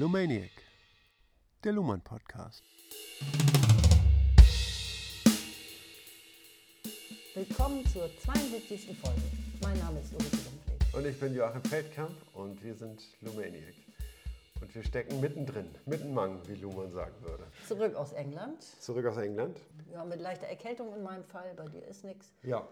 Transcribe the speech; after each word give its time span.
Lumaniac, 0.00 0.50
der 1.62 1.72
Luhmann 1.72 2.00
Podcast. 2.00 2.64
Willkommen 7.34 7.84
zur 7.84 8.08
72. 8.20 8.96
Folge. 8.96 9.20
Mein 9.60 9.78
Name 9.78 10.00
ist 10.00 10.14
Ulrike 10.14 10.38
Dumfried. 10.38 10.94
Und 10.94 11.06
ich 11.06 11.20
bin 11.20 11.34
Joachim 11.34 11.62
Feldkamp 11.64 12.16
und 12.32 12.64
wir 12.64 12.74
sind 12.74 13.02
Lumaniac. 13.20 13.74
Und 14.62 14.74
wir 14.74 14.82
stecken 14.84 15.20
mittendrin, 15.20 15.68
mittenmang, 15.84 16.40
wie 16.48 16.54
Luhmann 16.54 16.90
sagen 16.90 17.12
würde. 17.20 17.44
Zurück 17.68 17.94
aus 17.94 18.14
England. 18.14 18.62
Zurück 18.62 19.04
aus 19.04 19.18
England? 19.18 19.60
Ja, 19.92 20.02
mit 20.06 20.22
leichter 20.22 20.46
Erkältung 20.46 20.96
in 20.96 21.02
meinem 21.02 21.24
Fall. 21.24 21.52
Bei 21.54 21.68
dir 21.68 21.86
ist 21.86 22.04
nichts. 22.04 22.32
Ja. 22.42 22.66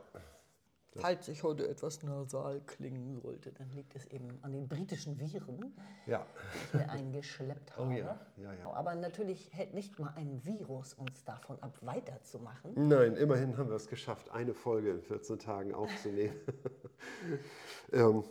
Falls 0.96 1.28
ich 1.28 1.42
heute 1.42 1.68
etwas 1.68 2.02
nasal 2.02 2.60
klingen 2.62 3.20
sollte, 3.20 3.52
dann 3.52 3.70
liegt 3.70 3.94
es 3.94 4.06
eben 4.06 4.38
an 4.42 4.52
den 4.52 4.68
britischen 4.68 5.18
Viren, 5.20 5.74
Ja. 6.06 6.26
die 6.54 6.58
ich 6.66 6.74
mir 6.74 6.90
eingeschleppt 6.90 7.76
habe. 7.76 7.88
Oh 7.88 7.90
ja, 7.92 8.18
ja, 8.36 8.52
ja. 8.54 8.72
Aber 8.72 8.94
natürlich 8.94 9.52
hält 9.52 9.74
nicht 9.74 9.98
mal 9.98 10.12
ein 10.16 10.44
Virus 10.44 10.94
uns 10.94 11.24
davon 11.24 11.62
ab, 11.62 11.78
weiterzumachen. 11.82 12.72
Nein, 12.88 13.14
immerhin 13.16 13.56
haben 13.58 13.68
wir 13.68 13.76
es 13.76 13.86
geschafft, 13.86 14.30
eine 14.30 14.54
Folge 14.54 14.90
in 14.90 15.02
14 15.02 15.38
Tagen 15.38 15.74
aufzunehmen. 15.74 16.34
ähm, 17.92 18.24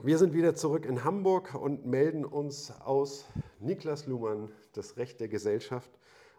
wir 0.00 0.18
sind 0.18 0.34
wieder 0.34 0.54
zurück 0.54 0.86
in 0.86 1.02
Hamburg 1.04 1.54
und 1.54 1.84
melden 1.86 2.24
uns 2.24 2.70
aus 2.82 3.24
Niklas 3.58 4.06
Luhmann, 4.06 4.52
das 4.72 4.96
Recht 4.96 5.20
der 5.20 5.28
Gesellschaft. 5.28 5.90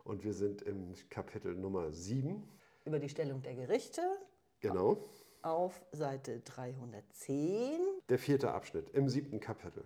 Und 0.05 0.23
wir 0.23 0.33
sind 0.33 0.61
im 0.61 0.94
Kapitel 1.09 1.55
Nummer 1.55 1.92
7. 1.92 2.47
Über 2.86 3.00
die 3.00 3.09
Stellung 3.09 3.42
der 3.42 3.55
Gerichte 3.55 4.02
Genau. 4.61 4.97
Auf 5.42 5.82
Seite 5.92 6.40
310. 6.40 7.80
Der 8.09 8.20
vierte 8.20 8.52
Abschnitt 8.52 8.90
im 8.92 9.08
siebten 9.09 9.40
Kapitel. 9.40 9.84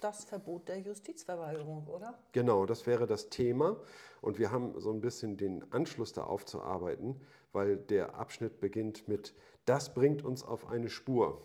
Das 0.00 0.24
Verbot 0.24 0.68
der 0.68 0.80
Justizverweigerung, 0.80 1.86
oder? 1.86 2.18
Genau, 2.32 2.66
das 2.66 2.86
wäre 2.86 3.06
das 3.06 3.28
Thema. 3.28 3.76
Und 4.20 4.38
wir 4.38 4.50
haben 4.50 4.78
so 4.80 4.92
ein 4.92 5.00
bisschen 5.00 5.36
den 5.36 5.70
Anschluss 5.72 6.12
da 6.12 6.24
aufzuarbeiten, 6.24 7.20
weil 7.52 7.76
der 7.76 8.16
Abschnitt 8.16 8.60
beginnt 8.60 9.06
mit, 9.06 9.34
das 9.64 9.94
bringt 9.94 10.24
uns 10.24 10.42
auf 10.42 10.68
eine 10.68 10.88
Spur. 10.88 11.40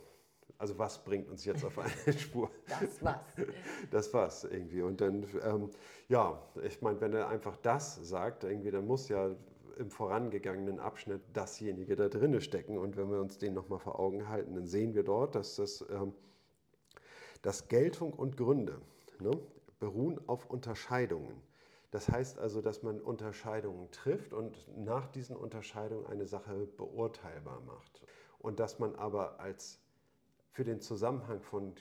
Also 0.58 0.80
was 0.80 1.04
bringt 1.04 1.30
uns 1.30 1.46
jetzt 1.46 1.64
auf 1.64 1.78
eine 1.78 2.14
Spur? 2.18 2.50
Das 2.68 3.04
was. 3.04 3.16
Das 3.92 4.14
war's 4.14 4.44
irgendwie. 4.44 4.82
Und 4.82 5.02
dann, 5.02 5.28
ähm, 5.44 5.70
ja, 6.10 6.42
ich 6.64 6.82
meine, 6.82 7.00
wenn 7.00 7.14
er 7.14 7.28
einfach 7.28 7.58
das 7.58 7.96
sagt, 7.96 8.44
irgendwie, 8.44 8.72
dann 8.72 8.88
muss 8.88 9.08
ja 9.08 9.36
im 9.78 9.92
vorangegangenen 9.92 10.80
Abschnitt 10.80 11.22
dasjenige 11.34 11.96
da 11.96 12.10
drinne 12.10 12.42
stecken. 12.42 12.78
Und 12.78 12.98
wenn 12.98 13.10
wir 13.10 13.20
uns 13.20 13.38
den 13.38 13.54
nochmal 13.54 13.80
vor 13.80 14.00
Augen 14.00 14.28
halten, 14.28 14.56
dann 14.56 14.68
sehen 14.68 14.94
wir 14.94 15.04
dort, 15.04 15.36
dass 15.36 15.56
das, 15.56 15.86
ähm, 15.90 16.14
dass 17.42 17.68
Geltung 17.68 18.14
und 18.14 18.38
Gründe 18.38 18.82
ne, 19.20 19.32
beruhen 19.80 20.20
auf 20.28 20.50
Unterscheidungen. 20.50 21.42
Das 21.92 22.10
heißt 22.10 22.38
also, 22.40 22.62
dass 22.62 22.84
man 22.84 23.00
Unterscheidungen 23.00 23.90
trifft 23.92 24.34
und 24.34 24.68
nach 24.78 25.08
diesen 25.08 25.36
Unterscheidungen 25.36 26.06
eine 26.08 26.26
Sache 26.26 26.68
beurteilbar 26.78 27.62
macht. 27.62 28.02
Und 28.40 28.60
dass 28.60 28.80
man 28.80 28.96
aber 28.96 29.40
als 29.40 29.80
für 30.52 30.66
den 30.66 30.82
Zusammenhang 30.82 31.42
von 31.42 31.74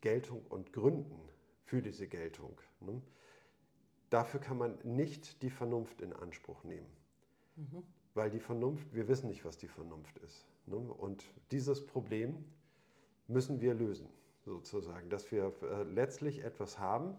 Geltung 0.00 0.44
und 0.48 0.72
Gründen 0.72 1.20
für 1.64 1.82
diese 1.82 2.08
Geltung, 2.08 2.60
ne, 2.80 3.00
dafür 4.10 4.40
kann 4.40 4.58
man 4.58 4.78
nicht 4.84 5.42
die 5.42 5.50
Vernunft 5.50 6.02
in 6.02 6.12
Anspruch 6.12 6.62
nehmen. 6.64 6.97
Weil 8.14 8.30
die 8.30 8.40
Vernunft, 8.40 8.94
wir 8.94 9.08
wissen 9.08 9.28
nicht, 9.28 9.44
was 9.44 9.56
die 9.56 9.68
Vernunft 9.68 10.18
ist. 10.18 10.46
Ne? 10.66 10.76
Und 10.76 11.24
dieses 11.50 11.84
Problem 11.86 12.44
müssen 13.26 13.60
wir 13.60 13.74
lösen, 13.74 14.08
sozusagen. 14.44 15.08
Dass 15.10 15.30
wir 15.30 15.52
äh, 15.62 15.82
letztlich 15.84 16.42
etwas 16.42 16.78
haben, 16.78 17.18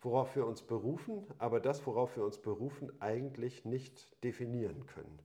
worauf 0.00 0.36
wir 0.36 0.46
uns 0.46 0.62
berufen, 0.62 1.26
aber 1.38 1.60
das, 1.60 1.84
worauf 1.86 2.16
wir 2.16 2.24
uns 2.24 2.38
berufen, 2.38 2.92
eigentlich 3.00 3.64
nicht 3.64 4.22
definieren 4.22 4.86
können 4.86 5.18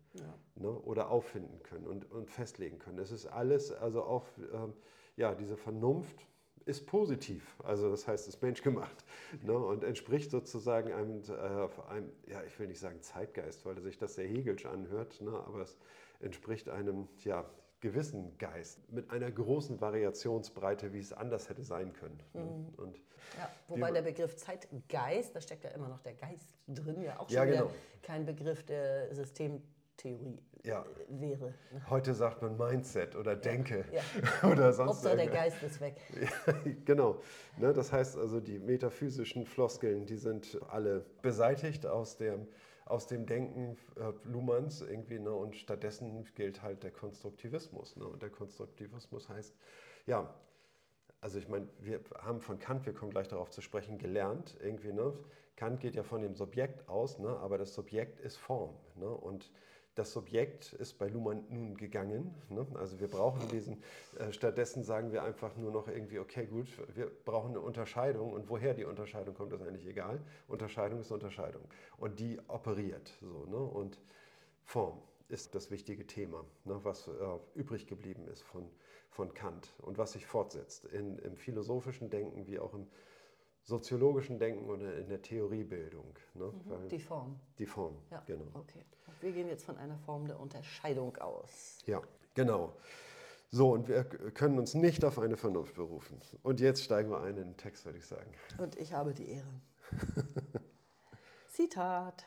ne? 0.56 0.70
oder 0.70 1.10
auffinden 1.10 1.62
können 1.64 1.86
und, 1.86 2.10
und 2.12 2.30
festlegen 2.30 2.80
können. 2.80 3.00
Es 3.00 3.12
ist 3.12 3.28
alles, 3.28 3.72
also 3.72 4.04
auch 4.04 4.26
ähm, 4.54 4.74
ja, 5.16 5.36
diese 5.36 5.58
Vernunft 5.58 6.26
ist 6.66 6.86
positiv, 6.88 7.56
also 7.64 7.90
das 7.90 8.08
heißt, 8.08 8.28
es 8.28 8.36
ist 8.36 8.42
menschgemacht 8.42 9.06
ne? 9.42 9.58
und 9.58 9.84
entspricht 9.84 10.32
sozusagen 10.32 10.94
einem, 10.94 11.22
äh, 11.24 11.92
einem, 11.92 12.12
ja, 12.28 12.42
ich 12.44 12.58
will 12.60 12.68
nicht 12.68 12.80
sagen 12.80 13.02
Zeitgeist, 13.02 13.66
weil 13.66 13.80
sich 13.82 13.98
das 13.98 14.16
sehr 14.16 14.28
Hegelsch 14.28 14.66
anhört, 14.66 15.22
ne? 15.22 15.32
aber 15.32 15.62
es 15.62 15.78
entspricht 16.20 16.70
einem, 16.70 17.08
ja, 17.24 17.46
gewissen 17.84 18.38
Geist 18.38 18.80
mit 18.94 19.12
einer 19.12 19.30
großen 19.30 19.82
Variationsbreite, 19.82 20.94
wie 20.94 21.00
es 21.00 21.12
anders 21.12 21.50
hätte 21.50 21.64
sein 21.64 21.92
können. 21.92 22.18
ne? 22.34 22.42
Und 22.78 22.96
Ja, 23.38 23.50
wobei 23.68 23.92
der 23.92 24.04
Begriff 24.04 24.38
Zeitgeist, 24.38 25.36
da 25.36 25.42
steckt 25.42 25.66
ja 25.66 25.72
immer 25.72 25.90
noch 25.90 26.00
der 26.00 26.14
Geist 26.14 26.48
drin, 26.68 27.02
ja 27.02 27.20
auch 27.20 27.28
schon 27.28 27.36
Ja, 27.36 27.46
genau. 27.46 27.70
kein 28.02 28.26
Begriff 28.26 28.64
der 28.64 29.14
Systemtheorie 29.94 30.40
Ja. 30.64 30.84
äh, 30.84 31.22
wäre. 31.22 31.54
Ne? 31.72 31.90
heute 31.90 32.14
sagt 32.14 32.42
man 32.42 32.58
Mindset 32.58 33.16
oder 33.16 33.36
Denke 33.36 33.86
Ja. 33.92 34.02
oder 34.50 34.74
sonst 34.74 34.90
Hauptsache 34.90 35.18
der. 35.18 35.28
Geist 35.28 35.62
ist 35.64 35.82
weg. 35.82 35.96
Ja, 36.22 36.54
genau. 36.86 37.22
Ne, 37.58 37.74
das 37.74 37.92
heißt 37.92 38.18
also, 38.18 38.40
die 38.40 38.60
metaphysischen 38.60 39.46
Floskeln, 39.46 40.06
die 40.06 40.18
sind 40.18 40.60
alle 40.70 41.06
beseitigt 41.22 41.86
aus 41.86 42.18
dem, 42.18 42.48
aus 42.86 43.08
dem 43.08 43.26
Denken 43.26 43.78
äh, 43.96 44.12
Luhmanns 44.28 44.82
irgendwie. 44.82 45.20
Ne, 45.20 45.32
und 45.32 45.56
stattdessen 45.56 46.26
gilt 46.36 46.62
halt 46.62 46.84
der 46.84 46.92
Konstruktivismus. 46.92 47.96
Ne, 47.96 48.06
und 48.06 48.22
der 48.22 48.30
Konstruktivismus 48.30 49.30
heißt, 49.30 49.56
ja, 50.06 50.34
also 51.22 51.40
ich 51.40 51.48
meine, 51.48 51.70
wir 51.80 52.02
haben 52.20 52.42
von 52.42 52.60
Kant, 52.60 52.86
wir 52.86 52.94
kommen 52.94 53.12
gleich 53.12 53.30
darauf 53.30 53.50
zu 53.50 53.62
sprechen, 53.62 53.98
gelernt 53.98 54.58
irgendwie. 54.62 54.92
Ne? 54.92 55.14
Kant 55.56 55.80
geht 55.80 55.96
ja 55.96 56.04
von 56.04 56.22
dem 56.22 56.36
Subjekt 56.36 56.90
aus, 56.90 57.18
ne? 57.18 57.30
aber 57.40 57.58
das 57.58 57.74
Subjekt 57.74 58.20
ist 58.20 58.36
Form. 58.36 58.76
Ne? 58.96 59.08
Und 59.08 59.50
das 59.96 60.12
Subjekt 60.12 60.74
ist 60.74 60.98
bei 60.98 61.08
Luhmann 61.08 61.44
nun 61.50 61.78
gegangen. 61.78 62.34
Ne? 62.50 62.66
Also 62.76 63.00
wir 63.00 63.08
brauchen 63.08 63.48
diesen, 63.50 63.82
äh, 64.18 64.32
stattdessen 64.32 64.84
sagen 64.84 65.12
wir 65.12 65.24
einfach 65.24 65.56
nur 65.56 65.72
noch 65.72 65.88
irgendwie, 65.88 66.20
okay 66.20 66.46
gut, 66.46 66.68
wir 66.96 67.12
brauchen 67.26 67.52
eine 67.52 67.60
Unterscheidung 67.62 68.34
und 68.34 68.50
woher 68.50 68.74
die 68.74 68.86
Unterscheidung 68.86 69.36
kommt, 69.36 69.54
ist 69.54 69.62
eigentlich 69.62 69.86
egal. 69.88 70.20
Unterscheidung 70.48 71.00
ist 71.00 71.12
Unterscheidung 71.12 71.64
und 71.98 72.20
die 72.20 72.40
operiert 72.48 73.12
so. 73.22 73.46
Ne? 73.46 73.58
Und 73.58 74.00
Form 74.64 75.00
ist 75.30 75.56
das 75.56 75.72
wichtige 75.72 76.06
Thema, 76.06 76.44
ne, 76.66 76.80
was 76.84 77.08
äh, 77.08 77.12
übrig 77.56 77.88
geblieben 77.88 78.28
ist 78.28 78.42
von, 78.44 78.70
von 79.10 79.34
Kant 79.34 79.74
und 79.80 79.98
was 79.98 80.14
sich 80.14 80.26
fortsetzt 80.26 80.86
in, 80.86 81.18
im 81.20 81.36
philosophischen 81.38 82.10
Denken 82.10 82.46
wie 82.48 82.60
auch 82.60 82.74
im 82.74 82.88
soziologischen 83.64 84.40
Denken 84.40 84.70
oder 84.70 84.98
in 84.98 85.08
der 85.08 85.22
Theoriebildung. 85.22 86.14
Ne, 86.34 86.54
weil 86.66 86.88
Die 86.90 87.00
Form. 87.00 87.40
die 87.58 87.66
Form, 87.66 87.96
Ja, 88.12 88.22
genau. 88.26 88.46
okay. 88.54 88.84
Wir 89.24 89.32
gehen 89.32 89.48
jetzt 89.48 89.64
von 89.64 89.78
einer 89.78 89.98
Form 90.00 90.28
der 90.28 90.38
Unterscheidung 90.38 91.16
aus. 91.18 91.78
Ja, 91.86 92.02
genau. 92.34 92.74
So, 93.50 93.72
und 93.72 93.88
wir 93.88 94.04
können 94.04 94.60
uns 94.60 94.74
nicht 94.74 95.06
auf 95.06 95.18
eine 95.18 95.38
Vernunft 95.38 95.76
berufen. 95.76 96.20
Und 96.42 96.60
jetzt 96.60 96.84
steigen 96.84 97.10
wir 97.10 97.22
ein 97.22 97.38
in 97.38 97.48
den 97.48 97.58
Text, 97.58 97.86
würde 97.86 98.00
ich 98.00 98.06
sagen. 98.06 98.30
Und 98.58 98.76
ich 98.76 98.92
habe 98.92 99.14
die 99.14 99.30
Ehre. 99.30 99.48
Zitat. 101.50 102.26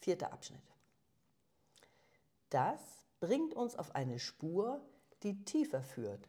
Vierter 0.00 0.32
Abschnitt. 0.32 0.60
Das 2.50 2.80
bringt 3.20 3.54
uns 3.54 3.76
auf 3.76 3.94
eine 3.94 4.18
Spur, 4.18 4.82
die 5.22 5.44
tiefer 5.44 5.80
führt 5.80 6.28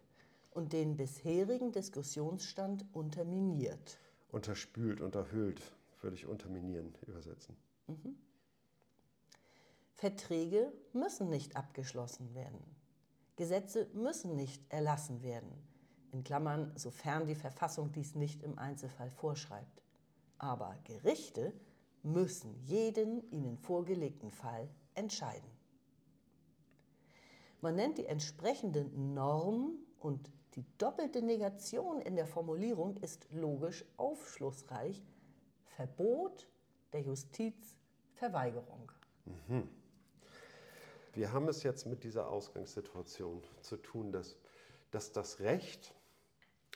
und 0.51 0.71
den 0.71 0.95
bisherigen 0.95 1.73
Diskussionsstand 1.73 2.85
unterminiert. 2.93 3.99
Unterspült, 4.29 5.01
unterhöhlt, 5.01 5.61
würde 6.01 6.15
ich 6.15 6.25
unterminieren 6.25 6.93
übersetzen. 7.07 7.57
Verträge 9.95 10.71
müssen 10.91 11.29
nicht 11.29 11.55
abgeschlossen 11.55 12.33
werden. 12.33 12.63
Gesetze 13.35 13.89
müssen 13.93 14.35
nicht 14.35 14.61
erlassen 14.71 15.23
werden. 15.23 15.51
In 16.11 16.23
Klammern, 16.23 16.71
sofern 16.75 17.25
die 17.25 17.35
Verfassung 17.35 17.91
dies 17.91 18.13
nicht 18.13 18.43
im 18.43 18.59
Einzelfall 18.59 19.09
vorschreibt. 19.09 19.81
Aber 20.37 20.77
Gerichte 20.83 21.53
müssen 22.03 22.53
jeden 22.65 23.29
ihnen 23.31 23.57
vorgelegten 23.57 24.29
Fall 24.29 24.69
entscheiden. 24.93 25.49
Man 27.61 27.75
nennt 27.75 27.97
die 27.97 28.05
entsprechende 28.05 28.83
Norm 28.83 29.77
und 29.99 30.29
die 30.55 30.65
doppelte 30.77 31.21
Negation 31.21 32.01
in 32.01 32.15
der 32.15 32.27
Formulierung 32.27 32.97
ist 32.97 33.27
logisch 33.31 33.85
aufschlussreich. 33.97 35.01
Verbot 35.63 36.47
der 36.91 37.01
Justizverweigerung. 37.01 38.91
Wir 41.13 41.31
haben 41.31 41.47
es 41.47 41.63
jetzt 41.63 41.85
mit 41.85 42.03
dieser 42.03 42.29
Ausgangssituation 42.29 43.43
zu 43.61 43.77
tun, 43.77 44.11
dass, 44.11 44.37
dass 44.91 45.11
das 45.11 45.39
Recht 45.39 45.93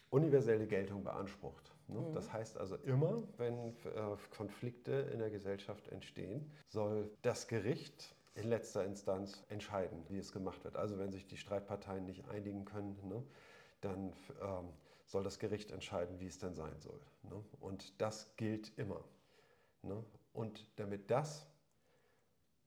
universelle 0.10 0.68
Geltung 0.68 1.04
beansprucht. 1.04 1.74
Ne? 1.88 2.12
Das 2.14 2.32
heißt 2.32 2.58
also 2.58 2.76
immer, 2.78 3.24
wenn 3.38 3.70
äh, 3.86 4.16
Konflikte 4.30 4.92
in 5.12 5.20
der 5.20 5.32
Gesellschaft 5.32 5.88
entstehen, 5.90 6.52
soll 6.68 7.10
das 7.24 7.48
Gericht 7.48 8.16
in 8.36 8.48
letzter 8.48 8.86
Instanz 8.86 9.44
entscheiden, 9.50 10.04
wie 10.10 10.20
es 10.20 10.32
gemacht 10.32 10.64
wird. 10.64 10.76
Also 10.76 11.00
wenn 11.00 11.12
sich 11.12 11.26
die 11.26 11.38
Streitparteien 11.38 12.06
nicht 12.06 12.28
einigen 12.30 12.66
können, 12.66 12.98
ne, 13.08 13.24
dann 13.82 14.14
ähm, 14.42 14.70
soll 15.06 15.24
das 15.24 15.40
Gericht 15.40 15.72
entscheiden, 15.72 16.20
wie 16.20 16.28
es 16.28 16.38
denn 16.38 16.54
sein 16.54 16.80
soll. 16.80 17.00
Ne? 17.24 17.44
Und 17.60 18.00
das 18.00 18.36
gilt 18.36 18.78
immer. 18.78 19.04
Ne? 19.82 20.04
Und 20.34 20.70
damit 20.76 21.10
das 21.10 21.48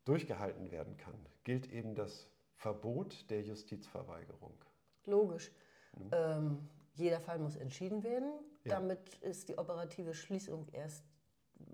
durchgehalten 0.04 0.70
werden 0.70 0.96
kann, 0.96 1.14
gilt 1.44 1.70
eben 1.70 1.94
das 1.94 2.28
Verbot 2.54 3.30
der 3.30 3.42
Justizverweigerung. 3.42 4.54
Logisch. 5.06 5.50
Mhm. 5.96 6.10
Ähm, 6.12 6.68
jeder 6.94 7.20
Fall 7.20 7.38
muss 7.38 7.56
entschieden 7.56 8.02
werden. 8.02 8.30
Ja. 8.64 8.76
Damit 8.76 9.16
ist 9.22 9.48
die 9.48 9.56
operative 9.56 10.14
Schließung 10.14 10.66
erst 10.72 11.04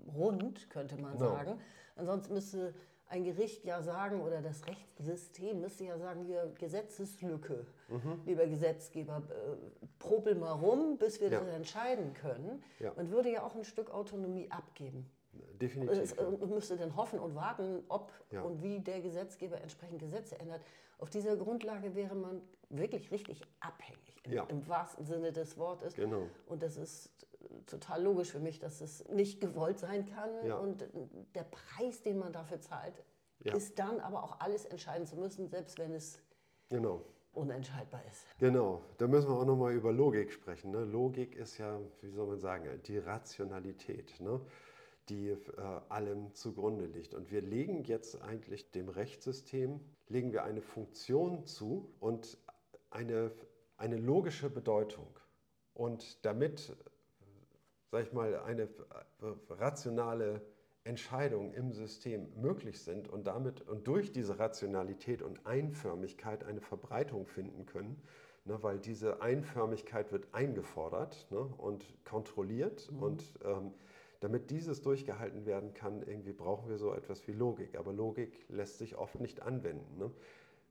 rund, 0.07 0.69
könnte 0.69 0.97
man 0.97 1.13
no. 1.13 1.19
sagen. 1.19 1.59
Ansonsten 1.95 2.33
müsste 2.33 2.73
ein 3.09 3.23
Gericht 3.23 3.63
ja 3.63 3.81
sagen, 3.81 4.21
oder 4.21 4.41
das 4.41 4.65
Rechtssystem 4.67 5.61
müsste 5.61 5.85
ja 5.85 5.97
sagen, 5.97 6.25
hier 6.25 6.53
Gesetzeslücke, 6.59 7.65
mhm. 7.87 8.21
lieber 8.25 8.47
Gesetzgeber, 8.47 9.23
äh, 9.29 9.85
propel 9.99 10.35
mal 10.35 10.51
rum, 10.51 10.97
bis 10.97 11.21
wir 11.21 11.29
ja. 11.29 11.39
das 11.39 11.47
entscheiden 11.49 12.13
können. 12.13 12.63
Ja. 12.79 12.93
Man 12.95 13.09
würde 13.09 13.31
ja 13.31 13.43
auch 13.43 13.55
ein 13.55 13.63
Stück 13.63 13.91
Autonomie 13.91 14.51
abgeben. 14.51 15.09
Definitiv. 15.61 15.97
Es, 15.97 16.13
äh, 16.13 16.23
müsste 16.47 16.77
dann 16.77 16.95
hoffen 16.95 17.19
und 17.19 17.35
warten, 17.35 17.83
ob 17.89 18.11
ja. 18.31 18.41
und 18.41 18.61
wie 18.61 18.79
der 18.79 19.01
Gesetzgeber 19.01 19.61
entsprechend 19.61 19.99
Gesetze 19.99 20.39
ändert. 20.39 20.61
Auf 20.99 21.09
dieser 21.09 21.35
Grundlage 21.35 21.95
wäre 21.95 22.15
man 22.15 22.41
wirklich 22.69 23.11
richtig 23.11 23.41
abhängig, 23.59 24.15
im, 24.23 24.41
im 24.49 24.67
wahrsten 24.67 25.05
Sinne 25.05 25.31
des 25.31 25.57
Wortes. 25.57 25.95
Genau. 25.95 26.23
Und 26.47 26.63
das 26.63 26.77
ist 26.77 27.11
total 27.65 28.03
logisch 28.03 28.31
für 28.31 28.39
mich, 28.39 28.59
dass 28.59 28.81
es 28.81 29.07
nicht 29.09 29.39
gewollt 29.41 29.79
sein 29.79 30.05
kann. 30.05 30.29
Ja. 30.45 30.57
Und 30.57 30.85
der 31.35 31.43
Preis, 31.43 32.01
den 32.01 32.17
man 32.17 32.33
dafür 32.33 32.59
zahlt, 32.59 33.03
ja. 33.43 33.55
ist 33.55 33.79
dann 33.79 33.99
aber 33.99 34.23
auch 34.23 34.39
alles 34.39 34.65
entscheiden 34.65 35.05
zu 35.05 35.15
müssen, 35.17 35.47
selbst 35.47 35.77
wenn 35.77 35.93
es 35.93 36.21
genau. 36.69 37.03
unentscheidbar 37.33 38.01
ist. 38.09 38.25
Genau, 38.39 38.81
da 38.97 39.07
müssen 39.07 39.29
wir 39.29 39.35
auch 39.35 39.45
nochmal 39.45 39.73
über 39.73 39.91
Logik 39.91 40.31
sprechen. 40.31 40.71
Ne? 40.71 40.83
Logik 40.83 41.35
ist 41.35 41.57
ja, 41.57 41.79
wie 42.01 42.09
soll 42.09 42.27
man 42.27 42.39
sagen, 42.39 42.81
die 42.85 42.97
Rationalität. 42.97 44.19
Ne? 44.19 44.41
Die 45.09 45.29
äh, 45.29 45.37
allem 45.89 46.33
zugrunde 46.33 46.85
liegt. 46.85 47.13
Und 47.13 47.31
wir 47.31 47.41
legen 47.41 47.83
jetzt 47.83 48.21
eigentlich 48.21 48.71
dem 48.71 48.89
Rechtssystem, 48.89 49.79
legen 50.07 50.31
wir 50.31 50.43
eine 50.43 50.61
Funktion 50.61 51.45
zu 51.45 51.93
und 51.99 52.37
eine, 52.89 53.31
eine 53.77 53.97
logische 53.97 54.49
Bedeutung. 54.49 55.07
Und 55.73 56.25
damit 56.25 56.75
sag 57.91 58.05
ich 58.05 58.13
mal, 58.13 58.35
eine 58.39 58.63
äh, 58.63 58.67
rationale 59.49 60.41
Entscheidung 60.83 61.53
im 61.53 61.73
System 61.73 62.27
möglich 62.39 62.79
sind 62.81 63.09
und 63.09 63.27
damit 63.27 63.61
und 63.67 63.87
durch 63.87 64.11
diese 64.11 64.39
Rationalität 64.39 65.21
und 65.21 65.45
Einförmigkeit 65.45 66.43
eine 66.45 66.61
Verbreitung 66.61 67.25
finden 67.25 67.65
können, 67.65 68.01
ne, 68.45 68.61
weil 68.61 68.79
diese 68.79 69.21
Einförmigkeit 69.21 70.11
wird 70.11 70.33
eingefordert 70.33 71.27
ne, 71.29 71.39
und 71.39 71.85
kontrolliert 72.05 72.89
mhm. 72.91 73.03
und 73.03 73.23
ähm, 73.43 73.73
damit 74.19 74.49
dieses 74.49 74.81
durchgehalten 74.81 75.45
werden 75.45 75.73
kann, 75.73 76.01
irgendwie 76.01 76.33
brauchen 76.33 76.69
wir 76.69 76.77
so 76.77 76.93
etwas 76.93 77.27
wie 77.27 77.33
Logik. 77.33 77.77
Aber 77.77 77.93
Logik 77.93 78.45
lässt 78.49 78.77
sich 78.77 78.97
oft 78.97 79.19
nicht 79.19 79.41
anwenden. 79.41 79.97
Ne? 79.97 80.11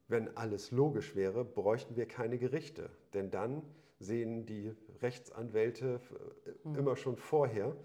Wenn 0.09 0.37
alles 0.37 0.71
logisch 0.71 1.17
wäre, 1.17 1.45
bräuchten 1.45 1.97
wir 1.97 2.07
keine 2.07 2.39
Gerichte, 2.39 2.91
denn 3.15 3.31
dann 3.31 3.63
sehen 3.99 4.47
die 4.47 4.73
Rechtsanwälte 5.01 6.01
äh, 6.45 6.51
hm. 6.65 6.77
immer 6.77 6.97
schon 6.97 7.17
vorher, 7.17 7.77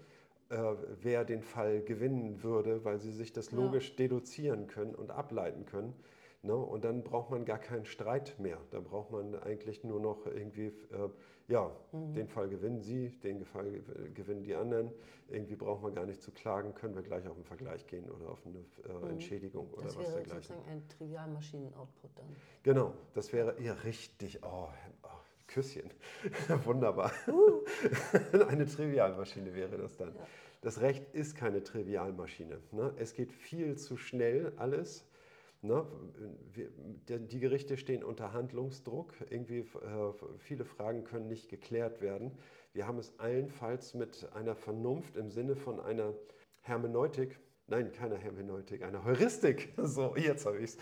äh, 0.50 0.74
wer 1.00 1.24
den 1.24 1.42
Fall 1.42 1.82
gewinnen 1.82 2.42
würde, 2.42 2.84
weil 2.84 2.98
sie 2.98 3.12
sich 3.12 3.32
das 3.32 3.52
logisch 3.52 3.90
ja. 3.90 3.96
deduzieren 3.96 4.66
können 4.66 4.94
und 4.94 5.10
ableiten 5.10 5.64
können. 5.64 5.94
Ne? 6.42 6.56
Und 6.56 6.84
dann 6.84 7.04
braucht 7.04 7.30
man 7.30 7.44
gar 7.44 7.58
keinen 7.58 7.84
Streit 7.84 8.38
mehr. 8.38 8.58
Da 8.70 8.80
braucht 8.80 9.12
man 9.12 9.36
eigentlich 9.36 9.84
nur 9.84 10.00
noch 10.00 10.26
irgendwie, 10.26 10.66
äh, 10.66 11.08
ja, 11.46 11.70
mhm. 11.92 12.14
den 12.14 12.28
Fall 12.28 12.48
gewinnen 12.48 12.80
Sie, 12.80 13.10
den 13.20 13.44
Fall 13.44 13.80
gewinnen 14.14 14.42
die 14.42 14.54
anderen. 14.54 14.90
Irgendwie 15.28 15.54
braucht 15.54 15.82
man 15.82 15.94
gar 15.94 16.04
nicht 16.04 16.20
zu 16.20 16.32
klagen, 16.32 16.74
können 16.74 16.96
wir 16.96 17.02
gleich 17.02 17.28
auf 17.28 17.36
einen 17.36 17.44
Vergleich 17.44 17.86
gehen 17.86 18.10
oder 18.10 18.30
auf 18.30 18.44
eine 18.44 18.58
äh, 18.58 18.98
mhm. 18.98 19.10
Entschädigung 19.10 19.70
oder 19.70 19.84
das 19.84 19.96
was 19.96 20.12
dergleichen. 20.12 20.24
Das 20.24 20.30
wäre 20.30 20.42
sozusagen 20.42 20.70
ein 20.70 20.88
Trivialmaschinen-Output 20.88 22.10
dann. 22.16 22.36
Genau, 22.64 22.92
das 23.14 23.32
wäre 23.32 23.60
ja 23.62 23.74
richtig, 23.74 24.40
oh, 24.42 24.68
oh 25.04 25.08
Küsschen. 25.46 25.90
Wunderbar. 26.64 27.12
Uh. 27.28 27.62
Eine 28.48 28.66
Trivialmaschine 28.66 29.54
wäre 29.54 29.76
das 29.76 29.96
dann. 29.96 30.14
Ja. 30.14 30.26
Das 30.62 30.80
Recht 30.80 31.12
ist 31.12 31.36
keine 31.36 31.62
Trivialmaschine. 31.62 32.58
Ne? 32.72 32.94
Es 32.96 33.14
geht 33.14 33.32
viel 33.32 33.76
zu 33.76 33.96
schnell 33.96 34.52
alles. 34.56 35.04
Ne? 35.62 35.86
Die 37.06 37.38
Gerichte 37.38 37.76
stehen 37.76 38.02
unter 38.04 38.32
Handlungsdruck. 38.32 39.14
Irgendwie 39.30 39.60
äh, 39.60 40.12
viele 40.38 40.64
Fragen 40.64 41.04
können 41.04 41.28
nicht 41.28 41.48
geklärt 41.48 42.00
werden. 42.00 42.32
Wir 42.72 42.86
haben 42.86 42.98
es 42.98 43.18
allenfalls 43.18 43.94
mit 43.94 44.28
einer 44.34 44.54
Vernunft 44.54 45.16
im 45.16 45.30
Sinne 45.30 45.56
von 45.56 45.80
einer 45.80 46.14
Hermeneutik 46.62 47.38
Nein, 47.68 47.90
keine 47.90 48.18
Hermeneutik, 48.18 48.82
eine 48.82 49.02
Heuristik. 49.04 49.72
So, 49.82 50.14
jetzt 50.16 50.44
habe 50.44 50.58
ich 50.58 50.64
es. 50.64 50.78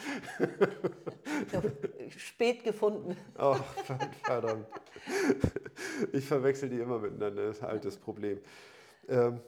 Spät 2.17 2.65
gefunden. 2.65 3.17
Ach, 3.37 3.63
verdammt. 4.25 4.67
Ich 6.13 6.27
verwechsel 6.27 6.69
die 6.69 6.81
immer 6.81 6.99
miteinander, 6.99 7.47
das 7.47 7.59
ist 7.59 7.63
ein 7.63 7.71
altes 7.71 7.97
Problem. 7.97 8.41
Ähm, 9.09 9.41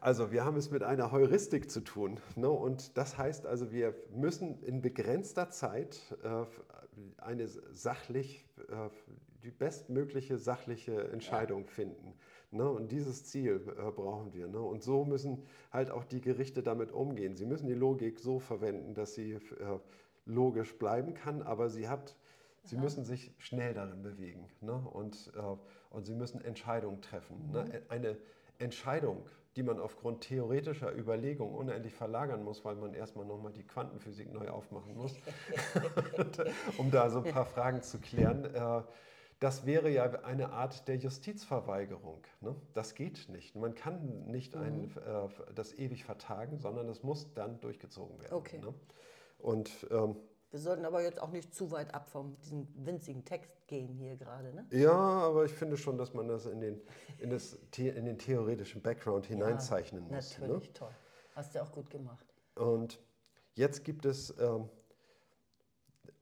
also 0.00 0.30
wir 0.30 0.44
haben 0.44 0.56
es 0.56 0.70
mit 0.70 0.82
einer 0.82 1.10
Heuristik 1.12 1.70
zu 1.70 1.80
tun. 1.80 2.20
Ne? 2.36 2.48
Und 2.48 2.96
das 2.96 3.18
heißt 3.18 3.46
also, 3.46 3.72
wir 3.72 3.94
müssen 4.14 4.62
in 4.62 4.82
begrenzter 4.82 5.50
Zeit 5.50 6.16
äh, 6.22 6.44
eine 7.18 7.48
sachlich, 7.48 8.46
äh, 8.68 8.88
die 9.42 9.50
bestmögliche 9.50 10.38
sachliche 10.38 11.08
Entscheidung 11.10 11.66
finden. 11.66 12.14
Ne? 12.50 12.68
Und 12.68 12.92
dieses 12.92 13.24
Ziel 13.26 13.62
äh, 13.78 13.90
brauchen 13.90 14.32
wir. 14.32 14.48
Ne? 14.48 14.60
Und 14.60 14.82
so 14.82 15.04
müssen 15.04 15.44
halt 15.72 15.90
auch 15.90 16.04
die 16.04 16.20
Gerichte 16.20 16.62
damit 16.62 16.92
umgehen. 16.92 17.36
Sie 17.36 17.46
müssen 17.46 17.66
die 17.66 17.74
Logik 17.74 18.18
so 18.18 18.38
verwenden, 18.38 18.94
dass 18.94 19.14
sie 19.14 19.32
äh, 19.32 19.40
logisch 20.26 20.76
bleiben 20.78 21.14
kann, 21.14 21.42
aber 21.42 21.70
sie 21.70 21.88
hat, 21.88 22.16
sie 22.64 22.76
müssen 22.76 23.04
sich 23.04 23.32
schnell 23.38 23.74
darin 23.74 24.02
bewegen. 24.02 24.48
Ne? 24.60 24.74
Und, 24.74 25.32
äh, 25.36 25.94
und 25.94 26.04
sie 26.04 26.14
müssen 26.14 26.40
Entscheidungen 26.40 27.00
treffen. 27.00 27.50
Ne? 27.52 27.64
Mhm. 27.64 27.70
Eine 27.88 28.18
Entscheidung, 28.58 29.24
die 29.56 29.62
man 29.62 29.80
aufgrund 29.80 30.22
theoretischer 30.22 30.96
Überlegungen 30.96 31.54
unendlich 31.54 31.94
verlagern 31.94 32.44
muss, 32.44 32.64
weil 32.64 32.76
man 32.76 32.94
erstmal 32.94 33.26
nochmal 33.26 33.52
die 33.52 33.66
Quantenphysik 33.66 34.32
neu 34.32 34.48
aufmachen 34.48 34.96
muss, 34.96 35.14
um 36.78 36.90
da 36.90 37.10
so 37.10 37.22
ein 37.22 37.32
paar 37.32 37.46
Fragen 37.46 37.82
zu 37.82 37.98
klären. 37.98 38.44
Äh, 38.54 38.82
das 39.40 39.64
wäre 39.64 39.88
ja 39.88 40.04
eine 40.22 40.50
Art 40.50 40.86
der 40.86 40.96
Justizverweigerung. 40.96 42.22
Ne? 42.40 42.54
Das 42.74 42.94
geht 42.94 43.28
nicht. 43.30 43.56
Man 43.56 43.74
kann 43.74 44.26
nicht 44.26 44.54
mhm. 44.54 44.62
ein, 44.62 44.96
äh, 44.98 45.52
das 45.54 45.72
ewig 45.72 46.04
vertagen, 46.04 46.58
sondern 46.58 46.88
es 46.88 47.02
muss 47.02 47.32
dann 47.32 47.58
durchgezogen 47.60 48.20
werden. 48.20 48.34
Okay. 48.34 48.58
Ne? 48.58 48.74
Und, 49.38 49.86
ähm, 49.90 50.16
wir 50.50 50.58
sollten 50.58 50.84
aber 50.84 51.02
jetzt 51.02 51.20
auch 51.20 51.30
nicht 51.30 51.54
zu 51.54 51.70
weit 51.70 51.94
ab 51.94 52.08
von 52.08 52.36
diesem 52.42 52.66
winzigen 52.74 53.24
Text 53.24 53.66
gehen 53.68 53.94
hier 53.94 54.16
gerade. 54.16 54.52
Ne? 54.52 54.66
Ja, 54.70 54.90
aber 54.90 55.44
ich 55.44 55.52
finde 55.52 55.76
schon, 55.76 55.96
dass 55.96 56.12
man 56.12 56.28
das 56.28 56.46
in 56.46 56.60
den, 56.60 56.80
in 57.18 57.30
das, 57.30 57.58
in 57.76 58.04
den 58.04 58.18
theoretischen 58.18 58.82
Background 58.82 59.26
hineinzeichnen 59.26 60.08
ja, 60.08 60.16
muss. 60.16 60.38
Natürlich, 60.38 60.68
ne? 60.68 60.72
toll. 60.74 60.94
Hast 61.34 61.54
du 61.54 61.62
auch 61.62 61.70
gut 61.70 61.88
gemacht. 61.88 62.26
Und 62.56 63.00
jetzt 63.54 63.84
gibt 63.84 64.04
es 64.04 64.34
ähm, 64.40 64.68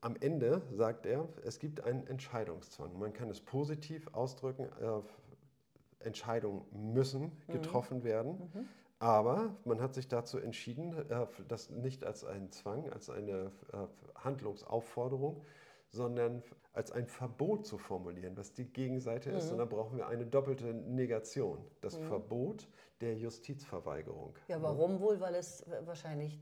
am 0.01 0.15
Ende 0.19 0.61
sagt 0.71 1.05
er, 1.05 1.27
es 1.43 1.59
gibt 1.59 1.83
einen 1.83 2.05
Entscheidungszwang. 2.07 2.97
Man 2.97 3.13
kann 3.13 3.29
es 3.29 3.41
positiv 3.41 4.07
ausdrücken, 4.13 4.69
äh, 4.79 6.05
Entscheidungen 6.05 6.65
müssen 6.93 7.31
mhm. 7.47 7.51
getroffen 7.51 7.99
mhm. 7.99 8.03
werden, 8.03 8.51
mhm. 8.53 8.67
Aber 8.99 9.55
man 9.63 9.81
hat 9.81 9.93
sich 9.93 10.07
dazu 10.07 10.37
entschieden, 10.37 10.93
äh, 11.09 11.25
das 11.47 11.69
nicht 11.69 12.03
als 12.03 12.25
einen 12.25 12.51
Zwang, 12.51 12.89
als 12.91 13.09
eine 13.09 13.51
äh, 13.71 13.87
Handlungsaufforderung, 14.15 15.45
sondern 15.89 16.43
als 16.73 16.91
ein 16.91 17.07
Verbot 17.07 17.65
zu 17.65 17.77
formulieren, 17.77 18.37
was 18.37 18.53
die 18.53 18.65
Gegenseite 18.65 19.31
mhm. 19.31 19.37
ist. 19.37 19.51
Und 19.51 19.57
dann 19.57 19.69
brauchen 19.69 19.97
wir 19.97 20.07
eine 20.07 20.25
doppelte 20.25 20.73
Negation. 20.73 21.65
Das 21.81 21.97
mhm. 21.97 22.03
Verbot 22.03 22.67
der 23.01 23.15
Justizverweigerung. 23.15 24.35
Ja, 24.47 24.61
warum 24.61 24.99
wohl? 24.99 25.19
Weil 25.19 25.35
es 25.35 25.65
wahrscheinlich 25.85 26.39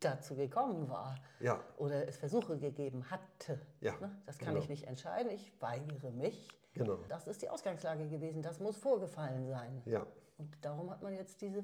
dazu 0.00 0.34
gekommen 0.34 0.88
war 0.88 1.16
ja. 1.40 1.62
oder 1.76 2.08
es 2.08 2.16
Versuche 2.16 2.58
gegeben 2.58 3.10
hatte. 3.10 3.60
Ja, 3.80 3.92
ne? 4.00 4.10
Das 4.24 4.38
kann 4.38 4.54
genau. 4.54 4.60
ich 4.60 4.68
nicht 4.68 4.86
entscheiden, 4.86 5.30
ich 5.30 5.52
weigere 5.60 6.10
mich. 6.10 6.48
Genau. 6.72 6.98
Das 7.08 7.26
ist 7.26 7.42
die 7.42 7.50
Ausgangslage 7.50 8.08
gewesen, 8.08 8.42
das 8.42 8.60
muss 8.60 8.76
vorgefallen 8.76 9.46
sein. 9.46 9.82
Ja. 9.84 10.06
Und 10.38 10.56
darum 10.62 10.90
hat 10.90 11.02
man 11.02 11.12
jetzt 11.12 11.42
diese 11.42 11.62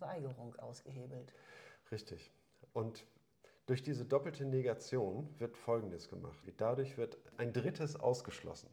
Weigerung 0.00 0.54
ausgehebelt. 0.56 1.32
Richtig. 1.90 2.30
Und 2.72 3.06
durch 3.66 3.82
diese 3.82 4.04
doppelte 4.04 4.44
Negation 4.44 5.28
wird 5.38 5.56
Folgendes 5.56 6.08
gemacht. 6.08 6.38
Dadurch 6.56 6.96
wird 6.96 7.18
ein 7.36 7.52
drittes 7.52 7.96
ausgeschlossen. 7.96 8.70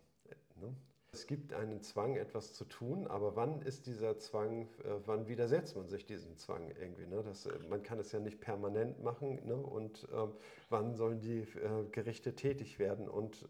Ne? 0.56 0.74
Es 1.12 1.28
gibt 1.28 1.54
einen 1.54 1.82
Zwang, 1.82 2.18
etwas 2.18 2.52
zu 2.52 2.66
tun, 2.66 3.08
aber 3.08 3.38
wann 3.38 3.62
ist 3.62 3.88
dieser 3.88 4.18
Zwang, 4.20 4.64
äh, 4.84 4.96
wann 5.06 5.30
widersetzt 5.30 5.76
man 5.78 5.88
sich 5.88 6.06
diesem 6.06 6.36
Zwang 6.36 6.70
irgendwie? 6.78 7.06
Ne? 7.08 7.24
Das, 7.24 7.46
äh, 7.46 7.58
man 7.70 7.84
kann 7.84 8.00
es 8.00 8.12
ja 8.12 8.20
nicht 8.20 8.42
permanent 8.42 9.02
machen 9.02 9.40
ne? 9.46 9.56
und 9.56 10.04
äh, 10.12 10.28
wann 10.70 10.94
sollen 10.96 11.22
die 11.22 11.40
äh, 11.40 11.86
Gerichte 11.92 12.36
tätig 12.36 12.80
werden 12.80 13.08
und, 13.08 13.48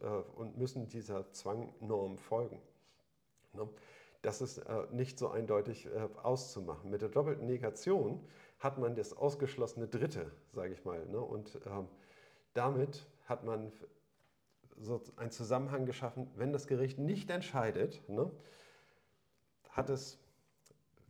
müssen 0.58 0.88
dieser 0.90 1.32
Zwangnorm 1.32 2.18
folgen? 2.20 2.62
Das 4.26 4.42
ist 4.42 4.58
äh, 4.58 4.88
nicht 4.92 5.20
so 5.20 5.30
eindeutig 5.30 5.86
äh, 5.86 6.10
auszumachen. 6.24 6.90
Mit 6.90 7.04
der 7.04 7.10
doppelten 7.10 7.46
Negation 7.46 8.26
hat 8.58 8.80
man 8.80 8.96
das 8.96 9.16
ausgeschlossene 9.16 9.88
Dritte, 9.88 10.32
sage 10.52 10.74
ich 10.74 10.84
mal. 10.84 11.06
Ne? 11.06 11.20
Und 11.20 11.60
ähm, 11.68 11.88
damit 12.56 13.06
hat 13.26 13.44
man 13.44 13.72
so 14.78 15.00
einen 15.18 15.30
Zusammenhang 15.30 15.86
geschaffen, 15.86 16.32
wenn 16.36 16.52
das 16.52 16.66
Gericht 16.66 16.98
nicht 16.98 17.30
entscheidet, 17.30 18.02
ne, 18.10 18.32
hat 19.70 19.92
es, 19.92 20.18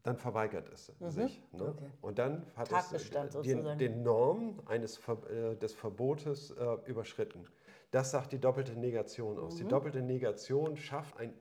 dann 0.03 0.17
verweigert 0.17 0.67
es 0.74 0.91
mhm. 1.00 1.10
sich. 1.10 1.41
Ne? 1.53 1.69
Okay. 1.69 1.89
Und 2.01 2.19
dann 2.19 2.45
hat 2.57 2.69
es 2.91 3.10
den, 3.43 3.77
den 3.77 4.03
Norm 4.03 4.62
eines, 4.65 5.00
äh, 5.07 5.55
des 5.55 5.74
Verbotes 5.74 6.51
äh, 6.51 6.77
überschritten. 6.86 7.48
Das 7.91 8.12
sagt 8.12 8.34
die 8.34 8.39
doppelte 8.39 8.74
Negation 8.74 9.39
aus. 9.39 9.53
Mhm. 9.53 9.57
Die 9.60 9.67
doppelte 9.67 10.01
Negation 10.01 10.75
schafft 10.75 11.17
ein 11.17 11.34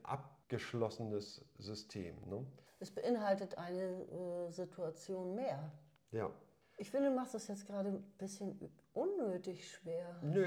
abgeschlossenes 0.44 1.44
System. 1.58 2.16
Ne? 2.26 2.44
Es 2.80 2.90
beinhaltet 2.90 3.56
eine 3.56 3.80
äh, 3.80 4.50
Situation 4.50 5.34
mehr. 5.34 5.72
Ja. 6.10 6.30
Ich 6.76 6.90
finde, 6.90 7.08
du 7.08 7.14
machst 7.14 7.34
das 7.34 7.46
jetzt 7.46 7.66
gerade 7.66 7.88
ein 7.90 8.02
bisschen 8.18 8.58
unnötig 8.94 9.70
schwer. 9.70 10.20
Nö, 10.22 10.44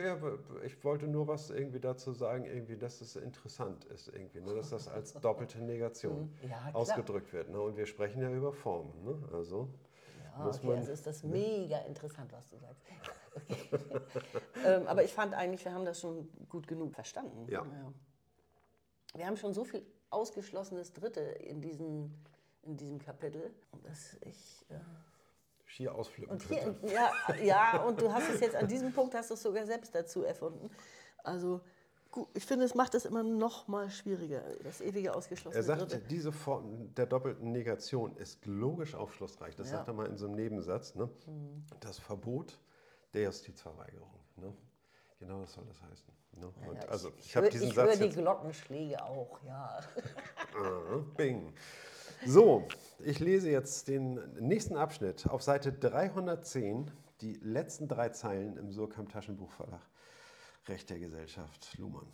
ich 0.66 0.84
wollte 0.84 1.08
nur 1.08 1.28
was 1.28 1.50
irgendwie 1.50 1.80
dazu 1.80 2.12
sagen, 2.12 2.46
irgendwie, 2.46 2.78
dass 2.78 3.00
es 3.00 3.16
interessant 3.16 3.86
ist, 3.86 4.10
irgendwie, 4.10 4.42
ne? 4.42 4.54
dass 4.54 4.72
das 4.72 4.90
als 4.90 5.14
doppelte 5.22 5.60
Negation 5.60 6.36
mhm. 6.42 6.50
ja, 6.50 6.70
ausgedrückt 6.74 7.32
wird. 7.32 7.50
Ne? 7.50 7.60
Und 7.62 7.78
wir 7.78 7.86
sprechen 7.86 8.22
ja 8.22 8.30
über 8.30 8.52
Formen. 8.52 9.04
Ne? 9.06 9.30
Also, 9.32 9.70
ja, 10.22 10.44
muss 10.44 10.58
okay, 10.58 10.68
man, 10.68 10.78
also 10.80 10.92
ist 10.92 11.08
das 11.08 11.24
ne? 11.24 11.32
mega 11.32 11.80
interessant, 11.80 12.32
was 12.32 12.50
du 12.50 12.58
sagst. 12.58 12.84
Okay. 13.38 13.80
ähm, 14.66 14.88
aber 14.88 15.04
ich 15.04 15.14
fand 15.14 15.36
eigentlich, 15.36 15.64
wir 15.64 15.72
haben 15.72 15.86
das 15.86 16.00
schon 16.00 16.28
gut 16.50 16.68
genug 16.68 16.96
verstanden. 16.96 17.46
Ja. 17.48 17.64
ja. 17.64 17.94
Wir 19.16 19.26
haben 19.26 19.38
schon 19.38 19.54
so 19.54 19.64
viel 19.64 19.86
ausgeschlossenes 20.10 20.94
Dritte 20.94 21.22
in, 21.22 21.62
diesen, 21.62 22.14
in 22.64 22.78
diesem 22.78 23.00
Kapitel, 23.00 23.54
dass 23.84 24.18
ich... 24.22 24.66
Äh, 24.70 24.80
schier 25.66 25.94
ausflippen 25.94 26.32
und 26.32 26.44
hier, 26.44 26.76
ja, 26.84 27.12
ja, 27.44 27.84
und 27.84 28.02
du 28.02 28.12
hast 28.12 28.30
es 28.30 28.40
jetzt 28.40 28.56
an 28.56 28.68
diesem 28.68 28.94
Punkt 28.94 29.14
hast 29.14 29.30
du 29.30 29.34
es 29.34 29.44
sogar 29.44 29.66
selbst 29.66 29.94
dazu 29.94 30.24
erfunden. 30.24 30.70
Also 31.24 31.62
gut, 32.10 32.28
ich 32.34 32.46
finde, 32.46 32.66
es 32.66 32.74
macht 32.74 32.96
es 32.96 33.06
immer 33.06 33.22
noch 33.22 33.68
mal 33.68 33.90
schwieriger, 33.90 34.42
das 34.64 34.82
ewige 34.82 35.14
ausgeschlossene 35.14 35.62
Er 35.62 35.64
sagt, 35.64 35.82
Dritte. 35.92 36.00
diese 36.08 36.32
Form 36.32 36.94
der 36.96 37.06
doppelten 37.06 37.52
Negation 37.52 38.16
ist 38.16 38.46
logisch 38.46 38.96
aufschlussreich. 38.96 39.56
Das 39.56 39.70
ja. 39.70 39.78
sagt 39.78 39.90
er 39.90 39.94
mal 39.94 40.08
in 40.08 40.18
so 40.18 40.26
einem 40.26 40.36
Nebensatz. 40.36 40.96
Ne? 40.96 41.10
Mhm. 41.26 41.66
Das 41.82 42.00
Verbot 42.00 42.58
der 43.14 43.24
Justizverweigerung. 43.24 44.20
Ne? 44.38 44.54
Genau 45.20 45.42
das 45.42 45.54
soll 45.54 45.66
das 45.66 45.82
heißen. 45.82 46.14
Ne? 46.34 46.54
Ja, 46.62 46.88
also, 46.90 47.12
ich, 47.18 47.36
ich, 47.36 47.56
ich, 47.56 47.62
ich 47.64 47.76
höre 47.76 47.96
die 47.96 48.10
Glockenschläge 48.10 49.04
auch, 49.04 49.42
ja. 49.44 49.80
ah, 50.56 51.04
bing. 51.16 51.54
So, 52.26 52.68
ich 53.00 53.20
lese 53.20 53.50
jetzt 53.50 53.88
den 53.88 54.20
nächsten 54.40 54.76
Abschnitt 54.76 55.28
auf 55.28 55.42
Seite 55.42 55.72
310, 55.72 56.92
die 57.22 57.34
letzten 57.34 57.88
drei 57.88 58.10
Zeilen 58.10 58.58
im 58.58 58.72
Surkamp 58.72 59.12
Taschenbuchverlag. 59.12 59.82
Recht 60.68 60.90
der 60.90 61.00
Gesellschaft 61.00 61.78
Luhmann. 61.78 62.08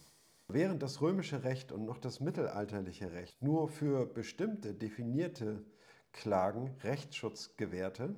Während 0.47 0.83
das 0.83 1.01
römische 1.01 1.43
Recht 1.43 1.71
und 1.71 1.85
noch 1.85 1.97
das 1.97 2.19
mittelalterliche 2.19 3.11
Recht 3.11 3.41
nur 3.41 3.69
für 3.69 4.05
bestimmte 4.05 4.73
definierte 4.73 5.65
Klagen 6.11 6.75
Rechtsschutz 6.83 7.55
gewährte, 7.57 8.13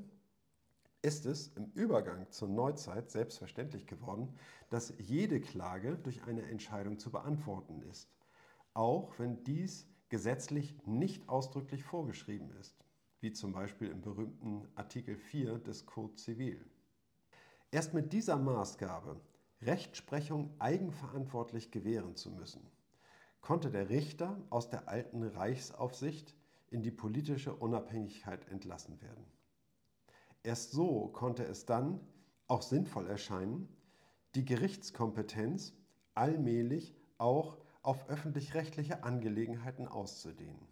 ist 1.06 1.28
es 1.28 1.50
im 1.50 1.72
Übergang 1.76 2.32
zur 2.32 2.48
Neuzeit 2.48 3.12
selbstverständlich 3.12 3.86
geworden, 3.86 4.34
dass 4.72 4.92
jede 4.98 5.40
Klage 5.40 6.00
durch 6.00 6.24
eine 6.24 6.42
Entscheidung 6.42 6.98
zu 6.98 7.12
beantworten 7.12 7.84
ist, 7.84 8.10
auch 8.74 9.14
wenn 9.20 9.44
dies 9.44 9.88
gesetzlich 10.10 10.76
nicht 10.88 11.30
ausdrücklich 11.30 11.84
vorgeschrieben 11.84 12.50
ist, 12.60 12.76
wie 13.20 13.32
zum 13.32 13.52
Beispiel 13.52 13.92
im 13.92 14.02
berühmten 14.02 14.68
Artikel 14.74 15.16
4 15.16 15.60
des 15.60 15.86
Code 15.86 16.16
Civil. 16.16 16.66
Erst 17.70 17.94
mit 17.94 18.12
dieser 18.12 18.38
Maßgabe, 18.38 19.22
Rechtsprechung 19.62 20.56
eigenverantwortlich 20.58 21.70
gewähren 21.70 22.16
zu 22.16 22.32
müssen, 22.32 22.66
konnte 23.42 23.70
der 23.70 23.90
Richter 23.90 24.42
aus 24.50 24.70
der 24.70 24.90
alten 24.90 25.22
Reichsaufsicht 25.22 26.34
in 26.72 26.82
die 26.82 26.90
politische 26.90 27.54
Unabhängigkeit 27.54 28.50
entlassen 28.50 29.00
werden. 29.04 29.35
Erst 30.46 30.74
so 30.74 31.08
konnte 31.08 31.44
es 31.44 31.66
dann 31.66 32.00
auch 32.46 32.62
sinnvoll 32.62 33.08
erscheinen, 33.08 33.68
die 34.36 34.46
Gerichtskompetenz 34.46 35.74
allmählich 36.14 36.96
auch 37.18 37.58
auf 37.82 38.08
öffentlich-rechtliche 38.10 39.04
Angelegenheiten 39.04 39.88
auszudehnen. 39.88 40.68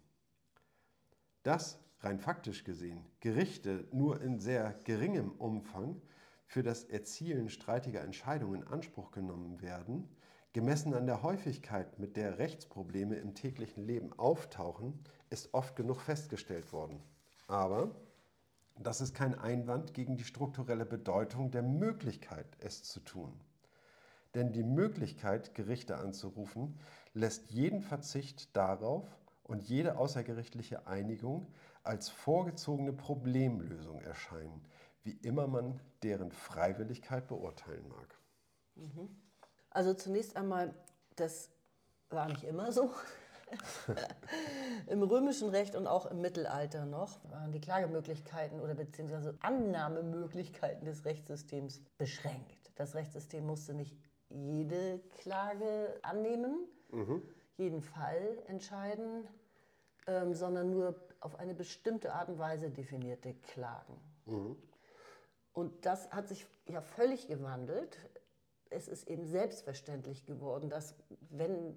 Dass, 1.42 1.80
rein 1.98 2.20
faktisch 2.20 2.62
gesehen, 2.62 3.04
Gerichte 3.18 3.88
nur 3.90 4.20
in 4.20 4.38
sehr 4.38 4.78
geringem 4.84 5.32
Umfang 5.32 6.00
für 6.46 6.62
das 6.62 6.84
Erzielen 6.84 7.48
streitiger 7.48 8.02
Entscheidungen 8.02 8.62
in 8.62 8.68
Anspruch 8.68 9.10
genommen 9.10 9.60
werden, 9.60 10.08
gemessen 10.52 10.94
an 10.94 11.06
der 11.06 11.24
Häufigkeit, 11.24 11.98
mit 11.98 12.16
der 12.16 12.38
Rechtsprobleme 12.38 13.16
im 13.16 13.34
täglichen 13.34 13.82
Leben 13.82 14.12
auftauchen, 14.12 15.02
ist 15.30 15.52
oft 15.52 15.74
genug 15.74 16.00
festgestellt 16.00 16.72
worden. 16.72 17.02
Aber 17.48 17.90
das 18.76 19.00
ist 19.00 19.14
kein 19.14 19.38
Einwand 19.38 19.94
gegen 19.94 20.16
die 20.16 20.24
strukturelle 20.24 20.84
Bedeutung 20.84 21.50
der 21.50 21.62
Möglichkeit, 21.62 22.46
es 22.58 22.82
zu 22.82 23.00
tun. 23.00 23.32
Denn 24.34 24.52
die 24.52 24.64
Möglichkeit, 24.64 25.54
Gerichte 25.54 25.96
anzurufen, 25.96 26.78
lässt 27.12 27.50
jeden 27.50 27.80
Verzicht 27.80 28.56
darauf 28.56 29.06
und 29.44 29.62
jede 29.62 29.96
außergerichtliche 29.96 30.86
Einigung 30.86 31.46
als 31.84 32.08
vorgezogene 32.08 32.92
Problemlösung 32.92 34.00
erscheinen, 34.00 34.64
wie 35.04 35.12
immer 35.22 35.46
man 35.46 35.80
deren 36.02 36.32
Freiwilligkeit 36.32 37.28
beurteilen 37.28 37.86
mag. 37.88 38.18
Mhm. 38.74 39.08
Also 39.70 39.94
zunächst 39.94 40.36
einmal, 40.36 40.74
das 41.14 41.50
war 42.10 42.28
nicht 42.28 42.44
immer 42.44 42.72
so. 42.72 42.90
Im 44.86 45.02
römischen 45.02 45.48
Recht 45.48 45.76
und 45.76 45.86
auch 45.86 46.06
im 46.06 46.20
Mittelalter 46.20 46.86
noch 46.86 47.18
waren 47.30 47.52
die 47.52 47.60
Klagemöglichkeiten 47.60 48.60
oder 48.60 48.74
beziehungsweise 48.74 49.36
Annahmemöglichkeiten 49.40 50.84
des 50.84 51.04
Rechtssystems 51.04 51.80
beschränkt. 51.98 52.70
Das 52.76 52.94
Rechtssystem 52.94 53.46
musste 53.46 53.74
nicht 53.74 53.96
jede 54.28 55.00
Klage 55.18 55.98
annehmen, 56.02 56.66
mhm. 56.90 57.22
jeden 57.56 57.82
Fall 57.82 58.38
entscheiden, 58.48 59.26
ähm, 60.06 60.34
sondern 60.34 60.70
nur 60.70 60.94
auf 61.20 61.38
eine 61.38 61.54
bestimmte 61.54 62.12
Art 62.12 62.28
und 62.28 62.38
Weise 62.38 62.70
definierte 62.70 63.34
Klagen. 63.34 63.98
Mhm. 64.26 64.56
Und 65.52 65.86
das 65.86 66.10
hat 66.10 66.28
sich 66.28 66.46
ja 66.66 66.80
völlig 66.80 67.28
gewandelt. 67.28 67.98
Es 68.70 68.88
ist 68.88 69.08
eben 69.08 69.26
selbstverständlich 69.26 70.26
geworden, 70.26 70.68
dass 70.68 70.94
wenn 71.30 71.76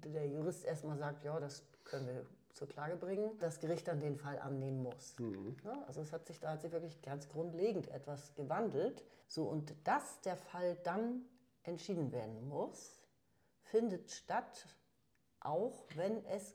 der 0.00 0.26
Jurist 0.26 0.64
erstmal 0.64 0.98
sagt, 0.98 1.24
ja, 1.24 1.38
das 1.40 1.64
können 1.84 2.06
wir 2.06 2.26
zur 2.52 2.68
Klage 2.68 2.96
bringen, 2.96 3.36
das 3.40 3.58
Gericht 3.58 3.88
dann 3.88 4.00
den 4.00 4.16
Fall 4.16 4.38
annehmen 4.38 4.82
muss. 4.82 5.18
Mhm. 5.18 5.56
Ja, 5.64 5.82
also 5.86 6.00
es 6.00 6.12
hat 6.12 6.26
sich 6.26 6.40
da 6.40 6.50
hat 6.52 6.62
sich 6.62 6.72
wirklich 6.72 7.02
ganz 7.02 7.28
grundlegend 7.28 7.88
etwas 7.88 8.34
gewandelt. 8.34 9.04
So 9.26 9.44
und 9.44 9.74
dass 9.84 10.20
der 10.20 10.36
Fall 10.36 10.76
dann 10.84 11.24
entschieden 11.64 12.12
werden 12.12 12.48
muss, 12.48 13.02
findet 13.62 14.10
statt, 14.10 14.66
auch 15.40 15.86
wenn 15.96 16.24
es 16.26 16.54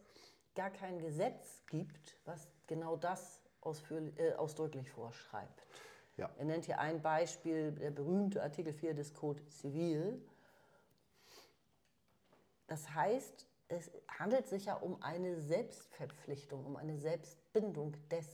gar 0.55 0.69
kein 0.69 0.99
Gesetz 0.99 1.65
gibt, 1.67 2.17
was 2.25 2.47
genau 2.67 2.95
das 2.95 3.41
äh, 4.17 4.33
ausdrücklich 4.33 4.89
vorschreibt. 4.89 5.65
Ja. 6.19 6.29
Er 6.37 6.45
nennt 6.45 6.65
hier 6.65 6.79
ein 6.79 7.01
Beispiel, 7.01 7.71
der 7.71 7.91
berühmte 7.91 8.43
Artikel 8.43 8.73
4 8.73 8.93
des 8.93 9.13
Code 9.13 9.41
Civil. 9.49 10.21
Das 12.67 12.93
heißt, 12.93 13.47
es 13.69 13.91
handelt 14.07 14.47
sich 14.47 14.65
ja 14.65 14.75
um 14.75 15.01
eine 15.01 15.39
Selbstverpflichtung, 15.39 16.65
um 16.65 16.75
eine 16.75 16.97
Selbstbindung 16.97 17.95
des 18.09 18.25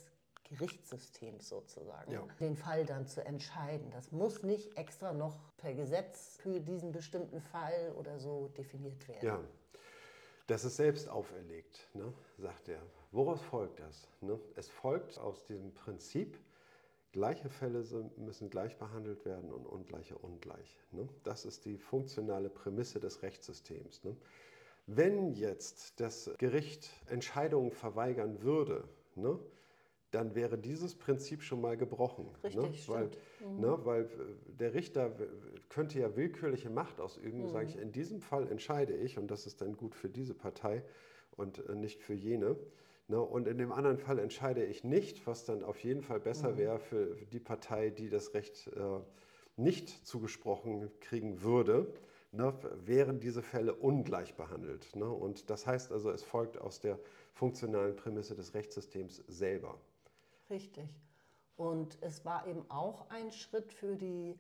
Gerichtssystems 0.46 1.50
sozusagen, 1.50 2.12
ja. 2.12 2.27
den 2.39 2.56
Fall 2.56 2.86
dann 2.86 3.08
zu 3.08 3.25
entscheiden. 3.25 3.89
Das 3.92 4.12
muss 4.12 4.44
nicht 4.44 4.77
extra 4.77 5.13
noch 5.13 5.39
per 5.58 5.74
Gesetz 5.74 6.38
für 6.38 6.60
diesen 6.60 6.92
bestimmten 6.92 7.42
Fall 7.42 7.94
oder 7.98 8.20
so 8.20 8.50
definiert 8.50 9.08
werden. 9.08 9.25
Ja, 9.25 9.39
das 10.48 10.63
ist 10.63 10.77
selbst 10.77 11.10
auferlegt, 11.10 11.88
ne, 11.94 12.13
sagt 12.38 12.70
er. 12.70 12.82
Woraus 13.12 13.42
folgt 13.42 13.80
das? 13.80 14.08
Ne? 14.22 14.39
Es 14.56 14.70
folgt 14.70 15.18
aus 15.18 15.46
diesem 15.46 15.74
Prinzip, 15.74 16.38
gleiche 17.15 17.50
Fälle 17.50 17.81
müssen 18.17 18.50
gleich 18.50 18.77
behandelt 18.77 19.24
werden 19.24 19.50
und 19.50 19.65
ungleiche 19.65 20.17
ungleich. 20.17 20.77
Ne? 20.91 21.07
Das 21.24 21.45
ist 21.45 21.63
die 21.63 21.77
funktionale 21.77 22.50
Prämisse 22.50 23.00
des 23.00 23.22
Rechtssystems. 23.22 24.03
Ne? 24.03 24.17
Wenn 24.86 25.31
jetzt 25.31 26.01
das 26.01 26.29
Gericht 26.38 26.89
Entscheidungen 27.07 27.72
verweigern 27.72 28.41
würde, 28.41 28.84
ne, 29.15 29.39
dann 30.12 30.36
wäre 30.36 30.57
dieses 30.57 30.93
Prinzip 30.93 31.41
schon 31.41 31.62
mal 31.62 31.77
gebrochen. 31.77 32.25
Ne? 32.43 32.50
Richtig, 32.50 32.89
weil, 32.89 33.10
mhm. 33.39 33.62
ne? 33.62 33.79
weil 33.86 34.03
äh, 34.03 34.07
der 34.60 34.74
Richter 34.74 35.15
könnte 35.69 36.00
ja 36.00 36.17
willkürliche 36.17 36.69
Macht 36.69 37.00
ausüben, 37.00 37.43
mhm. 37.43 37.48
sage 37.48 37.69
ich, 37.69 37.77
in 37.77 37.93
diesem 37.93 38.19
Fall 38.19 38.50
entscheide 38.50 38.93
ich, 38.93 39.17
und 39.17 39.31
das 39.31 39.48
ist 39.48 39.62
dann 39.62 39.77
gut 39.77 39.95
für 39.95 40.10
diese 40.10 40.34
Partei 40.34 40.84
und 41.38 41.65
äh, 41.65 41.75
nicht 41.75 42.01
für 42.01 42.13
jene. 42.13 42.57
Ne? 43.07 43.21
Und 43.21 43.47
in 43.47 43.57
dem 43.57 43.71
anderen 43.71 43.97
Fall 43.97 44.19
entscheide 44.19 44.65
ich 44.65 44.83
nicht, 44.83 45.25
was 45.27 45.45
dann 45.45 45.63
auf 45.63 45.83
jeden 45.83 46.01
Fall 46.01 46.19
besser 46.19 46.51
mhm. 46.53 46.57
wäre 46.57 46.79
für 46.79 47.15
die 47.31 47.39
Partei, 47.39 47.89
die 47.89 48.09
das 48.09 48.33
Recht 48.33 48.67
äh, 48.67 49.00
nicht 49.57 50.07
zugesprochen 50.07 50.91
kriegen 51.00 51.41
würde, 51.41 51.93
ne? 52.31 52.53
wären 52.83 53.19
diese 53.19 53.41
Fälle 53.41 53.74
ungleich 53.75 54.35
behandelt. 54.35 54.95
Ne? 54.95 55.09
Und 55.09 55.50
das 55.50 55.67
heißt 55.67 55.91
also, 55.91 56.09
es 56.09 56.24
folgt 56.24 56.57
aus 56.57 56.79
der 56.79 57.00
funktionalen 57.33 57.95
Prämisse 57.95 58.35
des 58.35 58.53
Rechtssystems 58.53 59.24
selber. 59.27 59.79
Richtig. 60.50 60.89
Und 61.57 61.97
es 62.01 62.25
war 62.25 62.47
eben 62.47 62.69
auch 62.69 63.09
ein 63.09 63.31
Schritt 63.31 63.71
für 63.71 63.95
die 63.95 64.38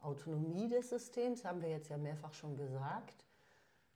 Autonomie 0.00 0.68
des 0.68 0.90
Systems, 0.90 1.44
haben 1.44 1.62
wir 1.62 1.70
jetzt 1.70 1.88
ja 1.88 1.96
mehrfach 1.96 2.32
schon 2.32 2.56
gesagt. 2.56 3.25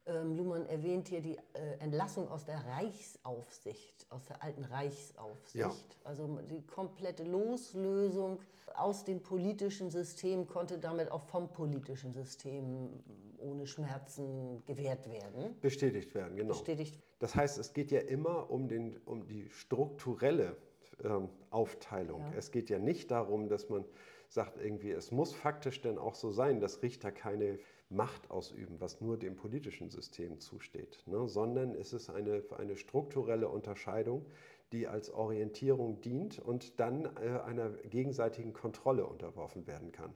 Ähm, 0.06 0.36
Luhmann 0.36 0.66
erwähnt 0.66 1.08
hier 1.08 1.20
die 1.20 1.36
äh, 1.36 1.78
Entlassung 1.78 2.28
aus 2.28 2.44
der 2.44 2.64
Reichsaufsicht, 2.66 4.06
aus 4.10 4.24
der 4.24 4.42
alten 4.42 4.64
Reichsaufsicht. 4.64 5.54
Ja. 5.54 5.72
Also 6.04 6.38
die 6.48 6.62
komplette 6.66 7.24
Loslösung 7.24 8.40
aus 8.74 9.04
dem 9.04 9.22
politischen 9.22 9.90
System 9.90 10.46
konnte 10.46 10.78
damit 10.78 11.10
auch 11.10 11.22
vom 11.24 11.52
politischen 11.52 12.12
System 12.12 13.02
ohne 13.38 13.66
Schmerzen 13.66 14.62
gewährt 14.66 15.10
werden. 15.10 15.56
Bestätigt 15.60 16.14
werden, 16.14 16.36
genau. 16.36 16.54
Bestätigt. 16.54 16.98
Das 17.18 17.34
heißt, 17.34 17.58
es 17.58 17.72
geht 17.72 17.90
ja 17.90 18.00
immer 18.00 18.50
um, 18.50 18.68
den, 18.68 18.98
um 19.04 19.26
die 19.26 19.48
strukturelle 19.50 20.56
ähm, 21.04 21.28
Aufteilung. 21.50 22.20
Ja. 22.20 22.38
Es 22.38 22.50
geht 22.50 22.70
ja 22.70 22.78
nicht 22.78 23.10
darum, 23.10 23.48
dass 23.48 23.68
man 23.68 23.84
sagt, 24.28 24.58
irgendwie, 24.58 24.92
es 24.92 25.10
muss 25.10 25.34
faktisch 25.34 25.80
denn 25.80 25.98
auch 25.98 26.14
so 26.14 26.30
sein, 26.30 26.60
dass 26.60 26.82
Richter 26.82 27.10
keine 27.10 27.58
Macht 27.90 28.30
ausüben, 28.30 28.80
was 28.80 29.00
nur 29.00 29.18
dem 29.18 29.36
politischen 29.36 29.90
System 29.90 30.38
zusteht, 30.38 31.02
ne? 31.06 31.28
sondern 31.28 31.74
es 31.74 31.92
ist 31.92 32.08
eine, 32.08 32.42
eine 32.56 32.76
strukturelle 32.76 33.48
Unterscheidung, 33.48 34.26
die 34.72 34.86
als 34.86 35.10
Orientierung 35.10 36.00
dient 36.00 36.38
und 36.38 36.78
dann 36.78 37.04
äh, 37.16 37.40
einer 37.44 37.70
gegenseitigen 37.70 38.52
Kontrolle 38.52 39.06
unterworfen 39.06 39.66
werden 39.66 39.90
kann. 39.90 40.14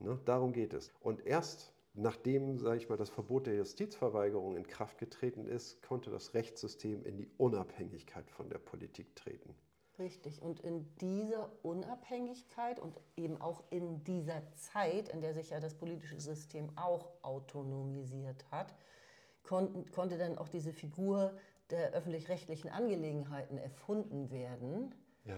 Ne? 0.00 0.18
Darum 0.24 0.52
geht 0.52 0.74
es. 0.74 0.92
Und 1.00 1.24
erst 1.24 1.72
nachdem, 1.94 2.58
sage 2.58 2.78
ich 2.78 2.88
mal, 2.88 2.96
das 2.96 3.10
Verbot 3.10 3.46
der 3.46 3.54
Justizverweigerung 3.54 4.56
in 4.56 4.66
Kraft 4.66 4.98
getreten 4.98 5.46
ist, 5.46 5.82
konnte 5.82 6.10
das 6.10 6.34
Rechtssystem 6.34 7.04
in 7.04 7.16
die 7.16 7.30
Unabhängigkeit 7.36 8.30
von 8.30 8.48
der 8.48 8.58
Politik 8.58 9.14
treten. 9.14 9.54
Richtig. 10.02 10.42
Und 10.42 10.60
in 10.60 10.92
dieser 10.96 11.48
Unabhängigkeit 11.62 12.80
und 12.80 13.00
eben 13.16 13.40
auch 13.40 13.62
in 13.70 14.02
dieser 14.02 14.42
Zeit, 14.54 15.08
in 15.08 15.20
der 15.20 15.32
sich 15.32 15.50
ja 15.50 15.60
das 15.60 15.74
politische 15.74 16.18
System 16.18 16.70
auch 16.76 17.08
autonomisiert 17.22 18.44
hat, 18.50 18.74
kon 19.44 19.90
konnte 19.92 20.18
dann 20.18 20.38
auch 20.38 20.48
diese 20.48 20.72
Figur 20.72 21.36
der 21.70 21.92
öffentlich-rechtlichen 21.92 22.68
Angelegenheiten 22.68 23.58
erfunden 23.58 24.30
werden, 24.30 24.92
ja. 25.24 25.36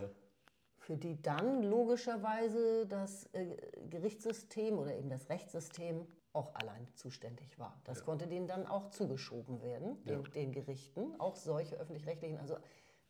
für 0.79 0.97
die 0.97 1.21
dann 1.21 1.63
logischerweise 1.63 2.87
das 2.87 3.27
äh, 3.35 3.57
Gerichtssystem 3.91 4.79
oder 4.79 4.97
eben 4.97 5.11
das 5.11 5.29
Rechtssystem 5.29 6.07
auch 6.33 6.55
allein 6.55 6.89
zuständig 6.95 7.59
war. 7.59 7.81
Das 7.85 7.99
ja. 7.99 8.05
konnte 8.05 8.27
denen 8.27 8.49
dann 8.49 8.67
auch 8.67 8.91
zugeschoben 8.91 9.63
werden, 9.63 10.03
den, 10.05 10.23
ja. 10.23 10.29
den 10.31 10.53
Gerichten, 10.53 11.19
auch 11.21 11.37
solche 11.37 11.77
öffentlich-rechtlichen, 11.77 12.39
also 12.39 12.57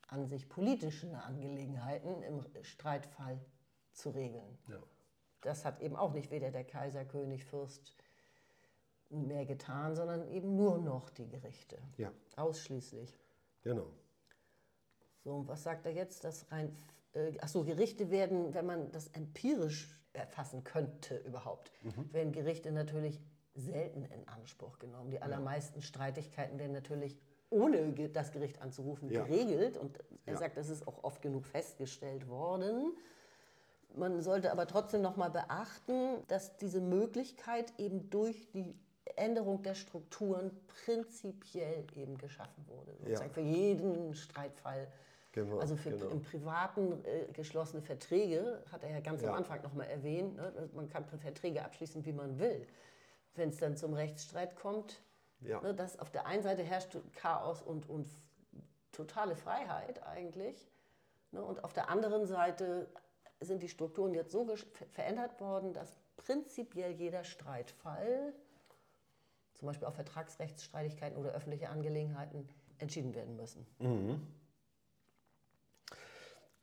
an 0.09 0.27
sich 0.27 0.49
politischen 0.49 1.15
Angelegenheiten 1.15 2.23
im 2.23 2.45
Streitfall 2.63 3.41
zu 3.93 4.11
regeln. 4.11 4.59
Ja. 4.69 4.83
Das 5.41 5.65
hat 5.65 5.81
eben 5.81 5.97
auch 5.97 6.13
nicht 6.13 6.31
weder 6.31 6.51
der 6.51 6.65
Kaiser, 6.65 7.05
König, 7.05 7.45
Fürst 7.45 7.97
mehr 9.11 9.45
getan, 9.45 9.95
sondern 9.95 10.27
eben 10.29 10.57
nur 10.57 10.79
noch 10.79 11.11
die 11.11 11.29
Gerichte. 11.29 11.79
Ja. 11.97 12.13
Ausschließlich. 12.37 13.19
Genau. 13.63 13.87
So, 15.23 15.35
und 15.37 15.49
was 15.49 15.63
sagt 15.63 15.87
er 15.87 15.93
jetzt? 15.93 16.25
Dass 16.25 16.51
rein, 16.51 16.77
äh, 17.13 17.39
achso, 17.39 17.65
Gerichte 17.65 18.11
werden, 18.11 18.55
wenn 18.55 18.67
man 18.67 18.91
das 18.93 19.09
empirisch 19.09 19.99
erfassen 20.13 20.65
könnte 20.65 21.17
überhaupt, 21.19 21.73
mhm. 21.83 22.13
werden 22.13 22.33
Gerichte 22.33 22.73
natürlich 22.73 23.21
selten 23.55 24.05
in 24.05 24.27
Anspruch 24.29 24.79
genommen. 24.79 25.11
Die 25.11 25.23
allermeisten 25.23 25.81
ja. 25.81 25.87
Streitigkeiten 25.87 26.59
werden 26.59 26.73
natürlich 26.73 27.19
ohne 27.55 27.93
das 28.09 28.33
Gericht 28.33 28.61
anzurufen, 28.61 29.09
ja. 29.11 29.25
geregelt. 29.25 29.77
Und 29.77 29.99
er 30.27 30.35
ja. 30.35 30.39
sagt, 30.39 30.57
das 30.57 30.69
ist 30.69 30.87
auch 30.87 31.05
oft 31.05 31.23
genug 31.23 31.47
festgestellt 31.47 32.29
worden. 32.29 32.93
Man 33.97 34.21
sollte 34.23 34.51
aber 34.51 34.67
trotzdem 34.67 35.03
noch 35.03 35.17
mal 35.17 35.31
beachten, 35.31 36.17
dass 36.27 36.57
diese 36.57 36.81
Möglichkeit 36.81 37.73
eben 37.79 38.11
durch 38.11 38.51
die 38.51 38.75
Änderung 39.17 39.63
der 39.63 39.75
Strukturen 39.75 40.51
prinzipiell 40.67 41.87
eben 41.95 42.19
geschaffen 42.19 42.67
wurde. 42.67 42.93
Sozusagen 42.99 43.29
ja. 43.29 43.35
für 43.35 43.41
jeden 43.41 44.15
Streitfall. 44.15 44.89
Genau, 45.33 45.59
also 45.59 45.77
für 45.77 45.91
genau. 45.91 46.09
im 46.09 46.23
Privaten 46.23 47.05
äh, 47.05 47.27
geschlossene 47.33 47.83
Verträge, 47.83 48.63
hat 48.71 48.85
er 48.85 48.91
ja 48.91 49.01
ganz 49.01 49.23
ja. 49.23 49.31
am 49.31 49.35
Anfang 49.35 49.63
noch 49.63 49.75
mal 49.75 49.85
erwähnt, 49.85 50.37
ne? 50.37 50.69
man 50.75 50.89
kann 50.89 51.05
Verträge 51.05 51.65
abschließen, 51.65 52.05
wie 52.05 52.13
man 52.13 52.39
will. 52.39 52.67
Wenn 53.35 53.49
es 53.49 53.57
dann 53.59 53.77
zum 53.77 53.95
Rechtsstreit 53.95 54.55
kommt, 54.55 55.03
ja. 55.45 55.61
Ne, 55.61 55.75
dass 55.75 55.99
auf 55.99 56.11
der 56.11 56.27
einen 56.27 56.43
Seite 56.43 56.63
herrscht 56.63 56.97
Chaos 57.15 57.63
und, 57.63 57.89
und 57.89 58.09
totale 58.93 59.37
Freiheit 59.37 60.03
eigentlich. 60.07 60.69
Ne, 61.33 61.43
und 61.43 61.65
auf 61.65 61.73
der 61.73 61.89
anderen 61.89 62.27
Seite 62.27 62.89
sind 63.41 63.63
die 63.63 63.69
Strukturen 63.69 64.15
jetzt 64.15 64.33
so 64.33 64.47
verändert 64.93 65.41
worden, 65.41 65.73
dass 65.73 65.99
prinzipiell 66.17 66.93
jeder 66.93 67.25
Streitfall, 67.25 68.33
zum 69.55 69.67
Beispiel 69.67 69.87
auch 69.87 69.95
Vertragsrechtsstreitigkeiten 69.95 71.19
oder 71.19 71.33
öffentliche 71.33 71.69
Angelegenheiten, 71.69 72.49
entschieden 72.79 73.15
werden 73.15 73.37
müssen. 73.37 73.67
Mhm. 73.79 74.21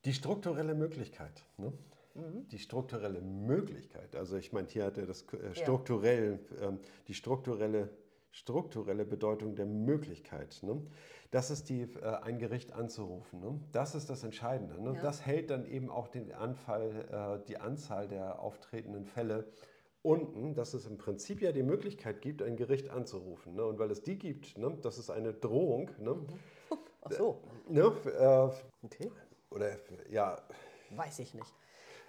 Die 0.06 0.14
strukturelle 0.14 0.74
Möglichkeit. 0.74 1.44
Ne? 1.58 1.72
Mhm. 2.16 2.48
Die 2.50 2.60
strukturelle 2.60 3.22
Möglichkeit, 3.22 4.16
also 4.16 4.36
ich 4.36 4.52
meine, 4.52 4.68
hier 4.68 4.86
hat 4.86 4.98
er 4.98 5.06
das 5.06 5.24
äh, 5.34 5.56
strukturell, 5.56 6.40
ja. 6.60 6.70
ähm, 6.70 6.80
die 7.08 7.14
strukturelle 7.14 7.90
strukturelle 8.32 9.06
Bedeutung 9.06 9.56
der 9.56 9.66
Möglichkeit. 9.66 10.60
Ne? 10.64 10.82
Das 11.32 11.52
ist 11.52 11.70
die, 11.70 11.82
äh, 11.82 12.06
ein 12.22 12.40
Gericht 12.40 12.74
anzurufen. 12.74 13.40
Ne? 13.40 13.60
Das 13.72 13.96
ist 13.96 14.10
das 14.10 14.24
Entscheidende. 14.24 14.82
Ne? 14.82 14.96
Ja. 14.96 15.02
Das 15.02 15.26
hält 15.26 15.50
dann 15.50 15.66
eben 15.66 15.90
auch 15.90 16.08
den 16.08 16.32
Anfall, 16.32 17.42
äh, 17.42 17.48
die 17.48 17.58
Anzahl 17.58 18.08
der 18.08 18.40
auftretenden 18.42 19.06
Fälle 19.06 19.48
unten, 20.02 20.56
dass 20.56 20.74
es 20.74 20.88
im 20.88 20.98
Prinzip 20.98 21.42
ja 21.42 21.52
die 21.52 21.64
Möglichkeit 21.64 22.22
gibt, 22.22 22.42
ein 22.42 22.56
Gericht 22.56 22.90
anzurufen. 22.90 23.54
Ne? 23.56 23.66
Und 23.66 23.80
weil 23.80 23.92
es 23.92 24.02
die 24.02 24.18
gibt, 24.18 24.58
ne? 24.58 24.78
das 24.82 24.98
ist 24.98 25.10
eine 25.10 25.34
Drohung. 25.34 25.92
Ne? 26.00 26.14
Mhm. 26.14 26.28
Ach 27.02 27.12
so. 27.12 27.42
Ne? 27.68 27.92
Äh, 28.06 28.86
okay. 28.86 29.12
Oder 29.50 29.78
ja. 30.10 30.42
Weiß 30.92 31.20
ich 31.20 31.34
nicht. 31.34 31.54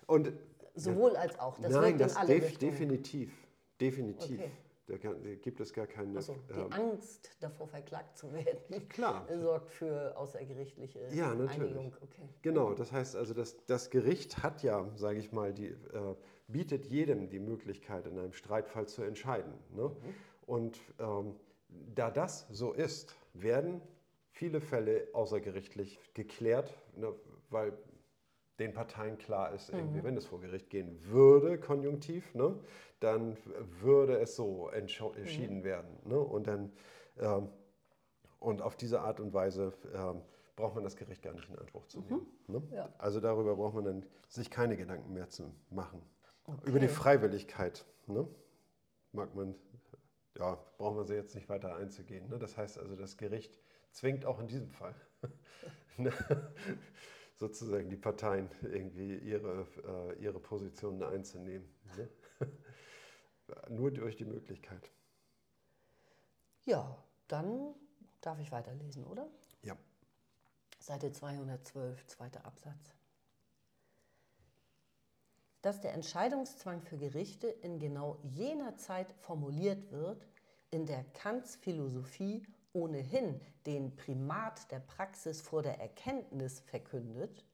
Und, 0.06 0.32
Sowohl 0.74 1.16
als 1.16 1.38
auch. 1.38 1.58
Das 1.58 1.72
nein, 1.72 1.98
das 1.98 2.14
def 2.26 2.56
definitiv. 2.56 3.30
Definitiv. 3.78 4.40
Okay. 4.40 4.50
Da, 4.86 4.98
kann, 4.98 5.22
da 5.22 5.34
gibt 5.36 5.60
es 5.60 5.72
gar 5.72 5.86
keine. 5.86 6.16
Also, 6.16 6.34
die 6.48 6.58
ähm, 6.58 6.72
Angst 6.72 7.30
davor, 7.40 7.68
verklagt 7.68 8.18
zu 8.18 8.32
werden, 8.32 8.88
klar. 8.88 9.26
sorgt 9.40 9.70
für 9.70 10.16
außergerichtliche 10.16 11.06
ja, 11.12 11.34
natürlich. 11.34 11.72
Einigung. 11.72 11.96
Okay. 12.00 12.28
Genau, 12.42 12.74
das 12.74 12.90
heißt 12.90 13.14
also, 13.14 13.32
das, 13.32 13.56
das 13.66 13.90
Gericht 13.90 14.42
hat 14.42 14.62
ja, 14.62 14.88
sage 14.96 15.20
ich 15.20 15.30
mal, 15.30 15.52
die, 15.52 15.68
äh, 15.68 16.16
bietet 16.48 16.86
jedem 16.86 17.28
die 17.28 17.38
Möglichkeit, 17.38 18.06
in 18.06 18.18
einem 18.18 18.32
Streitfall 18.32 18.88
zu 18.88 19.02
entscheiden. 19.02 19.54
Ne? 19.70 19.84
Mhm. 19.84 20.14
Und 20.46 20.80
ähm, 20.98 21.36
da 21.94 22.10
das 22.10 22.46
so 22.50 22.72
ist, 22.72 23.14
werden 23.34 23.80
viele 24.32 24.60
Fälle 24.60 25.08
außergerichtlich 25.12 26.00
geklärt, 26.14 26.74
ne, 26.96 27.14
weil 27.50 27.72
den 28.62 28.72
Parteien 28.72 29.18
klar 29.18 29.52
ist, 29.52 29.72
mhm. 29.72 30.02
wenn 30.02 30.16
es 30.16 30.26
vor 30.26 30.40
Gericht 30.40 30.70
gehen 30.70 30.98
würde, 31.06 31.58
konjunktiv, 31.58 32.34
ne, 32.34 32.58
dann 33.00 33.36
würde 33.80 34.18
es 34.18 34.36
so 34.36 34.68
entschieden 34.68 35.58
mhm. 35.58 35.64
werden. 35.64 35.98
Ne? 36.04 36.18
Und, 36.18 36.46
dann, 36.46 36.72
ähm, 37.18 37.48
und 38.38 38.62
auf 38.62 38.76
diese 38.76 39.00
Art 39.00 39.18
und 39.20 39.34
Weise 39.34 39.72
ähm, 39.92 40.22
braucht 40.54 40.74
man 40.74 40.84
das 40.84 40.96
Gericht 40.96 41.22
gar 41.22 41.32
nicht 41.32 41.48
in 41.48 41.58
Anspruch 41.58 41.86
zu 41.86 42.00
nehmen. 42.00 42.26
Mhm. 42.46 42.54
Ne? 42.54 42.62
Ja. 42.72 42.88
Also 42.98 43.20
darüber 43.20 43.56
braucht 43.56 43.74
man 43.74 43.84
dann 43.84 44.06
sich 44.28 44.50
keine 44.50 44.76
Gedanken 44.76 45.12
mehr 45.12 45.28
zu 45.28 45.52
machen. 45.70 46.00
Okay. 46.44 46.70
Über 46.70 46.78
die 46.78 46.88
Freiwilligkeit 46.88 47.84
ne? 48.06 48.26
mag 49.12 49.34
man, 49.34 49.54
ja, 50.38 50.58
braucht 50.78 50.96
man 50.96 51.06
sie 51.06 51.14
jetzt 51.14 51.34
nicht 51.34 51.48
weiter 51.48 51.74
einzugehen. 51.74 52.28
Ne? 52.28 52.38
Das 52.38 52.56
heißt 52.56 52.78
also, 52.78 52.94
das 52.94 53.16
Gericht 53.16 53.58
zwingt 53.90 54.24
auch 54.24 54.38
in 54.40 54.46
diesem 54.46 54.70
Fall. 54.70 54.94
Sozusagen 57.42 57.90
die 57.90 57.96
Parteien 57.96 58.48
irgendwie 58.62 59.16
ihre, 59.16 59.66
äh, 59.84 60.22
ihre 60.22 60.38
Positionen 60.38 61.02
einzunehmen. 61.02 61.68
Ne? 61.96 62.08
Nur 63.68 63.90
durch 63.90 64.14
die 64.14 64.24
Möglichkeit. 64.24 64.92
Ja, 66.64 66.96
dann 67.26 67.74
darf 68.20 68.38
ich 68.38 68.52
weiterlesen, 68.52 69.04
oder? 69.04 69.28
Ja. 69.62 69.76
Seite 70.78 71.10
212, 71.10 72.06
zweiter 72.06 72.44
Absatz. 72.44 72.94
Dass 75.62 75.80
der 75.80 75.94
Entscheidungszwang 75.94 76.80
für 76.82 76.96
Gerichte 76.96 77.48
in 77.48 77.80
genau 77.80 78.20
jener 78.22 78.76
Zeit 78.76 79.12
formuliert 79.14 79.90
wird, 79.90 80.28
in 80.70 80.86
der 80.86 81.02
Kants 81.12 81.56
Philosophie 81.56 82.46
ohnehin 82.72 83.40
den 83.66 83.94
Primat 83.96 84.70
der 84.70 84.80
Praxis 84.80 85.40
vor 85.40 85.62
der 85.62 85.80
Erkenntnis 85.80 86.60
verkündet, 86.60 87.44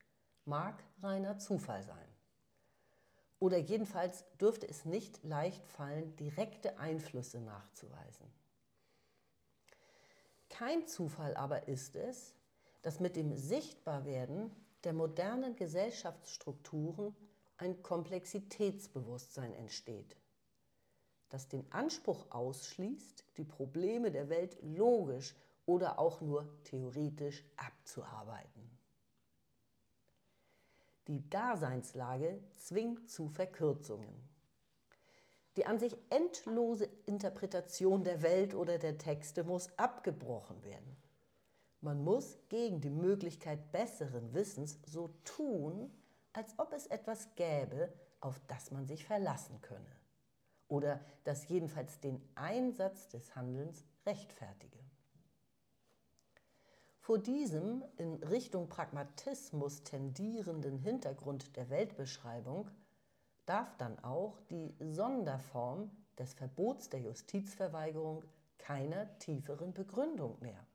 mag 0.45 0.83
reiner 1.03 1.39
Zufall 1.39 1.83
sein. 1.83 2.09
Oder 3.41 3.59
jedenfalls 3.59 4.25
dürfte 4.41 4.69
es 4.69 4.85
nicht 4.85 5.23
leicht 5.23 5.67
fallen, 5.69 6.17
direkte 6.17 6.79
Einflüsse 6.79 7.41
nachzuweisen. 7.41 8.27
Kein 10.49 10.87
Zufall 10.87 11.37
aber 11.37 11.69
ist 11.69 11.95
es, 11.95 12.35
dass 12.83 13.01
mit 13.01 13.17
dem 13.17 13.33
Sichtbarwerden 13.37 14.51
der 14.85 14.93
modernen 14.93 15.55
Gesellschaftsstrukturen 15.57 17.15
ein 17.59 17.83
Komplexitätsbewusstsein 17.83 19.53
entsteht, 19.55 20.17
das 21.29 21.49
den 21.49 21.71
Anspruch 21.73 22.27
ausschließt, 22.31 23.25
die 23.37 23.45
Probleme 23.45 24.11
der 24.11 24.29
Welt 24.29 24.57
logisch 24.63 25.35
oder 25.67 25.99
auch 25.99 26.21
nur 26.21 26.49
theoretisch 26.65 27.45
abzuarbeiten. 27.57 28.71
Die 31.07 31.29
Daseinslage 31.29 32.41
zwingt 32.57 33.11
zu 33.11 33.29
Verkürzungen. 33.29 34.29
Die 35.57 35.67
an 35.67 35.79
sich 35.79 35.97
endlose 36.11 36.89
Interpretation 37.07 38.05
der 38.05 38.23
Welt 38.23 38.55
oder 38.55 38.79
der 38.79 38.99
Texte 38.99 39.45
muss 39.45 39.71
abgebrochen 39.79 40.63
werden. 40.63 40.97
Man 41.81 42.03
muss 42.03 42.39
gegen 42.49 42.81
die 42.81 42.91
Möglichkeit 42.91 43.73
besseren 43.73 44.35
Wissens 44.35 44.79
so 44.87 45.11
tun, 45.25 45.91
als 46.33 46.55
ob 46.59 46.73
es 46.73 46.87
etwas 46.87 47.35
gäbe, 47.35 47.93
auf 48.21 48.41
das 48.47 48.71
man 48.71 48.87
sich 48.87 49.05
verlassen 49.05 49.61
könne 49.63 49.98
oder 50.69 51.01
das 51.25 51.49
jedenfalls 51.49 52.01
den 52.01 52.23
Einsatz 52.35 53.09
des 53.09 53.35
Handelns 53.35 53.85
rechtfertige. 54.07 54.79
Vor 57.01 57.19
diesem 57.19 57.83
in 57.97 58.23
Richtung 58.23 58.69
Pragmatismus 58.69 59.83
tendierenden 59.83 60.79
Hintergrund 60.79 61.57
der 61.57 61.71
Weltbeschreibung 61.71 62.71
darf 63.47 63.75
dann 63.79 63.99
auch 64.05 64.39
die 64.51 64.75
Sonderform 64.79 65.91
des 66.19 66.35
Verbots 66.35 66.91
der 66.91 67.01
Justizverweigerung 67.01 68.25
keiner 68.59 69.19
tieferen 69.19 69.73
Begründung 69.73 70.37
mehr. 70.41 70.67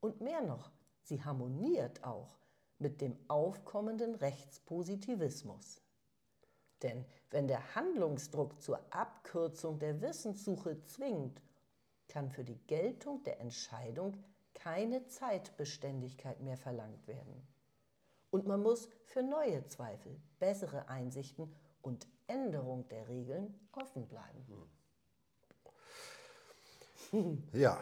Und 0.00 0.20
mehr 0.20 0.42
noch, 0.42 0.70
sie 1.02 1.24
harmoniert 1.24 2.04
auch 2.04 2.38
mit 2.78 3.00
dem 3.00 3.16
aufkommenden 3.26 4.14
Rechtspositivismus. 4.14 5.82
Denn 6.82 7.04
wenn 7.30 7.46
der 7.46 7.74
Handlungsdruck 7.74 8.60
zur 8.60 8.80
Abkürzung 8.90 9.78
der 9.78 10.00
Wissenssuche 10.00 10.82
zwingt, 10.84 11.40
kann 12.08 12.30
für 12.30 12.44
die 12.44 12.58
Geltung 12.66 13.22
der 13.22 13.40
Entscheidung 13.40 14.16
keine 14.54 15.06
Zeitbeständigkeit 15.06 16.40
mehr 16.40 16.56
verlangt 16.56 17.06
werden. 17.06 17.46
Und 18.30 18.46
man 18.46 18.62
muss 18.62 18.88
für 19.04 19.22
neue 19.22 19.66
Zweifel, 19.66 20.20
bessere 20.38 20.88
Einsichten 20.88 21.52
und 21.82 22.06
Änderung 22.26 22.86
der 22.88 23.08
Regeln 23.08 23.58
offen 23.72 24.06
bleiben. 24.06 24.46
Ja. 27.52 27.80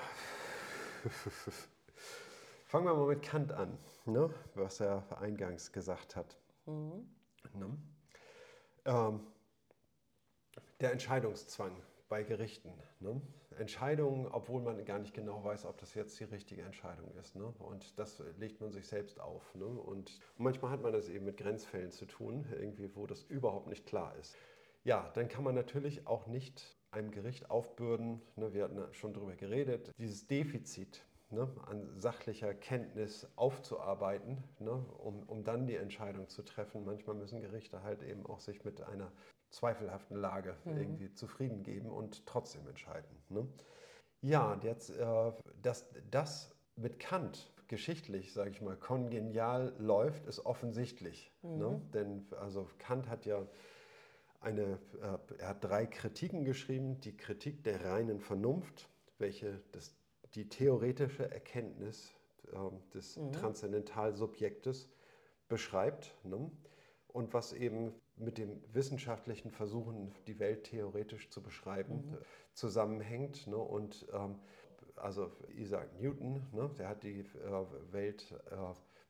Fangen 2.67 2.87
wir 2.87 2.95
mal 2.95 3.09
mit 3.09 3.23
Kant 3.23 3.53
an, 3.53 3.79
ne? 4.07 4.33
was 4.55 4.81
er 4.81 5.05
eingangs 5.21 5.73
gesagt 5.73 6.17
hat. 6.17 6.37
Mhm. 6.67 7.09
Ne? 7.55 7.79
Ähm, 8.89 9.21
der 10.81 10.93
Entscheidungszwang 10.93 11.77
bei 12.09 12.23
Gerichten. 12.23 12.73
Ne? 13.01 13.21
Entscheidungen, 13.59 14.27
obwohl 14.29 14.63
man 14.63 14.83
gar 14.85 14.99
nicht 14.99 15.13
genau 15.13 15.45
weiß, 15.45 15.67
ob 15.67 15.77
das 15.79 15.95
jetzt 15.95 16.19
die 16.21 16.25
richtige 16.25 16.63
Entscheidung 16.63 17.13
ist. 17.21 17.37
Ne? 17.37 17.53
Und 17.59 17.99
das 17.99 18.23
legt 18.39 18.61
man 18.63 18.73
sich 18.73 18.87
selbst 18.87 19.21
auf. 19.21 19.55
Ne? 19.55 19.67
Und 19.67 20.19
manchmal 20.39 20.71
hat 20.71 20.81
man 20.81 20.93
das 20.93 21.09
eben 21.09 21.27
mit 21.27 21.37
Grenzfällen 21.37 21.91
zu 21.91 22.07
tun, 22.07 22.47
irgendwie, 22.59 22.95
wo 22.95 23.07
das 23.07 23.25
überhaupt 23.25 23.67
nicht 23.67 23.85
klar 23.85 24.15
ist. 24.17 24.37
Ja, 24.85 25.11
dann 25.15 25.29
kann 25.29 25.45
man 25.45 25.55
natürlich 25.55 26.07
auch 26.07 26.27
nicht 26.27 26.79
einem 26.91 27.11
Gericht 27.11 27.51
aufbürden, 27.51 28.23
ne, 28.37 28.55
wir 28.55 28.65
hatten 28.65 28.81
schon 28.95 29.13
darüber 29.13 29.37
geredet, 29.37 29.93
dieses 29.99 30.27
Defizit 30.27 31.05
ne, 31.31 31.49
an 31.67 31.89
sachlicher 31.99 32.55
Kenntnis 32.55 33.27
aufzuarbeiten, 33.37 34.43
ne, 34.59 34.73
um, 34.73 35.23
um 35.25 35.45
dann 35.45 35.67
die 35.67 35.77
Entscheidung 35.77 36.29
zu 36.29 36.43
treffen. 36.43 36.85
Manchmal 36.85 37.17
müssen 37.17 37.41
Gerichte 37.41 37.83
halt 37.83 38.03
eben 38.03 38.27
auch 38.27 38.41
sich 38.41 38.65
mit 38.65 38.83
einer 38.83 39.13
zweifelhaften 39.51 40.17
Lage 40.17 40.57
mhm. 40.65 40.77
irgendwie 40.77 41.13
zufrieden 41.13 41.63
geben 41.63 41.91
und 41.91 42.27
trotzdem 42.27 42.67
entscheiden. 42.67 43.11
Ne? 43.29 43.47
Ja, 44.21 44.59
jetzt, 44.63 44.91
äh, 44.91 45.33
dass 45.63 45.89
das 46.11 46.55
mit 46.77 46.99
Kant 46.99 47.53
geschichtlich, 47.69 48.33
sage 48.33 48.51
ich 48.51 48.61
mal, 48.61 48.77
kongenial 48.77 49.75
läuft, 49.79 50.27
ist 50.27 50.45
offensichtlich. 50.45 51.33
Ne? 51.43 51.51
Mhm. 51.51 51.59
Ne? 51.59 51.83
Denn 51.95 52.27
also 52.41 52.69
Kant 52.79 53.09
hat 53.09 53.27
ja 53.27 53.47
eine, 54.41 54.79
äh, 55.01 55.19
er 55.39 55.49
hat 55.49 55.65
drei 55.65 55.87
Kritiken 55.87 56.45
geschrieben. 56.45 57.01
Die 57.01 57.17
Kritik 57.17 57.65
der 57.65 57.85
reinen 57.85 58.21
Vernunft, 58.21 58.89
welche 59.19 59.61
das, 59.73 59.95
die 60.35 60.49
theoretische 60.49 61.31
Erkenntnis 61.31 62.13
äh, 62.53 62.57
des 62.95 63.17
mhm. 63.17 63.33
Transzendentalsubjektes 63.33 64.89
beschreibt. 65.49 66.15
Ne? 66.25 66.51
Und 67.09 67.33
was 67.33 67.53
eben 67.53 67.95
mit 68.17 68.39
dem 68.39 68.61
wissenschaftlichen 68.73 69.51
Versuchen, 69.51 70.15
die 70.27 70.39
Welt 70.39 70.65
theoretisch 70.65 71.31
zu 71.31 71.43
beschreiben, 71.43 72.11
mhm. 72.11 72.19
zusammenhängt. 72.53 73.47
Ne? 73.47 73.57
Und 73.57 74.07
ähm, 74.13 74.39
also 74.97 75.31
Isaac 75.57 76.01
Newton, 76.01 76.43
ne? 76.53 76.71
der 76.79 76.89
hat 76.89 77.03
die 77.03 77.21
äh, 77.21 77.93
Welt 77.93 78.35
äh, 78.51 78.57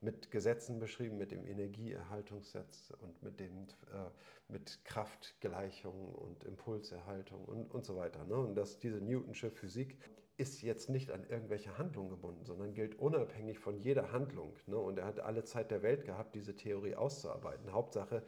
mit 0.00 0.30
Gesetzen 0.30 0.78
beschrieben, 0.78 1.18
mit 1.18 1.32
dem 1.32 1.44
Energieerhaltungssetz 1.44 2.92
und 3.00 3.20
mit, 3.22 3.40
dem, 3.40 3.64
äh, 3.92 4.10
mit 4.48 4.84
Kraftgleichung 4.84 6.14
und 6.14 6.44
Impulserhaltung 6.44 7.44
und, 7.44 7.74
und 7.74 7.84
so 7.84 7.96
weiter. 7.96 8.24
Ne? 8.24 8.36
Und 8.36 8.54
dass 8.54 8.78
diese 8.78 9.00
Newtonsche 9.00 9.50
Physik 9.50 9.98
ist 10.38 10.62
jetzt 10.62 10.88
nicht 10.88 11.10
an 11.10 11.24
irgendwelche 11.28 11.76
Handlungen 11.78 12.10
gebunden, 12.10 12.44
sondern 12.44 12.72
gilt 12.72 12.98
unabhängig 12.98 13.58
von 13.58 13.76
jeder 13.76 14.12
Handlung. 14.12 14.56
Ne? 14.66 14.78
Und 14.78 14.98
er 14.98 15.06
hat 15.06 15.20
alle 15.20 15.44
Zeit 15.44 15.70
der 15.70 15.82
Welt 15.82 16.04
gehabt, 16.04 16.34
diese 16.34 16.54
Theorie 16.54 16.94
auszuarbeiten. 16.94 17.72
Hauptsache, 17.72 18.22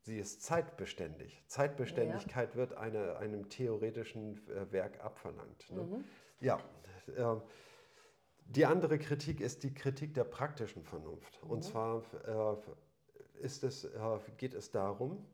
sie 0.00 0.18
ist 0.18 0.42
zeitbeständig. 0.42 1.44
Zeitbeständigkeit 1.46 2.50
ja. 2.52 2.56
wird 2.56 2.72
eine, 2.72 3.18
einem 3.18 3.50
theoretischen 3.50 4.40
äh, 4.48 4.72
Werk 4.72 5.04
abverlangt. 5.04 5.70
Ne? 5.70 5.82
Mhm. 5.82 6.04
Ja, 6.40 6.58
äh, 7.14 7.36
die 8.46 8.64
andere 8.64 8.98
Kritik 8.98 9.40
ist 9.40 9.62
die 9.62 9.74
Kritik 9.74 10.14
der 10.14 10.24
praktischen 10.24 10.82
Vernunft. 10.82 11.44
Mhm. 11.44 11.50
Und 11.50 11.62
zwar 11.62 12.02
äh, 12.26 13.44
es, 13.44 13.62
äh, 13.84 14.18
geht 14.38 14.54
es 14.54 14.70
darum, 14.70 15.26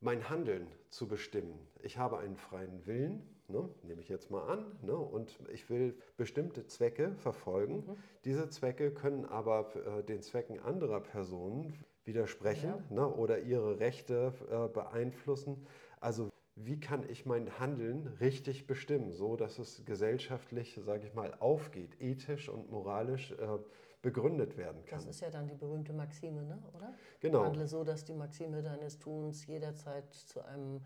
mein 0.00 0.28
Handeln 0.28 0.66
zu 0.88 1.06
bestimmen. 1.06 1.68
Ich 1.82 1.96
habe 1.96 2.18
einen 2.18 2.36
freien 2.36 2.86
Willen, 2.86 3.39
ne, 3.50 3.68
nehme 3.82 4.00
ich 4.00 4.08
jetzt 4.08 4.30
mal 4.30 4.42
an, 4.48 4.64
ne, 4.82 4.96
und 4.96 5.38
ich 5.52 5.68
will 5.70 5.96
bestimmte 6.16 6.66
Zwecke 6.66 7.14
verfolgen. 7.16 7.84
Mhm. 7.86 7.96
Diese 8.24 8.48
Zwecke 8.48 8.92
können 8.92 9.24
aber 9.24 9.74
äh, 9.74 10.02
den 10.02 10.22
Zwecken 10.22 10.60
anderer 10.60 11.00
Personen 11.00 11.74
widersprechen 12.04 12.70
ja. 12.70 12.94
ne, 12.94 13.08
oder 13.08 13.40
ihre 13.40 13.78
Rechte 13.80 14.32
äh, 14.50 14.68
beeinflussen. 14.68 15.66
Also 16.00 16.30
wie 16.56 16.78
kann 16.78 17.08
ich 17.08 17.26
mein 17.26 17.58
Handeln 17.58 18.06
richtig 18.20 18.66
bestimmen, 18.66 19.12
so 19.12 19.36
dass 19.36 19.58
es 19.58 19.84
gesellschaftlich, 19.84 20.78
sage 20.84 21.06
ich 21.06 21.14
mal, 21.14 21.34
aufgeht, 21.40 22.00
ethisch 22.00 22.48
und 22.48 22.70
moralisch 22.70 23.32
äh, 23.32 23.58
begründet 24.02 24.56
werden 24.56 24.84
kann. 24.84 24.98
Das 24.98 25.06
ist 25.06 25.20
ja 25.20 25.30
dann 25.30 25.46
die 25.46 25.54
berühmte 25.54 25.92
Maxime, 25.92 26.42
ne? 26.42 26.58
oder? 26.74 26.94
Genau. 27.20 27.44
Handle 27.44 27.66
so, 27.66 27.84
dass 27.84 28.04
die 28.04 28.14
Maxime 28.14 28.62
deines 28.62 28.98
Tuns 28.98 29.46
jederzeit 29.46 30.12
zu 30.12 30.44
einem 30.44 30.80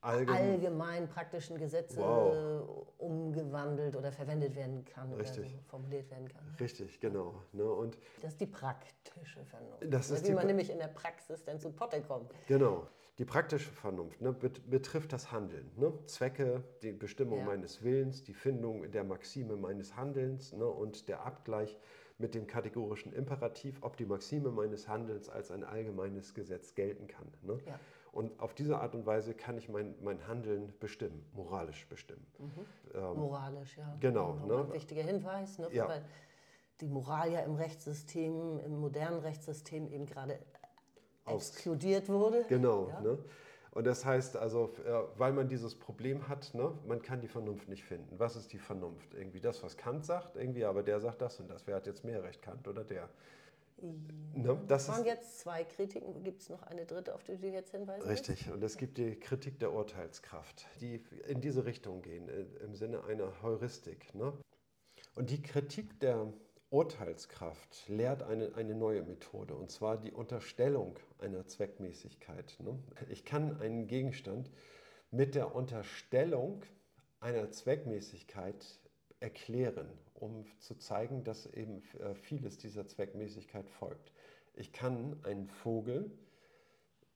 allgemein, 0.00 0.50
allgemein 0.50 1.08
praktischen 1.08 1.58
Gesetz 1.58 1.96
wow. 1.96 2.86
umgewandelt 2.98 3.96
oder 3.96 4.12
verwendet 4.12 4.54
werden 4.56 4.84
kann 4.84 5.12
Richtig. 5.12 5.54
oder 5.54 5.62
formuliert 5.68 6.10
werden 6.10 6.28
kann. 6.28 6.42
Richtig, 6.58 7.00
genau. 7.00 7.42
Ne? 7.52 7.64
Und 7.64 7.98
das 8.22 8.32
ist 8.32 8.40
die 8.40 8.46
praktische 8.46 9.44
Vernunft. 9.44 9.86
Das 9.88 10.10
ist 10.10 10.26
wie 10.26 10.32
man 10.32 10.46
nämlich 10.46 10.70
in 10.70 10.78
der 10.78 10.88
Praxis 10.88 11.44
dann 11.44 11.60
zu 11.60 11.70
Potte 11.70 12.00
kommt. 12.02 12.32
Genau. 12.46 12.86
Die 13.18 13.26
praktische 13.26 13.70
Vernunft 13.70 14.20
ne, 14.22 14.32
betrifft 14.32 15.12
das 15.12 15.30
Handeln. 15.30 15.70
Ne? 15.76 15.92
Zwecke, 16.06 16.64
die 16.82 16.92
Bestimmung 16.92 17.40
ja. 17.40 17.44
meines 17.44 17.82
Willens, 17.82 18.22
die 18.22 18.32
Findung 18.32 18.90
der 18.90 19.04
Maxime 19.04 19.56
meines 19.56 19.94
Handelns 19.94 20.54
ne, 20.54 20.64
und 20.64 21.06
der 21.08 21.26
Abgleich 21.26 21.78
mit 22.16 22.34
dem 22.34 22.46
kategorischen 22.46 23.12
Imperativ, 23.12 23.78
ob 23.82 23.96
die 23.96 24.06
Maxime 24.06 24.50
meines 24.50 24.88
Handelns 24.88 25.28
als 25.28 25.50
ein 25.50 25.64
allgemeines 25.64 26.34
Gesetz 26.34 26.74
gelten 26.74 27.08
kann. 27.08 27.26
Ne? 27.42 27.58
Ja. 27.66 27.78
Und 28.12 28.40
auf 28.40 28.54
diese 28.54 28.78
Art 28.78 28.94
und 28.94 29.06
Weise 29.06 29.34
kann 29.34 29.56
ich 29.56 29.68
mein, 29.68 29.94
mein 30.02 30.26
Handeln 30.26 30.72
bestimmen, 30.80 31.24
moralisch 31.32 31.86
bestimmen. 31.88 32.26
Mhm. 32.38 32.66
Ähm, 32.94 33.16
moralisch, 33.16 33.76
ja. 33.76 33.96
Genau. 34.00 34.34
Ne? 34.46 34.64
Ein 34.64 34.72
wichtiger 34.72 35.02
Hinweis, 35.02 35.58
ne? 35.58 35.68
ja. 35.72 35.88
weil 35.88 36.04
die 36.80 36.88
Moral 36.88 37.30
ja 37.30 37.40
im 37.40 37.54
Rechtssystem, 37.54 38.58
im 38.60 38.80
modernen 38.80 39.20
Rechtssystem 39.20 39.86
eben 39.88 40.06
gerade 40.06 40.38
exkludiert 41.26 42.08
wurde. 42.08 42.44
Genau. 42.48 42.88
Ja? 42.88 43.00
Ne? 43.00 43.18
Und 43.72 43.86
das 43.86 44.04
heißt 44.04 44.36
also, 44.36 44.72
äh, 44.84 44.92
weil 45.16 45.32
man 45.32 45.48
dieses 45.48 45.78
Problem 45.78 46.28
hat, 46.28 46.52
ne, 46.54 46.72
man 46.86 47.02
kann 47.02 47.20
die 47.20 47.28
Vernunft 47.28 47.68
nicht 47.68 47.84
finden. 47.84 48.18
Was 48.18 48.34
ist 48.34 48.52
die 48.52 48.58
Vernunft? 48.58 49.14
Irgendwie 49.14 49.40
das, 49.40 49.62
was 49.62 49.76
Kant 49.76 50.04
sagt, 50.04 50.36
irgendwie, 50.36 50.64
aber 50.64 50.82
der 50.82 50.98
sagt 51.00 51.22
das 51.22 51.38
und 51.38 51.48
das. 51.48 51.66
Wer 51.66 51.76
hat 51.76 51.86
jetzt 51.86 52.04
mehr 52.04 52.22
Recht, 52.22 52.42
Kant 52.42 52.66
oder 52.66 52.82
der? 52.82 53.08
Ne, 53.82 54.60
das 54.68 54.88
waren 54.88 55.04
jetzt 55.04 55.40
zwei 55.40 55.64
Kritiken. 55.64 56.22
Gibt 56.22 56.42
es 56.42 56.48
noch 56.48 56.62
eine 56.62 56.86
dritte, 56.86 57.14
auf 57.14 57.24
die 57.24 57.36
du 57.36 57.48
jetzt 57.48 57.72
hinweisen 57.72 58.08
Richtig. 58.08 58.50
Und 58.50 58.62
es 58.62 58.76
gibt 58.76 58.98
die 58.98 59.16
Kritik 59.18 59.58
der 59.58 59.72
Urteilskraft, 59.72 60.66
die 60.80 61.04
in 61.26 61.40
diese 61.40 61.64
Richtung 61.64 62.02
gehen, 62.02 62.28
im 62.64 62.74
Sinne 62.74 63.04
einer 63.04 63.42
Heuristik. 63.42 64.14
Ne? 64.14 64.32
Und 65.14 65.30
die 65.30 65.42
Kritik 65.42 65.98
der 66.00 66.32
Urteilskraft 66.70 67.88
lehrt 67.88 68.22
eine, 68.22 68.54
eine 68.54 68.76
neue 68.76 69.02
Methode, 69.02 69.54
und 69.54 69.70
zwar 69.72 69.96
die 69.96 70.12
Unterstellung 70.12 70.98
einer 71.18 71.46
Zweckmäßigkeit. 71.46 72.56
Ne? 72.60 72.78
Ich 73.08 73.24
kann 73.24 73.60
einen 73.60 73.88
Gegenstand 73.88 74.50
mit 75.10 75.34
der 75.34 75.54
Unterstellung 75.54 76.62
einer 77.18 77.50
Zweckmäßigkeit 77.50 78.78
erklären, 79.18 79.90
um 80.20 80.44
zu 80.58 80.76
zeigen, 80.76 81.24
dass 81.24 81.46
eben 81.46 81.82
äh, 81.98 82.14
vieles 82.14 82.58
dieser 82.58 82.86
Zweckmäßigkeit 82.86 83.68
folgt. 83.68 84.12
Ich 84.54 84.72
kann 84.72 85.16
einen 85.24 85.48
Vogel, 85.48 86.10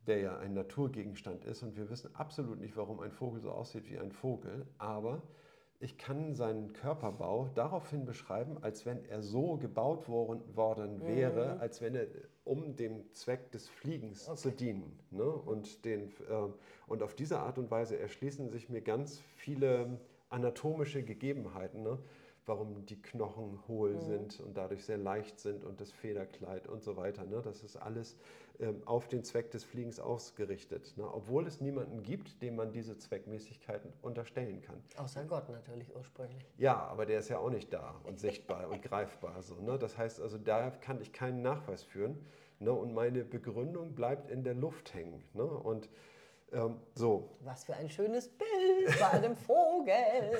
der 0.06 0.20
ja 0.20 0.38
ein 0.38 0.54
Naturgegenstand 0.54 1.44
ist, 1.44 1.62
und 1.62 1.76
wir 1.76 1.90
wissen 1.90 2.14
absolut 2.14 2.60
nicht, 2.60 2.76
warum 2.76 3.00
ein 3.00 3.12
Vogel 3.12 3.40
so 3.40 3.50
aussieht 3.50 3.90
wie 3.90 3.98
ein 3.98 4.12
Vogel, 4.12 4.66
aber 4.78 5.22
ich 5.80 5.98
kann 5.98 6.34
seinen 6.34 6.72
Körperbau 6.72 7.50
daraufhin 7.54 8.06
beschreiben, 8.06 8.56
als 8.62 8.86
wenn 8.86 9.04
er 9.04 9.22
so 9.22 9.56
gebaut 9.56 10.08
worden 10.08 11.02
wäre, 11.06 11.54
mhm. 11.54 11.60
als 11.60 11.82
wenn 11.82 11.94
er 11.94 12.06
um 12.44 12.76
dem 12.76 13.12
Zweck 13.12 13.50
des 13.52 13.68
Fliegens 13.68 14.28
okay. 14.28 14.38
zu 14.38 14.50
dienen. 14.50 14.98
Ne? 15.10 15.24
Und, 15.24 15.84
den, 15.84 16.08
äh, 16.28 16.48
und 16.86 17.02
auf 17.02 17.14
diese 17.14 17.40
Art 17.40 17.58
und 17.58 17.70
Weise 17.70 17.98
erschließen 17.98 18.48
sich 18.50 18.68
mir 18.68 18.80
ganz 18.80 19.20
viele 19.36 19.98
anatomische 20.30 21.02
Gegebenheiten. 21.02 21.82
Ne? 21.82 21.98
Warum 22.46 22.84
die 22.86 23.00
Knochen 23.00 23.58
hohl 23.68 23.94
mhm. 23.94 24.00
sind 24.00 24.40
und 24.40 24.56
dadurch 24.56 24.84
sehr 24.84 24.98
leicht 24.98 25.38
sind 25.40 25.64
und 25.64 25.80
das 25.80 25.90
Federkleid 25.92 26.66
und 26.66 26.82
so 26.82 26.96
weiter. 26.96 27.24
Ne? 27.24 27.40
Das 27.42 27.62
ist 27.62 27.76
alles 27.76 28.16
ähm, 28.60 28.82
auf 28.84 29.08
den 29.08 29.24
Zweck 29.24 29.50
des 29.50 29.64
Fliegens 29.64 29.98
ausgerichtet. 29.98 30.94
Ne? 30.96 31.04
Obwohl 31.12 31.46
es 31.46 31.60
niemanden 31.60 32.02
gibt, 32.02 32.40
dem 32.42 32.56
man 32.56 32.70
diese 32.70 32.96
Zweckmäßigkeiten 32.96 33.92
unterstellen 34.02 34.60
kann. 34.60 34.82
Außer 34.96 35.24
Gott 35.24 35.48
natürlich 35.48 35.94
ursprünglich. 35.94 36.44
Ja, 36.58 36.76
aber 36.76 37.06
der 37.06 37.18
ist 37.18 37.28
ja 37.28 37.38
auch 37.38 37.50
nicht 37.50 37.72
da 37.72 38.00
und 38.04 38.20
sichtbar 38.20 38.68
und 38.70 38.82
greifbar. 38.82 39.42
So, 39.42 39.56
ne? 39.56 39.78
Das 39.78 39.98
heißt 39.98 40.20
also, 40.20 40.38
da 40.38 40.70
kann 40.70 41.00
ich 41.00 41.12
keinen 41.12 41.42
Nachweis 41.42 41.82
führen. 41.82 42.24
Ne? 42.60 42.72
Und 42.72 42.94
meine 42.94 43.24
Begründung 43.24 43.94
bleibt 43.94 44.30
in 44.30 44.44
der 44.44 44.54
Luft 44.54 44.94
hängen. 44.94 45.24
Ne? 45.32 45.44
Und 45.44 45.88
ähm, 46.52 46.80
so. 46.94 47.36
Was 47.40 47.64
für 47.64 47.74
ein 47.74 47.88
schönes 47.90 48.28
Bild 48.28 48.98
bei 48.98 49.10
einem 49.10 49.36
Vogel. 49.36 50.38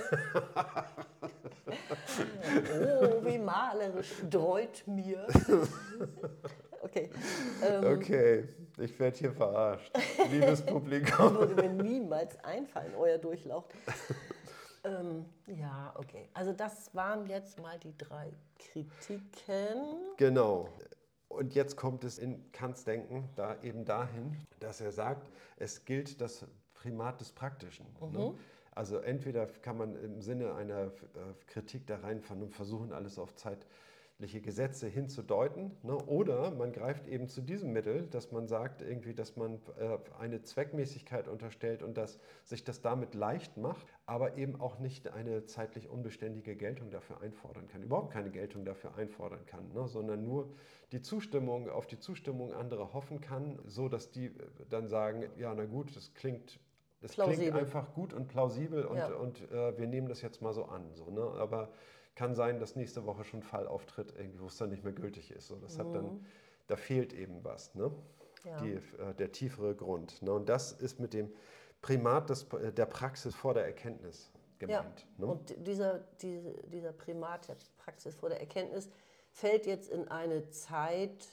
oh, 2.91 3.25
wie 3.25 3.39
malerisch 3.39 4.13
dreut 4.31 4.87
mir. 4.87 5.27
Okay. 6.83 7.11
Ähm, 7.63 7.85
okay, 7.97 8.49
ich 8.79 8.99
werde 9.01 9.17
hier 9.17 9.33
verarscht. 9.33 9.91
Liebes 10.31 10.61
Publikum. 10.67 11.35
würde 11.35 11.55
mir 11.55 11.71
niemals 11.71 12.39
einfallen, 12.45 12.95
euer 12.95 13.17
Durchlaucht. 13.19 13.73
Ähm, 14.85 15.25
ja, 15.47 15.95
okay. 15.97 16.29
Also 16.35 16.53
das 16.53 16.95
waren 16.95 17.27
jetzt 17.27 17.59
mal 17.59 17.79
die 17.79 17.97
drei 17.97 18.31
Kritiken. 18.59 20.13
Genau. 20.19 20.69
Und 21.35 21.55
jetzt 21.55 21.77
kommt 21.77 22.05
es 22.05 22.19
in 22.19 22.51
Kants 22.53 22.85
Denken 22.85 23.29
da 23.35 23.61
eben 23.63 23.85
dahin, 23.85 24.37
dass 24.61 24.81
er 24.81 24.93
sagt, 24.93 25.31
es 25.57 25.85
gilt 25.85 26.21
das 26.21 26.47
Primat 26.75 27.21
des 27.21 27.33
Praktischen. 27.33 27.87
Ne? 28.01 28.07
Mhm. 28.07 28.13
Ne? 28.13 28.35
Also 28.75 28.99
entweder 28.99 29.47
kann 29.47 29.79
man 29.79 29.97
im 29.97 30.21
Sinne 30.21 30.55
einer 30.55 30.87
äh, 30.87 30.91
Kritik 31.47 31.87
der 31.87 32.03
reinen 32.03 32.21
Vernunft 32.21 32.57
versuchen, 32.57 32.93
alles 32.93 33.19
auf 33.19 33.35
zeitliche 34.15 34.41
Gesetze 34.41 34.87
hinzudeuten, 34.87 35.73
ne? 35.83 35.97
oder 36.07 36.53
man 36.53 36.73
greift 36.73 37.09
eben 37.09 37.29
zu 37.29 37.41
diesem 37.41 37.73
Mittel, 37.73 38.07
dass 38.07 38.31
man 38.31 38.47
sagt, 38.47 38.81
irgendwie, 38.81 39.13
dass 39.13 39.37
man 39.37 39.61
äh, 39.79 39.99
eine 40.19 40.41
Zweckmäßigkeit 40.41 41.27
unterstellt 41.27 41.83
und 41.83 41.97
dass 41.97 42.21
sich 42.45 42.63
das 42.63 42.81
damit 42.81 43.15
leicht 43.15 43.57
macht, 43.57 43.87
aber 44.07 44.37
eben 44.37 44.61
auch 44.61 44.79
nicht 44.79 45.09
eine 45.09 45.47
zeitlich 45.47 45.89
unbeständige 45.89 46.55
Geltung 46.55 46.91
dafür 46.91 47.21
einfordern 47.23 47.67
kann, 47.67 47.83
überhaupt 47.83 48.13
keine 48.13 48.31
Geltung 48.31 48.65
dafür 48.65 48.95
einfordern 48.95 49.45
kann, 49.47 49.73
ne? 49.73 49.89
sondern 49.89 50.23
nur 50.23 50.55
die 50.93 51.03
Zustimmung 51.03 51.69
auf 51.69 51.87
die 51.89 51.99
Zustimmung 51.99 52.53
anderer 52.53 52.93
hoffen 52.93 53.21
kann, 53.21 53.59
so 53.67 53.89
dass 53.89 54.13
die 54.13 54.31
dann 54.71 54.87
sagen, 54.87 55.25
ja, 55.37 55.53
na 55.55 55.65
gut, 55.65 55.95
das 55.97 56.15
klingt 56.15 56.61
es 57.05 57.13
klingt 57.13 57.55
einfach 57.55 57.93
gut 57.93 58.15
und 58.15 58.29
plausibel 58.29 58.87
und, 58.87 58.97
ja. 58.97 59.09
und 59.09 59.51
äh, 59.53 59.77
wir 59.77 59.87
nehmen 59.87 60.09
das 60.09 60.23
jetzt 60.23 60.41
mal 60.41 60.55
so 60.55 60.65
an. 60.65 60.95
So, 60.95 61.11
ne? 61.11 61.21
Aber 61.39 61.69
kann 62.15 62.35
sein, 62.35 62.59
dass 62.59 62.77
nächste 62.77 63.07
Woche 63.07 63.25
schon 63.25 63.41
ein 63.41 63.43
Fall 63.43 63.67
auftritt, 63.67 64.15
wo 64.39 64.47
es 64.47 64.57
dann 64.57 64.71
nicht 64.71 64.85
mehr 64.85 64.93
gültig 64.93 65.31
ist. 65.31 65.49
So, 65.49 65.57
das 65.57 65.77
mhm. 65.77 65.81
hat 65.81 65.95
dann, 65.95 66.27
da 66.67 66.77
fehlt 66.77 67.13
eben 67.13 67.43
was, 67.45 67.75
ne? 67.75 67.91
Ja. 68.45 68.61
Die, 68.61 68.73
äh, 68.73 69.15
der 69.19 69.33
tiefere 69.33 69.75
Grund. 69.75 70.21
Ne? 70.21 70.33
Und 70.33 70.49
das 70.51 70.73
ist 70.73 71.01
mit 71.01 71.15
dem 71.15 71.33
Primat 71.81 72.29
des, 72.29 72.45
äh, 72.53 72.73
der 72.73 72.85
Praxis 72.85 73.35
vor 73.35 73.55
der 73.55 73.65
Erkenntnis 73.65 74.31
gemeint. 74.59 75.07
Ja. 75.19 75.25
Ne? 75.25 75.33
Und 75.33 75.67
dieser, 75.67 76.01
diese, 76.21 76.53
dieser 76.69 76.93
Primat 76.93 77.49
der 77.49 77.57
Praxis 77.79 78.15
vor 78.15 78.29
der 78.29 78.41
Erkenntnis 78.41 78.91
fällt 79.31 79.65
jetzt 79.65 79.89
in 79.89 80.09
eine 80.09 80.51
Zeit, 80.51 81.27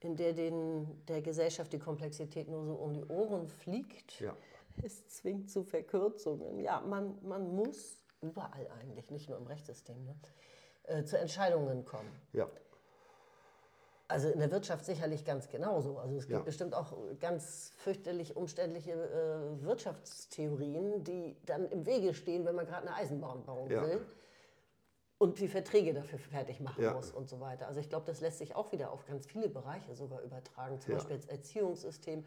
in 0.00 0.16
der 0.16 0.32
den, 0.32 1.04
der 1.06 1.22
Gesellschaft 1.22 1.72
die 1.72 1.78
Komplexität 1.78 2.48
nur 2.48 2.64
so 2.64 2.74
um 2.74 2.92
die 2.92 3.04
Ohren 3.04 3.46
fliegt. 3.46 4.20
Ja 4.20 4.36
es 4.82 5.06
zwingt 5.08 5.50
zu 5.50 5.64
Verkürzungen. 5.64 6.60
Ja, 6.60 6.80
man, 6.80 7.18
man 7.22 7.54
muss 7.54 7.98
überall 8.20 8.68
eigentlich, 8.80 9.10
nicht 9.10 9.28
nur 9.28 9.38
im 9.38 9.46
Rechtssystem, 9.46 10.04
ne, 10.04 10.16
äh, 10.84 11.04
zu 11.04 11.18
Entscheidungen 11.18 11.84
kommen. 11.84 12.10
Ja. 12.32 12.48
Also 14.08 14.28
in 14.28 14.38
der 14.38 14.52
Wirtschaft 14.52 14.84
sicherlich 14.84 15.24
ganz 15.24 15.48
genauso. 15.48 15.98
Also 15.98 16.16
es 16.16 16.26
gibt 16.26 16.38
ja. 16.38 16.44
bestimmt 16.44 16.74
auch 16.74 16.92
ganz 17.18 17.72
fürchterlich 17.78 18.36
umständliche 18.36 18.92
äh, 18.92 19.64
Wirtschaftstheorien, 19.64 21.02
die 21.02 21.36
dann 21.44 21.66
im 21.66 21.86
Wege 21.86 22.14
stehen, 22.14 22.44
wenn 22.44 22.54
man 22.54 22.66
gerade 22.66 22.86
eine 22.86 22.94
Eisenbahn 22.94 23.44
bauen 23.44 23.68
ja. 23.68 23.82
will 23.82 24.06
und 25.18 25.40
die 25.40 25.48
Verträge 25.48 25.92
dafür 25.92 26.18
fertig 26.18 26.60
machen 26.60 26.84
ja. 26.84 26.92
muss 26.92 27.10
und 27.10 27.28
so 27.28 27.40
weiter. 27.40 27.66
Also 27.66 27.80
ich 27.80 27.88
glaube, 27.88 28.06
das 28.06 28.20
lässt 28.20 28.38
sich 28.38 28.54
auch 28.54 28.70
wieder 28.70 28.92
auf 28.92 29.06
ganz 29.06 29.26
viele 29.26 29.48
Bereiche 29.48 29.94
sogar 29.94 30.20
übertragen, 30.22 30.80
zum 30.80 30.94
Beispiel 30.94 31.16
das 31.16 31.26
Erziehungssystem 31.26 32.24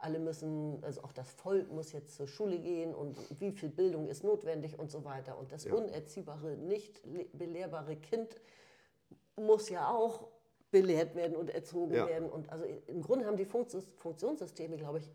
alle 0.00 0.18
müssen, 0.18 0.82
also 0.82 1.02
auch 1.02 1.12
das 1.12 1.30
Volk 1.30 1.70
muss 1.70 1.92
jetzt 1.92 2.14
zur 2.14 2.26
Schule 2.26 2.58
gehen 2.58 2.94
und 2.94 3.18
wie 3.40 3.52
viel 3.52 3.68
Bildung 3.68 4.08
ist 4.08 4.24
notwendig 4.24 4.78
und 4.78 4.90
so 4.90 5.04
weiter. 5.04 5.38
Und 5.38 5.52
das 5.52 5.64
ja. 5.64 5.74
unerziehbare, 5.74 6.56
nicht 6.56 7.02
belehrbare 7.32 7.96
Kind 7.96 8.40
muss 9.36 9.68
ja 9.68 9.90
auch 9.90 10.28
belehrt 10.70 11.14
werden 11.14 11.36
und 11.36 11.50
erzogen 11.50 11.94
ja. 11.94 12.06
werden. 12.06 12.30
Und 12.30 12.50
also 12.50 12.64
im 12.86 13.02
Grunde 13.02 13.26
haben 13.26 13.36
die 13.36 13.44
Funktionssysteme, 13.44 14.76
glaube 14.76 14.98
ich, 14.98 15.10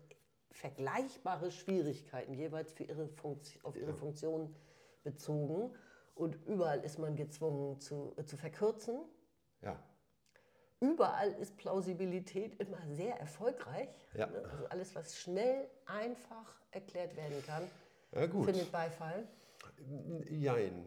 vergleichbare 0.50 1.50
Schwierigkeiten 1.50 2.34
jeweils 2.34 2.72
für 2.72 2.84
ihre 2.84 3.08
Funktion, 3.08 3.64
auf 3.64 3.76
ihre 3.76 3.90
ja. 3.90 3.96
Funktion 3.96 4.54
bezogen. 5.02 5.74
Und 6.14 6.38
überall 6.46 6.80
ist 6.80 6.98
man 6.98 7.14
gezwungen 7.14 7.78
zu, 7.80 8.14
äh, 8.16 8.24
zu 8.24 8.36
verkürzen. 8.36 9.00
Überall 10.80 11.32
ist 11.40 11.56
Plausibilität 11.56 12.60
immer 12.60 12.78
sehr 12.88 13.18
erfolgreich. 13.18 13.88
Ja. 14.14 14.26
Ne? 14.26 14.42
Also 14.50 14.66
alles, 14.66 14.94
was 14.94 15.18
schnell, 15.18 15.68
einfach 15.86 16.60
erklärt 16.70 17.16
werden 17.16 17.42
kann, 17.46 17.62
ja, 18.12 18.28
findet 18.28 18.70
Beifall. 18.70 19.26
Jein, 20.30 20.84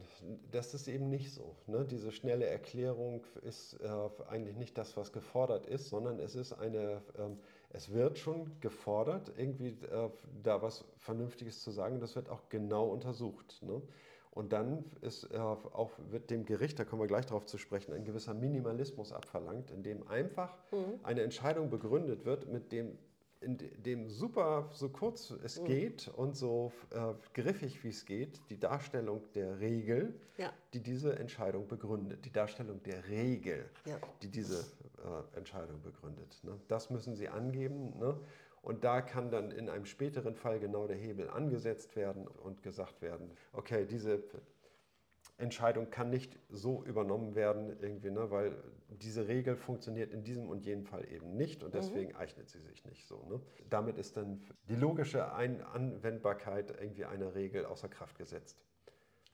das 0.52 0.74
ist 0.74 0.88
eben 0.88 1.10
nicht 1.10 1.34
so. 1.34 1.56
Ne? 1.68 1.86
Diese 1.86 2.12
schnelle 2.12 2.46
Erklärung 2.46 3.26
ist 3.42 3.74
äh, 3.82 3.88
eigentlich 4.30 4.56
nicht 4.58 4.78
das, 4.78 4.98
was 4.98 5.12
gefordert 5.12 5.66
ist, 5.66 5.90
sondern 5.90 6.20
es 6.20 6.36
ist 6.36 6.54
eine, 6.54 7.02
ähm, 7.18 7.40
es 7.70 7.92
wird 7.92 8.18
schon 8.18 8.60
gefordert, 8.62 9.32
irgendwie 9.38 9.78
äh, 9.86 10.10
da 10.44 10.62
was 10.62 10.86
Vernünftiges 10.98 11.62
zu 11.62 11.72
sagen. 11.72 12.00
Das 12.00 12.16
wird 12.16 12.30
auch 12.30 12.50
genau 12.50 12.88
untersucht. 12.88 13.60
Ne? 13.62 13.82
Und 14.32 14.54
dann 14.54 14.86
ist 15.02 15.34
auch 15.36 15.92
wird 16.10 16.30
dem 16.30 16.46
Gericht, 16.46 16.80
da 16.80 16.86
kommen 16.86 17.02
wir 17.02 17.08
gleich 17.08 17.26
darauf 17.26 17.46
zu 17.46 17.58
sprechen, 17.58 17.94
ein 17.94 18.06
gewisser 18.06 18.34
Minimalismus 18.34 19.12
abverlangt, 19.12 19.72
in 19.72 19.84
dem 19.84 20.08
einfach 20.08 20.56
mhm. 20.72 21.00
eine 21.04 21.24
Entscheidung 21.24 21.70
begründet 21.70 22.26
wird, 22.26 22.48
mit 22.48 22.72
dem 22.72 22.98
in 23.42 23.58
dem 23.58 24.10
super, 24.10 24.70
so 24.74 24.90
kurz 24.90 25.32
es 25.44 25.62
mhm. 25.62 25.66
geht 25.66 26.08
und 26.10 26.36
so 26.36 26.74
äh, 26.90 27.14
griffig 27.34 27.84
wie 27.84 27.90
es 27.90 28.06
geht, 28.06 28.42
die 28.50 28.60
Darstellung 28.60 29.22
der 29.34 29.60
Regel, 29.62 30.20
ja. 30.38 30.52
die 30.74 30.82
diese 30.82 31.18
Entscheidung 31.18 31.68
begründet. 31.68 32.26
Die 32.26 32.32
Darstellung 32.32 32.84
der 32.84 33.08
Regel, 33.08 33.70
ja. 33.86 33.98
die 34.22 34.30
diese 34.30 34.60
äh, 34.60 35.38
Entscheidung 35.38 35.82
begründet. 35.82 36.38
Ne? 36.44 36.60
Das 36.68 36.90
müssen 36.90 37.16
Sie 37.16 37.30
angeben. 37.30 37.98
Ne? 37.98 38.20
Und 38.70 38.84
da 38.84 39.02
kann 39.02 39.32
dann 39.32 39.50
in 39.50 39.68
einem 39.68 39.86
späteren 39.86 40.36
Fall 40.36 40.60
genau 40.60 40.86
der 40.86 40.96
Hebel 40.96 41.28
angesetzt 41.28 41.96
werden 41.96 42.28
und 42.28 42.62
gesagt 42.62 43.02
werden, 43.02 43.32
okay, 43.52 43.88
diese 43.88 44.24
Entscheidung 45.40 45.90
kann 45.90 46.12
nicht 46.12 46.38
so 46.50 46.84
übernommen 46.84 47.34
werden, 47.34 47.76
irgendwie, 47.82 48.12
ne, 48.12 48.30
weil 48.30 48.56
diese 48.90 49.28
Regel 49.28 49.56
funktioniert 49.56 50.12
in 50.12 50.22
diesem 50.22 50.48
und 50.48 50.64
jenem 50.68 50.86
Fall 50.86 51.12
eben 51.12 51.36
nicht 51.36 51.64
und 51.64 51.74
deswegen 51.74 52.12
mhm. 52.12 52.18
eignet 52.18 52.48
sie 52.48 52.60
sich 52.60 52.86
nicht 52.86 53.08
so. 53.08 53.26
Ne? 53.28 53.42
Damit 53.72 53.98
ist 53.98 54.18
dann 54.18 54.40
die 54.68 54.76
logische 54.76 55.34
Ein 55.34 55.64
Anwendbarkeit 55.64 56.70
irgendwie 56.80 57.06
einer 57.06 57.34
Regel 57.34 57.66
außer 57.66 57.90
Kraft 57.90 58.20
gesetzt. 58.20 58.64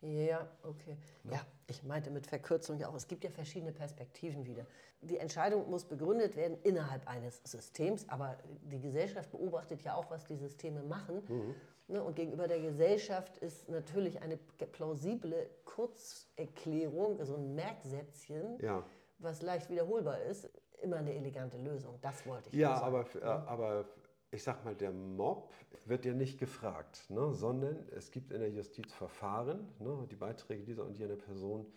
Ja, 0.06 0.48
okay. 0.64 0.98
Ja. 1.24 1.34
ja, 1.34 1.42
ich 1.68 1.84
meinte 1.84 2.12
mit 2.12 2.28
Verkürzung 2.28 2.78
ja 2.78 2.90
auch, 2.90 2.96
es 2.96 3.08
gibt 3.08 3.24
ja 3.24 3.30
verschiedene 3.30 3.72
Perspektiven 3.72 4.46
wieder. 4.46 4.66
Die 5.02 5.18
Entscheidung 5.18 5.70
muss 5.70 5.86
begründet 5.86 6.36
werden 6.36 6.58
innerhalb 6.64 7.08
eines 7.08 7.42
Systems, 7.44 8.08
aber 8.10 8.38
die 8.64 8.80
Gesellschaft 8.80 9.32
beobachtet 9.32 9.82
ja 9.84 9.96
auch, 9.96 10.10
was 10.12 10.26
die 10.26 10.36
Systeme 10.36 10.84
machen. 10.84 11.24
Mhm. 11.28 11.56
Ne, 11.88 12.04
und 12.04 12.16
gegenüber 12.16 12.48
der 12.48 12.60
Gesellschaft 12.62 13.38
ist 13.38 13.70
natürlich 13.70 14.20
eine 14.22 14.38
plausible 14.38 15.48
Kurzerklärung, 15.66 17.20
also 17.20 17.36
ein 17.36 17.54
Merksätzchen, 17.54 18.60
ja. 18.60 18.84
was 19.20 19.44
leicht 19.44 19.70
wiederholbar 19.70 20.20
ist, 20.22 20.50
immer 20.82 20.98
eine 20.98 21.14
elegante 21.14 21.58
Lösung. 21.58 22.00
Das 22.02 22.26
wollte 22.26 22.50
ich 22.50 22.56
Ja, 22.56 22.82
aber, 22.82 23.06
äh, 23.16 23.24
aber 23.24 23.86
ich 24.32 24.44
sag 24.44 24.66
mal, 24.66 24.76
der 24.76 24.92
Mob 24.92 25.54
wird 25.86 26.06
ja 26.06 26.14
nicht 26.14 26.40
gefragt, 26.40 27.10
ne, 27.10 27.34
sondern 27.34 27.88
es 27.90 28.12
gibt 28.12 28.32
in 28.32 28.40
der 28.40 28.50
Justiz 28.50 28.92
Verfahren. 28.94 29.68
Ne, 29.80 30.08
die 30.10 30.16
Beiträge 30.16 30.64
dieser 30.64 30.86
und 30.86 30.98
jener 30.98 31.16
Person 31.16 31.72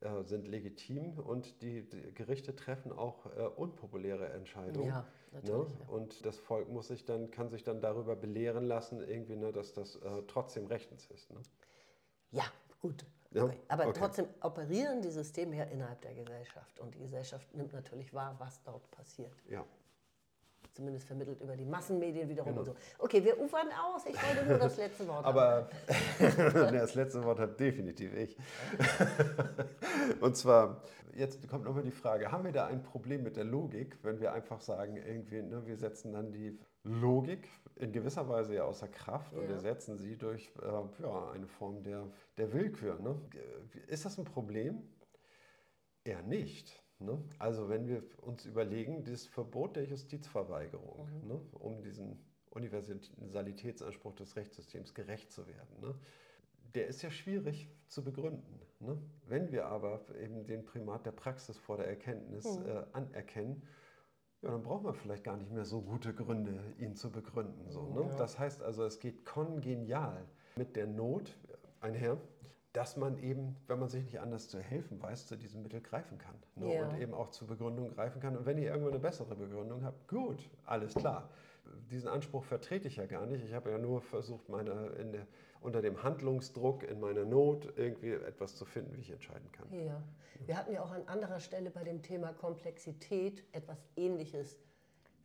äh, 0.00 0.22
sind 0.22 0.46
legitim 0.46 1.18
und 1.18 1.62
die, 1.62 1.88
die, 1.88 2.12
Gerichte 2.14 2.54
treffen 2.54 2.92
auch 2.92 3.26
äh, 3.36 3.40
unpopuläre 3.40 4.28
Entscheidungen. 4.32 4.88
Ja. 4.88 5.06
Ne? 5.42 5.66
Und 5.88 6.24
das 6.24 6.38
Volk 6.38 6.68
muss 6.68 6.88
sich 6.88 7.04
dann, 7.04 7.30
kann 7.30 7.48
sich 7.48 7.64
dann 7.64 7.80
darüber 7.80 8.14
belehren 8.14 8.64
lassen, 8.64 9.00
irgendwie, 9.00 9.36
ne, 9.36 9.52
dass 9.52 9.72
das 9.72 9.96
äh, 9.96 10.22
trotzdem 10.28 10.66
rechtens 10.66 11.06
ist. 11.06 11.32
Ne? 11.32 11.40
Ja, 12.30 12.44
gut. 12.80 13.04
Ja? 13.32 13.50
Aber 13.66 13.88
okay. 13.88 13.98
trotzdem 13.98 14.26
operieren 14.42 15.02
die 15.02 15.10
Systeme 15.10 15.56
ja 15.56 15.64
innerhalb 15.64 16.00
der 16.02 16.14
Gesellschaft. 16.14 16.78
Und 16.78 16.94
die 16.94 17.00
Gesellschaft 17.00 17.52
nimmt 17.52 17.72
natürlich 17.72 18.14
wahr, 18.14 18.36
was 18.38 18.62
dort 18.62 18.88
passiert. 18.92 19.34
Ja 19.48 19.64
zumindest 20.74 21.06
vermittelt 21.06 21.40
über 21.40 21.56
die 21.56 21.64
Massenmedien 21.64 22.28
wiederum 22.28 22.52
genau. 22.52 22.60
und 22.60 22.66
so. 22.66 22.76
Okay, 22.98 23.24
wir 23.24 23.40
ufern 23.40 23.68
aus. 23.68 24.04
Ich 24.06 24.14
wollte 24.14 24.48
nur 24.48 24.58
das 24.58 24.76
letzte 24.76 25.06
Wort 25.08 25.24
Aber 25.24 25.68
das 26.18 26.94
letzte 26.94 27.24
Wort 27.24 27.38
hat 27.38 27.58
definitiv 27.58 28.14
ich. 28.14 28.36
und 30.20 30.36
zwar, 30.36 30.82
jetzt 31.14 31.48
kommt 31.48 31.64
nochmal 31.64 31.84
die 31.84 31.90
Frage, 31.90 32.30
haben 32.30 32.44
wir 32.44 32.52
da 32.52 32.66
ein 32.66 32.82
Problem 32.82 33.22
mit 33.22 33.36
der 33.36 33.44
Logik, 33.44 33.96
wenn 34.02 34.20
wir 34.20 34.32
einfach 34.32 34.60
sagen, 34.60 34.96
irgendwie, 34.96 35.42
ne, 35.42 35.66
wir 35.66 35.76
setzen 35.76 36.12
dann 36.12 36.32
die 36.32 36.58
Logik 36.82 37.48
in 37.76 37.92
gewisser 37.92 38.28
Weise 38.28 38.54
ja 38.54 38.64
außer 38.64 38.88
Kraft 38.88 39.32
ja. 39.32 39.38
und 39.38 39.50
ersetzen 39.50 39.96
sie 39.96 40.16
durch 40.16 40.52
äh, 40.62 41.02
ja, 41.02 41.30
eine 41.32 41.46
Form 41.46 41.82
der, 41.82 42.06
der 42.36 42.52
Willkür. 42.52 42.98
Ne? 43.00 43.20
Ist 43.86 44.04
das 44.04 44.18
ein 44.18 44.24
Problem? 44.24 44.82
Eher 46.04 46.22
nicht. 46.22 46.83
Ne? 47.04 47.22
Also 47.38 47.68
wenn 47.68 47.86
wir 47.86 48.02
uns 48.22 48.44
überlegen, 48.46 49.04
das 49.04 49.26
Verbot 49.26 49.76
der 49.76 49.84
Justizverweigerung, 49.84 51.08
mhm. 51.22 51.28
ne? 51.28 51.40
um 51.58 51.82
diesen 51.82 52.18
Universalitätsanspruch 52.50 54.14
des 54.14 54.36
Rechtssystems 54.36 54.94
gerecht 54.94 55.32
zu 55.32 55.46
werden, 55.46 55.80
ne? 55.80 55.94
der 56.74 56.86
ist 56.88 57.02
ja 57.02 57.10
schwierig 57.10 57.68
zu 57.88 58.02
begründen. 58.04 58.60
Ne? 58.80 58.98
Wenn 59.26 59.52
wir 59.52 59.66
aber 59.66 60.00
eben 60.20 60.46
den 60.46 60.64
Primat 60.64 61.06
der 61.06 61.12
Praxis 61.12 61.58
vor 61.58 61.76
der 61.76 61.88
Erkenntnis 61.88 62.58
mhm. 62.58 62.66
äh, 62.66 62.84
anerkennen, 62.92 63.62
ja, 64.42 64.50
dann 64.50 64.62
braucht 64.62 64.84
man 64.84 64.94
vielleicht 64.94 65.24
gar 65.24 65.38
nicht 65.38 65.50
mehr 65.50 65.64
so 65.64 65.80
gute 65.80 66.12
Gründe, 66.12 66.62
ihn 66.78 66.94
zu 66.94 67.10
begründen. 67.10 67.70
So, 67.70 67.88
ne? 67.94 68.02
Ja. 68.10 68.16
Das 68.16 68.38
heißt 68.38 68.62
also, 68.62 68.84
es 68.84 69.00
geht 69.00 69.24
kongenial 69.24 70.22
mit 70.56 70.76
der 70.76 70.86
Not 70.86 71.34
einher, 71.80 72.18
dass 72.74 72.96
man 72.96 73.18
eben, 73.18 73.56
wenn 73.68 73.78
man 73.78 73.88
sich 73.88 74.04
nicht 74.04 74.20
anders 74.20 74.48
zu 74.48 74.58
helfen 74.58 75.00
weiß, 75.00 75.28
zu 75.28 75.36
diesem 75.36 75.62
Mittel 75.62 75.80
greifen 75.80 76.18
kann. 76.18 76.34
Ne? 76.56 76.74
Ja. 76.74 76.88
Und 76.88 77.00
eben 77.00 77.14
auch 77.14 77.30
zur 77.30 77.46
Begründung 77.46 77.88
greifen 77.90 78.20
kann. 78.20 78.36
Und 78.36 78.46
wenn 78.46 78.58
ihr 78.58 78.68
irgendwo 78.68 78.88
eine 78.88 78.98
bessere 78.98 79.36
Begründung 79.36 79.84
habt, 79.84 80.08
gut, 80.08 80.50
alles 80.66 80.92
klar. 80.92 81.30
Diesen 81.90 82.08
Anspruch 82.08 82.42
vertrete 82.42 82.88
ich 82.88 82.96
ja 82.96 83.06
gar 83.06 83.26
nicht. 83.26 83.44
Ich 83.44 83.54
habe 83.54 83.70
ja 83.70 83.78
nur 83.78 84.00
versucht, 84.00 84.48
meine, 84.48 84.90
der, 85.12 85.26
unter 85.60 85.82
dem 85.82 86.02
Handlungsdruck 86.02 86.82
in 86.82 86.98
meiner 86.98 87.24
Not 87.24 87.72
irgendwie 87.76 88.10
etwas 88.10 88.56
zu 88.56 88.64
finden, 88.64 88.96
wie 88.96 89.02
ich 89.02 89.10
entscheiden 89.12 89.50
kann. 89.52 89.72
Ja. 89.72 90.02
Wir 90.44 90.58
hatten 90.58 90.72
ja 90.72 90.82
auch 90.82 90.90
an 90.90 91.06
anderer 91.06 91.38
Stelle 91.38 91.70
bei 91.70 91.84
dem 91.84 92.02
Thema 92.02 92.32
Komplexität 92.32 93.44
etwas 93.52 93.78
Ähnliches 93.96 94.58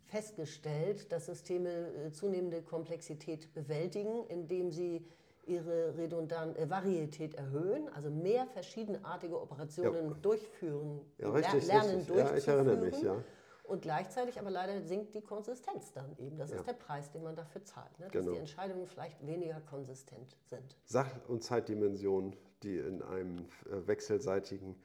festgestellt, 0.05 1.11
dass 1.11 1.25
Systeme 1.25 1.69
äh, 1.69 2.11
zunehmende 2.11 2.61
Komplexität 2.61 3.51
bewältigen, 3.55 4.27
indem 4.27 4.71
sie 4.71 5.07
ihre 5.45 5.97
Redundan 5.97 6.55
äh, 6.55 6.69
Varietät 6.69 7.35
erhöhen, 7.35 7.89
also 7.89 8.09
mehr 8.09 8.45
verschiedenartige 8.47 9.39
Operationen 9.39 10.09
ja. 10.09 10.15
durchführen, 10.21 11.01
ja, 11.17 11.29
richtig, 11.31 11.67
lernen 11.67 11.97
richtig. 11.97 12.07
durchzuführen. 12.07 12.27
Ja, 12.27 12.37
ich 12.37 12.47
erinnere 12.47 12.77
mich, 12.77 13.01
ja. 13.01 13.23
Und 13.69 13.83
gleichzeitig 13.83 14.39
aber 14.39 14.49
leider 14.49 14.81
sinkt 14.81 15.13
die 15.13 15.21
Konsistenz 15.21 15.93
dann 15.93 16.17
eben. 16.17 16.39
Das 16.39 16.49
ja. 16.49 16.57
ist 16.57 16.67
der 16.67 16.73
Preis, 16.73 17.11
den 17.11 17.21
man 17.21 17.35
dafür 17.35 17.63
zahlt, 17.63 17.99
ne? 17.99 18.05
dass 18.05 18.11
genau. 18.11 18.31
die 18.31 18.37
Entscheidungen 18.37 18.87
vielleicht 18.87 19.25
weniger 19.25 19.61
konsistent 19.61 20.35
sind. 20.45 20.75
Sach- 20.85 21.19
und 21.27 21.43
Zeitdimensionen, 21.43 22.35
die 22.63 22.79
in 22.79 23.03
einem 23.03 23.45
äh, 23.69 23.85
wechselseitigen 23.85 24.75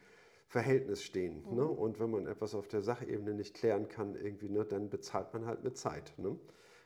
Verhältnis 0.48 1.02
stehen. 1.02 1.42
Ne? 1.44 1.50
Mhm. 1.50 1.56
Ne? 1.56 1.64
Und 1.64 1.98
wenn 1.98 2.10
man 2.10 2.26
etwas 2.26 2.54
auf 2.54 2.68
der 2.68 2.82
Sachebene 2.82 3.32
nicht 3.32 3.54
klären 3.54 3.88
kann, 3.88 4.14
irgendwie, 4.16 4.50
ne, 4.50 4.66
dann 4.66 4.90
bezahlt 4.90 5.32
man 5.32 5.46
halt 5.46 5.64
mit 5.64 5.78
Zeit. 5.78 6.12
Ne? 6.18 6.38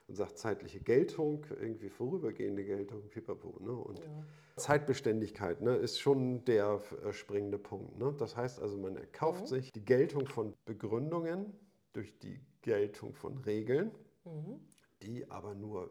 Und 0.08 0.14
sagt 0.14 0.38
zeitliche 0.38 0.80
Geltung, 0.80 1.44
irgendwie 1.50 1.90
vorübergehende 1.90 2.64
Geltung, 2.64 3.02
pipapo. 3.10 3.58
Ne? 3.60 3.72
Und 3.72 3.98
ja. 3.98 4.24
Zeitbeständigkeit 4.56 5.60
ne, 5.60 5.76
ist 5.76 6.00
schon 6.00 6.44
der 6.46 6.80
äh, 7.04 7.12
springende 7.12 7.58
Punkt. 7.58 7.98
Ne? 7.98 8.14
Das 8.18 8.36
heißt 8.36 8.60
also, 8.60 8.78
man 8.78 8.96
erkauft 8.96 9.42
mhm. 9.42 9.46
sich 9.46 9.72
die 9.72 9.84
Geltung 9.84 10.26
von 10.26 10.54
Begründungen 10.64 11.52
durch 11.92 12.18
die 12.18 12.40
Geltung 12.62 13.14
von 13.14 13.36
Regeln, 13.38 13.92
mhm. 14.24 14.60
die 15.02 15.30
aber 15.30 15.54
nur 15.54 15.90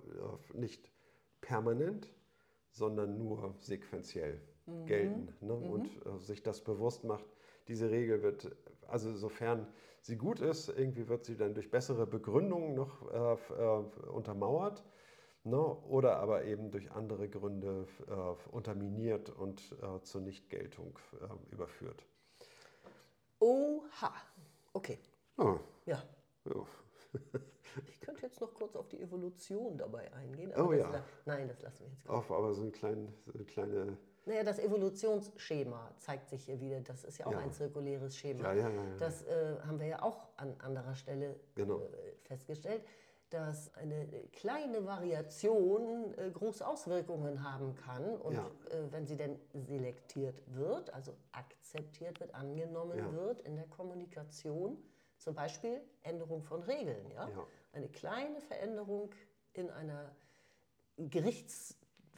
äh, 0.54 0.58
nicht 0.58 0.92
permanent, 1.40 2.12
sondern 2.72 3.20
nur 3.20 3.56
sequenziell 3.60 4.42
mhm. 4.66 4.86
gelten. 4.88 5.34
Ne? 5.42 5.54
Und 5.54 6.06
mhm. 6.06 6.18
äh, 6.18 6.20
sich 6.20 6.42
das 6.42 6.64
bewusst 6.64 7.04
macht, 7.04 7.26
diese 7.68 7.90
Regel 7.90 8.22
wird, 8.24 8.56
also 8.88 9.14
sofern 9.14 9.68
sie 10.02 10.18
gut 10.18 10.40
ist, 10.40 10.70
irgendwie 10.70 11.08
wird 11.08 11.26
sie 11.26 11.38
dann 11.38 11.54
durch 11.54 11.70
bessere 11.70 12.08
Begründungen 12.08 12.76
noch 12.76 13.12
äh, 13.12 13.34
äh, 13.54 14.10
untermauert. 14.10 14.84
Ne? 15.44 15.58
Oder 15.58 16.18
aber 16.18 16.44
eben 16.44 16.72
durch 16.72 16.92
andere 16.92 17.30
Gründe 17.30 17.88
äh, 18.08 18.52
unterminiert 18.52 19.30
und 19.30 19.62
äh, 19.82 20.02
zur 20.02 20.22
Nichtgeltung 20.22 21.00
äh, 21.22 21.54
überführt. 21.54 22.06
Oha, 23.40 24.14
okay. 24.74 25.00
Oh. 25.38 25.60
Ja. 25.86 26.04
ja. 26.46 26.66
ich 27.88 28.02
könnte 28.02 28.24
jetzt 28.24 28.42
noch 28.42 28.54
kurz 28.54 28.76
auf 28.76 28.90
die 28.90 29.00
Evolution 29.00 29.78
dabei 29.78 30.12
eingehen. 30.14 30.52
oh 30.58 30.74
ja. 30.74 30.92
Das, 30.92 31.06
nein, 31.26 31.48
das 31.48 31.62
lassen 31.62 31.86
wir 31.86 31.92
jetzt. 31.92 32.10
Auf, 32.10 32.32
aber 32.32 32.54
so, 32.54 32.64
ein 32.64 32.72
klein, 32.72 33.14
so 33.26 33.34
eine 33.34 33.46
kleine 33.46 33.98
naja, 34.28 34.44
das 34.44 34.60
Evolutionsschema 34.60 35.92
zeigt 35.98 36.30
sich 36.30 36.44
hier 36.44 36.60
wieder. 36.60 36.82
Das 36.82 37.04
ist 37.04 37.18
ja 37.18 37.28
auch 37.28 37.32
ja. 37.32 37.40
ein 37.40 37.52
zirkuläres 37.52 38.18
Schema. 38.18 38.54
Ja, 38.54 38.70
das 39.00 39.24
äh, 39.24 39.56
haben 39.66 39.80
wir 39.80 39.88
ja 39.88 40.02
auch 40.02 40.28
an 40.36 40.56
anderer 40.60 40.96
Stelle 40.96 41.36
genau. 41.56 41.80
äh, 41.80 42.16
festgestellt, 42.24 42.84
dass 43.30 43.74
eine 43.76 44.06
kleine 44.34 44.86
Variation 44.86 46.14
äh, 46.18 46.30
große 46.30 46.66
Auswirkungen 46.66 47.44
haben 47.44 47.76
kann. 47.76 48.18
Und 48.18 48.38
äh, 48.38 48.92
wenn 48.92 49.06
sie 49.06 49.16
denn 49.16 49.40
selektiert 49.54 50.42
wird, 50.48 50.94
also 50.94 51.14
akzeptiert 51.32 52.20
wird, 52.20 52.34
angenommen 52.36 53.14
wird 53.14 53.42
in 53.42 53.56
der 53.56 53.68
Kommunikation, 53.68 54.78
zum 55.18 55.36
Beispiel 55.36 55.82
Änderung 56.04 56.44
von 56.44 56.64
Regeln. 56.64 57.12
Ja? 57.12 57.30
Eine 57.72 57.88
kleine 57.88 58.42
Veränderung 58.42 59.10
in 59.54 59.70
einer 59.70 60.12
Gerichts 60.98 61.77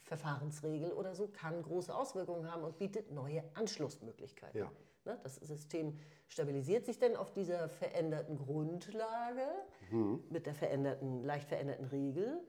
Verfahrensregel 0.10 0.91
oder 0.91 1.14
so 1.14 1.28
kann 1.28 1.62
große 1.62 1.95
Auswirkungen 1.95 2.51
haben 2.51 2.64
und 2.64 2.80
bietet 2.80 3.12
neue 3.12 3.43
Anschlussmöglichkeiten. 3.53 4.60
Ja. 4.60 4.72
Ne, 5.05 5.20
das 5.24 5.36
System 5.36 5.97
stabilisiert 6.28 6.86
sich 6.86 6.97
dann 6.97 7.16
auf 7.16 7.32
dieser 7.32 7.70
veränderten 7.70 8.38
Grundlage 8.38 9.47
mhm. 9.91 10.24
mit 10.30 10.47
der 10.47 10.55
veränderten, 10.55 11.24
leicht 11.24 11.47
veränderten 11.47 11.86
Regel 11.86 12.41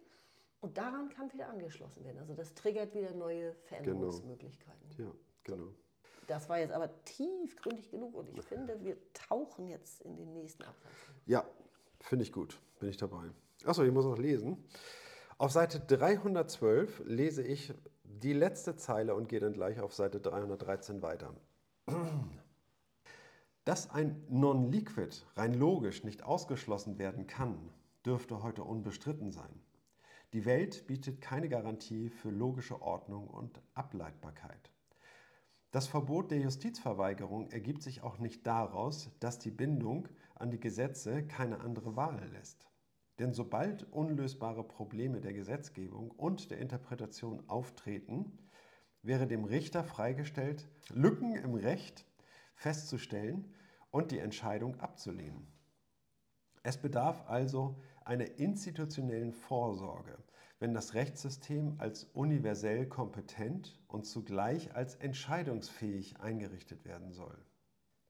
und 0.61 0.79
daran 0.79 1.11
kann 1.11 1.33
wieder 1.33 1.49
angeschlossen 1.49 2.03
werden. 2.03 2.19
Also 2.19 2.35
das 2.35 2.55
triggert 2.55 2.95
wieder 2.95 3.13
neue 3.13 3.55
Veränderungsmöglichkeiten. 3.65 4.89
Genau. 4.97 5.11
Ja, 5.11 5.15
genau. 5.45 5.69
Das 6.27 6.49
war 6.49 6.59
jetzt 6.59 6.73
aber 6.73 6.91
tiefgründig 7.05 7.91
genug 7.91 8.15
und 8.15 8.29
ich 8.31 8.43
finde, 8.43 8.83
wir 8.83 8.97
tauchen 9.13 9.69
jetzt 9.69 10.01
in 10.01 10.17
den 10.17 10.33
nächsten 10.33 10.63
Absatz. 10.63 10.93
Ja, 11.27 11.45
finde 12.01 12.25
ich 12.25 12.33
gut. 12.33 12.59
Bin 12.79 12.89
ich 12.89 12.97
dabei. 12.97 13.31
Achso, 13.65 13.83
ich 13.83 13.93
muss 13.93 14.07
noch 14.07 14.17
lesen. 14.17 14.65
Auf 15.41 15.53
Seite 15.53 15.81
312 15.81 17.05
lese 17.07 17.43
ich 17.43 17.73
die 18.05 18.35
letzte 18.35 18.77
Zeile 18.77 19.15
und 19.15 19.31
gehe 19.31 19.41
dann 19.41 19.55
gleich 19.55 19.81
auf 19.81 19.95
Seite 19.95 20.21
313 20.21 21.01
weiter. 21.01 21.35
Dass 23.65 23.89
ein 23.89 24.23
Non-Liquid 24.29 25.17
rein 25.37 25.55
logisch 25.55 26.05
nicht 26.05 26.25
ausgeschlossen 26.25 26.99
werden 26.99 27.27
kann, 27.27 27.71
dürfte 28.05 28.43
heute 28.43 28.65
unbestritten 28.65 29.33
sein. 29.33 29.63
Die 30.35 30.45
Welt 30.45 30.87
bietet 30.87 31.23
keine 31.23 31.49
Garantie 31.49 32.11
für 32.11 32.29
logische 32.29 32.83
Ordnung 32.83 33.27
und 33.27 33.63
Ableitbarkeit. 33.73 34.71
Das 35.71 35.87
Verbot 35.87 36.31
der 36.31 36.41
Justizverweigerung 36.41 37.49
ergibt 37.49 37.83
sich 37.83 38.03
auch 38.03 38.19
nicht 38.19 38.47
daraus, 38.47 39.09
dass 39.21 39.39
die 39.39 39.51
Bindung 39.51 40.07
an 40.35 40.51
die 40.51 40.61
Gesetze 40.61 41.27
keine 41.27 41.61
andere 41.61 41.97
Wahl 41.97 42.29
lässt. 42.31 42.70
Denn 43.21 43.35
sobald 43.35 43.83
unlösbare 43.93 44.65
Probleme 44.65 45.21
der 45.21 45.35
Gesetzgebung 45.35 46.11
und 46.11 46.51
der 46.51 46.57
Interpretation 46.57 47.47
auftreten, 47.51 48.39
wäre 49.03 49.27
dem 49.27 49.45
Richter 49.45 49.85
freigestellt, 49.85 50.67
Lücken 50.89 51.37
im 51.37 51.55
Recht 51.55 52.07
festzustellen 52.55 53.55
und 53.91 54.11
die 54.11 54.21
Entscheidung 54.21 54.81
abzulehnen. 54.81 55.47
Es 56.63 56.79
bedarf 56.79 57.29
also 57.29 57.79
einer 58.07 58.39
institutionellen 58.39 59.35
Vorsorge, 59.35 60.17
wenn 60.59 60.73
das 60.73 60.95
Rechtssystem 60.95 61.75
als 61.77 62.05
universell 62.15 62.87
kompetent 62.87 63.79
und 63.89 64.07
zugleich 64.07 64.75
als 64.75 64.95
entscheidungsfähig 64.95 66.19
eingerichtet 66.21 66.87
werden 66.87 67.13
soll. 67.13 67.37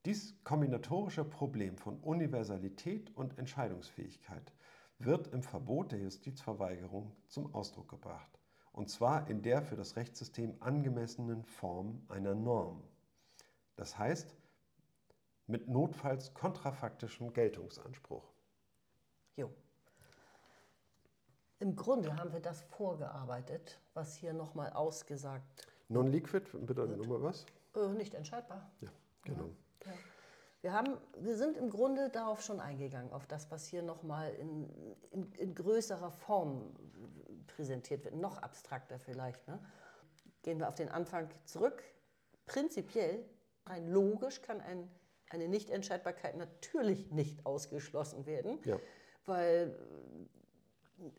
Dies 0.05 0.41
kombinatorische 0.45 1.25
Problem 1.25 1.79
von 1.79 1.99
Universalität 1.99 3.11
und 3.17 3.39
Entscheidungsfähigkeit 3.39 4.53
wird 5.05 5.29
im 5.29 5.43
Verbot 5.43 5.93
der 5.93 5.99
Justizverweigerung 5.99 7.17
zum 7.27 7.55
Ausdruck 7.55 7.89
gebracht, 7.89 8.39
und 8.73 8.89
zwar 8.89 9.29
in 9.29 9.43
der 9.43 9.63
für 9.63 9.77
das 9.77 9.97
Rechtssystem 9.97 10.57
angemessenen 10.61 11.45
Form 11.45 12.03
einer 12.09 12.35
Norm. 12.35 12.83
Das 13.77 13.99
heißt, 13.99 14.37
mit 15.47 15.69
notfalls 15.69 16.33
kontrafaktischem 16.35 17.33
Geltungsanspruch. 17.33 18.31
Jo. 19.37 19.51
Im 21.59 21.77
Grunde 21.77 22.17
haben 22.17 22.33
wir 22.33 22.41
das 22.41 22.63
vorgearbeitet, 22.63 23.81
was 23.95 24.15
hier 24.15 24.33
nochmal 24.33 24.73
ausgesagt 24.73 25.67
Non-liquid, 25.91 26.47
bitte 26.67 26.87
nochmal 26.87 27.21
was? 27.21 27.45
Äh, 27.75 27.89
nicht 27.89 28.15
entscheidbar. 28.15 28.71
Ja, 28.81 28.91
genau. 29.25 29.47
Ja. 29.47 29.70
Wir, 30.63 30.73
haben, 30.73 30.99
wir 31.19 31.37
sind 31.37 31.57
im 31.57 31.71
Grunde 31.71 32.11
darauf 32.11 32.43
schon 32.43 32.61
eingegangen, 32.61 33.13
auf 33.13 33.27
das, 33.27 33.51
was 33.51 33.67
hier 33.67 33.83
nochmal 33.83 34.35
in, 34.35 34.69
in, 35.11 35.33
in 35.33 35.55
größerer 35.55 36.11
Form 36.11 36.75
präsentiert 37.47 38.05
wird, 38.05 38.15
noch 38.15 38.39
abstrakter 38.39 38.99
vielleicht. 38.99 39.47
Ne? 39.49 39.59
Gehen 40.43 40.59
wir 40.59 40.69
auf 40.69 40.75
den 40.75 40.91
Anfang 40.91 41.29
zurück. 41.45 41.83
Prinzipiell, 42.47 43.25
rein 43.67 43.89
logisch 43.89 44.43
kann 44.43 44.61
ein, 44.61 44.91
eine 45.31 45.49
Nichtentscheidbarkeit 45.49 46.37
natürlich 46.37 47.11
nicht 47.11 47.47
ausgeschlossen 47.47 48.27
werden, 48.27 48.59
Ja. 48.65 48.79
weil 49.25 49.79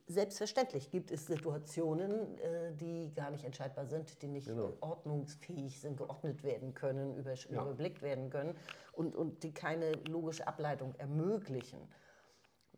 selbstverständlich 0.08 0.90
gibt 0.92 1.12
es 1.12 1.26
Situationen, 1.26 2.38
äh, 2.40 2.74
die 2.74 3.14
gar 3.14 3.32
nicht 3.32 3.44
entscheidbar 3.44 3.86
sind, 3.86 4.22
die 4.22 4.28
nicht 4.28 4.48
Genau. 4.48 4.70
äh, 4.70 4.74
ordnungsfähig 4.82 5.80
sind, 5.80 5.98
geordnet 5.98 6.44
werden 6.44 6.74
können, 6.74 7.16
über, 7.16 7.34
Ja. 7.34 7.50
überblickt 7.64 8.02
werden 8.02 8.30
können 8.30 8.56
und, 8.94 9.16
und 9.16 9.44
die 9.44 9.54
keine 9.54 9.92
logische 9.94 10.48
Ableitung 10.48 10.94
ermöglichen. 10.96 11.80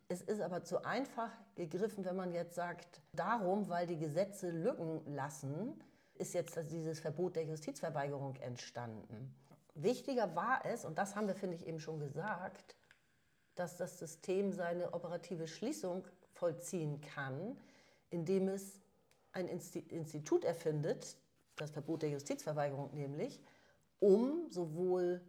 Es 0.08 0.20
ist 0.22 0.40
aber 0.40 0.62
zu 0.64 0.84
einfach 0.84 1.30
gegriffen, 1.54 2.04
wenn 2.04 2.16
man 2.16 2.32
jetzt 2.32 2.54
sagt, 2.54 3.00
darum, 3.12 3.68
weil 3.68 3.86
die 3.86 3.98
Gesetze 3.98 4.50
Lücken 4.50 5.02
lassen, 5.14 5.82
ist 6.14 6.34
jetzt 6.34 6.56
dieses 6.70 7.00
Verbot 7.00 7.36
der 7.36 7.44
Justizverweigerung 7.44 8.36
entstanden. 8.36 9.34
Wichtiger 9.74 10.36
war 10.36 10.64
es, 10.64 10.84
und 10.84 10.98
das 10.98 11.16
haben 11.16 11.26
wir, 11.26 11.34
finde 11.34 11.56
ich, 11.56 11.66
eben 11.66 11.80
schon 11.80 11.98
gesagt, 11.98 12.76
dass 13.56 13.76
das 13.76 13.98
System 13.98 14.52
seine 14.52 14.92
operative 14.94 15.46
Schließung 15.48 16.06
vollziehen 16.44 17.00
kann, 17.00 17.56
indem 18.10 18.48
es 18.48 18.82
ein 19.32 19.48
Insti- 19.48 19.88
Institut 19.90 20.44
erfindet, 20.44 21.16
das 21.56 21.70
Verbot 21.70 22.02
der 22.02 22.10
Justizverweigerung 22.10 22.92
nämlich, 22.92 23.40
um 23.98 24.50
sowohl 24.50 25.22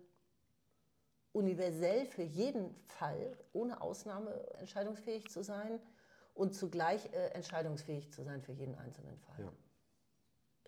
universell 1.31 2.05
für 2.05 2.23
jeden 2.23 2.75
Fall 2.87 3.37
ohne 3.53 3.79
Ausnahme 3.79 4.31
entscheidungsfähig 4.59 5.29
zu 5.29 5.41
sein 5.41 5.79
und 6.33 6.53
zugleich 6.53 7.13
äh, 7.13 7.29
entscheidungsfähig 7.29 8.11
zu 8.11 8.23
sein 8.23 8.41
für 8.41 8.51
jeden 8.51 8.75
einzelnen 8.75 9.17
Fall. 9.19 9.45
Ja. 9.45 9.51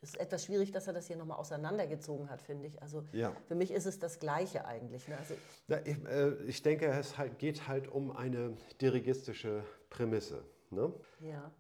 Es 0.02 0.10
ist 0.10 0.20
etwas 0.20 0.46
schwierig, 0.46 0.72
dass 0.72 0.88
er 0.88 0.94
das 0.94 1.08
hier 1.08 1.16
nochmal 1.18 1.38
auseinandergezogen 1.38 2.30
hat, 2.30 2.42
finde 2.42 2.68
ich. 2.68 2.82
Also 2.82 3.04
Ja. 3.14 3.34
für 3.48 3.56
mich 3.56 3.72
ist 3.72 3.86
es 3.88 3.98
das 4.00 4.20
Gleiche 4.20 4.66
eigentlich. 4.66 5.08
Ne? 5.08 5.18
Also, 5.18 5.34
Ja, 5.68 5.80
ich, 5.84 6.06
äh, 6.06 6.34
ich 6.48 6.62
denke, 6.62 6.86
es 6.88 7.18
halt, 7.18 7.40
geht 7.40 7.68
halt 7.68 7.88
um 7.88 8.12
eine 8.12 8.56
dirigistische 8.82 9.64
Prämisse. 9.90 10.44
Ne? 10.70 10.94
ja. 11.22 11.52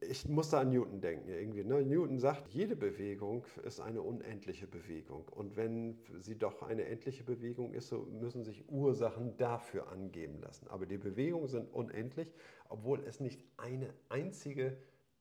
Ich 0.00 0.28
muss 0.28 0.50
da 0.50 0.60
an 0.60 0.68
Newton 0.70 1.00
denken. 1.00 1.28
Irgendwie, 1.30 1.64
ne? 1.64 1.82
Newton 1.82 2.18
sagt, 2.18 2.48
jede 2.48 2.76
Bewegung 2.76 3.46
ist 3.62 3.80
eine 3.80 4.02
unendliche 4.02 4.66
Bewegung. 4.66 5.26
Und 5.28 5.56
wenn 5.56 5.98
sie 6.20 6.36
doch 6.36 6.62
eine 6.62 6.84
endliche 6.84 7.24
Bewegung 7.24 7.72
ist, 7.72 7.88
so 7.88 8.00
müssen 8.00 8.44
sich 8.44 8.68
Ursachen 8.68 9.34
dafür 9.38 9.88
angeben 9.88 10.40
lassen. 10.42 10.68
Aber 10.68 10.84
die 10.84 10.98
Bewegungen 10.98 11.48
sind 11.48 11.72
unendlich, 11.72 12.34
obwohl 12.68 13.02
es 13.06 13.18
nicht 13.20 13.42
eine 13.56 13.94
einzige 14.10 14.76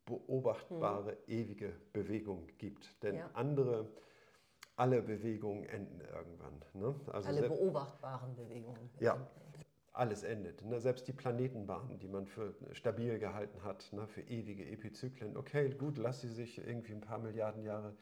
beobachtbare 0.06 1.18
ewige 1.28 1.74
Bewegung 1.94 2.48
gibt. 2.58 3.02
Denn 3.04 3.16
Ja. 3.16 3.30
andere, 3.34 3.90
alle 4.76 5.02
Bewegungen 5.02 5.64
enden 5.66 6.02
irgendwann. 6.02 6.62
Ne? 6.74 6.96
Also 7.12 7.30
Alle 7.30 7.48
beobachtbaren 7.50 8.36
Bewegungen. 8.36 8.90
ja, 9.00 9.18
alles 9.94 10.24
endet. 10.24 10.64
Ne? 10.66 10.80
Selbst 10.80 11.08
die 11.08 11.14
Planetenbahnen, 11.14 12.00
die 12.00 12.08
man 12.08 12.26
für 12.26 12.56
stabil 12.72 13.20
gehalten 13.20 13.64
hat, 13.64 13.90
ne? 13.94 14.08
für 14.08 14.22
ewige 14.22 14.66
Epizyklen. 14.66 15.38
Okay, 15.38 15.70
gut, 15.70 15.98
lass 15.98 16.22
sie 16.22 16.30
sich 16.30 16.58
irgendwie 16.58 16.94
ein 16.94 17.02
paar 17.02 17.20
Milliarden 17.20 17.64
Jahre 17.64 17.96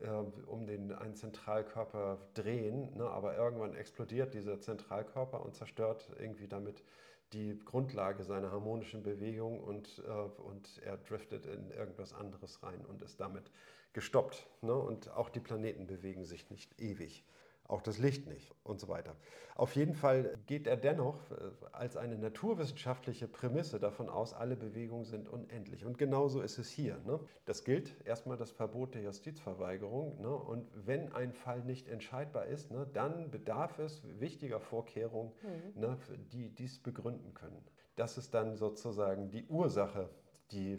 äh, 0.00 0.08
um 0.10 0.66
den 0.66 0.92
einen 0.92 1.14
Zentralkörper 1.14 2.18
drehen, 2.34 2.94
ne? 2.96 3.08
aber 3.08 3.36
irgendwann 3.36 3.74
explodiert 3.74 4.34
dieser 4.34 4.60
Zentralkörper 4.60 5.42
und 5.42 5.54
zerstört 5.54 6.10
irgendwie 6.18 6.46
damit 6.48 6.84
die 7.32 7.58
Grundlage 7.64 8.24
seiner 8.24 8.50
harmonischen 8.50 9.02
Bewegung 9.02 9.60
und, 9.60 10.02
äh, 10.06 10.10
und 10.10 10.80
er 10.84 10.96
driftet 10.96 11.46
in 11.46 11.70
irgendwas 11.70 12.12
anderes 12.12 12.62
rein 12.62 12.84
und 12.86 13.02
ist 13.02 13.20
damit 13.20 13.50
gestoppt. 13.92 14.46
Ne? 14.62 14.74
Und 14.74 15.10
auch 15.10 15.28
die 15.28 15.40
Planeten 15.40 15.86
bewegen 15.86 16.24
sich 16.24 16.50
nicht 16.50 16.80
ewig 16.80 17.24
auch 17.68 17.82
das 17.82 17.98
Licht 17.98 18.26
nicht 18.26 18.54
und 18.64 18.80
so 18.80 18.88
weiter. 18.88 19.14
Auf 19.54 19.76
jeden 19.76 19.94
Fall 19.94 20.38
geht 20.46 20.66
er 20.66 20.76
dennoch 20.76 21.30
äh, 21.30 21.34
als 21.72 21.96
eine 21.96 22.16
naturwissenschaftliche 22.16 23.28
Prämisse 23.28 23.78
davon 23.78 24.08
aus, 24.08 24.32
alle 24.32 24.56
Bewegungen 24.56 25.04
sind 25.04 25.28
unendlich. 25.28 25.84
Und 25.84 25.98
genauso 25.98 26.40
ist 26.40 26.58
es 26.58 26.70
hier. 26.70 26.98
Ne? 27.04 27.20
Das 27.44 27.64
gilt 27.64 27.94
erstmal 28.06 28.38
das 28.38 28.50
Verbot 28.50 28.94
der 28.94 29.02
Justizverweigerung. 29.02 30.20
Ne? 30.20 30.34
Und 30.34 30.70
wenn 30.86 31.12
ein 31.12 31.32
Fall 31.32 31.62
nicht 31.62 31.88
entscheidbar 31.88 32.46
ist, 32.46 32.70
ne, 32.70 32.88
dann 32.92 33.30
bedarf 33.30 33.78
es 33.78 34.02
wichtiger 34.18 34.60
Vorkehrungen, 34.60 35.32
ne, 35.74 35.98
die 36.32 36.50
dies 36.50 36.82
begründen 36.82 37.34
können. 37.34 37.62
Das 37.96 38.16
ist 38.16 38.32
dann 38.32 38.56
sozusagen 38.56 39.28
die 39.30 39.44
Ursache 39.46 40.08
die 40.52 40.78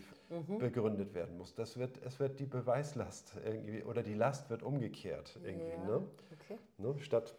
begründet 0.58 1.14
werden 1.14 1.38
muss. 1.38 1.54
Das 1.54 1.78
wird, 1.78 2.04
es 2.04 2.20
wird 2.20 2.40
die 2.40 2.46
Beweislast 2.46 3.36
irgendwie 3.46 3.84
oder 3.84 4.02
die 4.02 4.14
Last 4.16 4.50
wird 4.50 4.64
umgekehrt 4.64 5.40
irgendwie. 5.44 5.70
Ja, 5.70 5.86
Ne? 5.86 6.08
Okay. 6.50 6.60
Ne? 6.78 6.96
Statt 7.00 7.36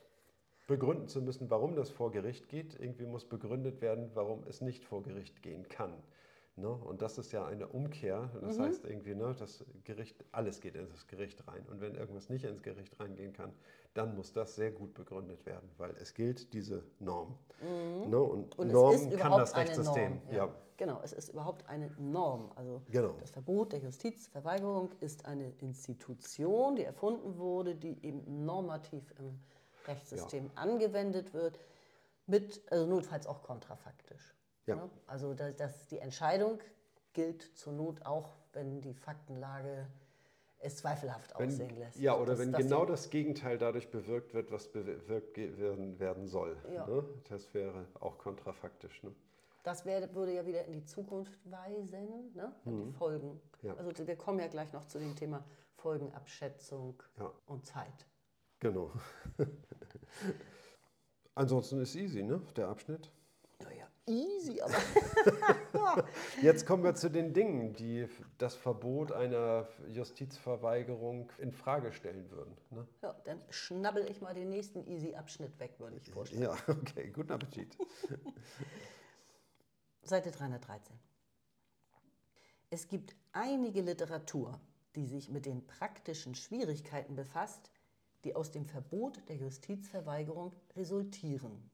begründen 0.67 1.09
zu 1.09 1.21
müssen, 1.21 1.51
warum 1.51 1.75
das 1.75 1.91
vor 1.91 2.13
Gericht 2.13 2.49
geht, 2.49 2.79
irgendwie 2.79 3.07
muss 3.07 3.25
begründet 3.25 3.81
werden, 3.81 4.11
warum 4.15 4.45
es 4.49 4.61
nicht 4.61 4.85
vor 4.85 5.03
Gericht 5.03 5.43
gehen 5.43 5.69
kann. 5.69 5.93
Ne? 6.61 6.69
Und 6.71 7.03
das 7.03 7.19
ist 7.19 7.33
ja 7.33 7.45
eine 7.47 7.67
Umkehr. 7.69 8.31
Das 8.41 8.59
Mhm. 8.59 8.63
heißt 8.63 8.85
irgendwie, 8.85 9.15
ne, 9.15 9.35
das 9.39 9.65
Gericht, 9.85 10.25
alles 10.33 10.61
geht 10.61 10.75
ins 10.77 11.07
Gericht 11.07 11.47
rein. 11.49 11.65
Und 11.71 11.81
wenn 11.81 11.95
irgendwas 11.95 12.29
nicht 12.29 12.45
ins 12.45 12.63
Gericht 12.63 12.99
reingehen 13.01 13.33
kann, 13.33 13.53
dann 13.95 14.15
muss 14.15 14.33
das 14.33 14.55
sehr 14.55 14.71
gut 14.71 14.95
begründet 14.95 15.45
werden, 15.47 15.69
weil 15.79 15.91
es 16.01 16.15
gilt 16.15 16.53
diese 16.53 16.85
Norm. 17.01 17.37
Ne? 18.09 18.19
Und, 18.21 18.57
Mhm. 18.57 18.61
Und 18.61 18.73
Norm 18.73 18.95
es 18.95 19.01
ist 19.03 19.11
kann 19.11 19.19
überhaupt 19.19 19.41
das 19.43 19.53
eine 19.55 19.69
Rechtssystem. 19.69 20.13
Norm. 20.27 20.35
Ja. 20.35 20.55
Genau, 20.77 21.01
es 21.03 21.13
ist 21.13 21.29
überhaupt 21.29 21.69
eine 21.69 21.91
Norm. 21.99 22.53
Also 22.57 22.81
Genau. 22.91 23.15
das 23.21 23.31
Verbot 23.31 23.73
der 23.73 23.81
Justizverweigerung 23.81 24.91
ist 25.01 25.27
eine 25.27 25.51
Institution, 25.59 26.77
die 26.77 26.85
erfunden 26.85 27.37
wurde, 27.37 27.75
die 27.75 28.03
eben 28.05 28.45
normativ 28.47 29.13
im 29.19 29.39
Rechtssystem 29.87 30.51
angewendet 30.55 31.35
wird, 31.35 31.59
mit, 32.27 32.63
also 32.71 32.87
notfalls 32.87 33.27
auch 33.27 33.43
kontrafaktisch. 33.43 34.35
Ja. 34.71 34.77
Ne? 34.77 34.91
Also 35.07 35.35
dass, 35.35 35.55
dass 35.57 35.87
die 35.89 35.99
Entscheidung 35.99 36.59
gilt 37.12 37.43
zur 37.57 37.73
Not 37.73 38.05
auch, 38.07 38.31
wenn 38.53 38.81
die 38.81 38.95
Faktenlage 38.95 39.87
es 40.62 40.77
zweifelhaft 40.77 41.35
aussehen 41.37 41.71
Wenn, 41.71 41.77
lässt. 41.79 41.99
ja, 41.99 42.14
oder 42.16 42.33
Dass- 42.33 42.39
wenn 42.41 42.53
dass 42.53 42.61
genau 42.62 42.85
das 42.85 43.09
Gegenteil 43.11 43.57
dadurch 43.59 43.91
bewirkt 43.91 44.35
wird, 44.35 44.51
was 44.53 44.71
bewirkt 44.71 45.37
werden, 45.37 45.99
werden 45.99 46.27
soll. 46.27 46.57
Ja. 46.73 46.87
Ne? 46.87 47.05
Das 47.31 47.55
wäre 47.55 47.87
auch 47.99 48.18
kontrafaktisch. 48.18 49.03
Ne? 49.03 49.14
Das 49.62 49.85
wär, 49.87 50.14
würde 50.14 50.35
ja 50.35 50.45
wieder 50.47 50.64
in 50.66 50.73
die 50.73 50.85
Zukunft 50.85 51.39
weisen, 51.51 52.33
ne? 52.35 52.53
in 52.66 52.85
die 52.87 52.93
Folgen. 52.93 53.29
Mhm. 53.33 53.41
Ja. 53.62 53.75
Also 53.77 54.07
wir 54.07 54.16
kommen 54.16 54.39
ja 54.39 54.49
gleich 54.49 54.73
noch 54.73 54.85
zu 54.87 54.99
dem 54.99 55.16
Thema 55.16 55.45
Folgenabschätzung 55.77 57.03
Ja. 57.18 57.33
und 57.47 57.64
Zeit. 57.66 58.07
Genau. 58.61 58.93
Ansonsten 61.35 61.81
ist 61.81 61.95
easy, 61.95 62.23
ne? 62.23 62.41
Der 62.57 62.68
Abschnitt. 62.68 63.11
Easy, 64.11 64.61
aber 64.61 64.75
Jetzt 66.43 66.67
kommen 66.67 66.83
wir 66.83 66.95
zu 66.97 67.09
den 67.11 67.33
Dingen, 67.33 67.75
die 67.75 68.09
das 68.39 68.57
Verbot 68.57 69.13
einer 69.13 69.69
Justizverweigerung 69.89 71.31
in 71.39 71.53
Frage 71.53 71.93
stellen 71.93 72.29
würden. 72.31 72.57
Ne? 72.71 72.89
ja, 73.03 73.15
dann 73.25 73.41
schnabbel 73.51 74.11
ich 74.11 74.21
mal 74.21 74.35
den 74.35 74.51
nächsten 74.51 74.85
easy 74.89 75.15
Abschnitt 75.15 75.59
weg, 75.61 75.75
würde 75.79 75.97
ich 75.97 76.11
vorstellen. 76.11 76.43
Ja, 76.43 76.57
okay, 76.67 77.11
guten 77.11 77.33
Appetit. 77.33 77.77
Seite 80.03 80.33
313. 80.33 80.99
Es 82.71 82.89
gibt 82.89 83.15
einige 83.33 83.83
Literatur, 83.83 84.61
die 84.97 85.07
sich 85.07 85.29
mit 85.29 85.47
den 85.47 85.65
praktischen 85.67 86.35
Schwierigkeiten 86.35 87.15
befasst, 87.15 87.71
die 88.25 88.35
aus 88.35 88.51
dem 88.51 88.67
Verbot 88.67 89.23
der 89.29 89.37
Justizverweigerung 89.37 90.53
resultieren. 90.77 91.71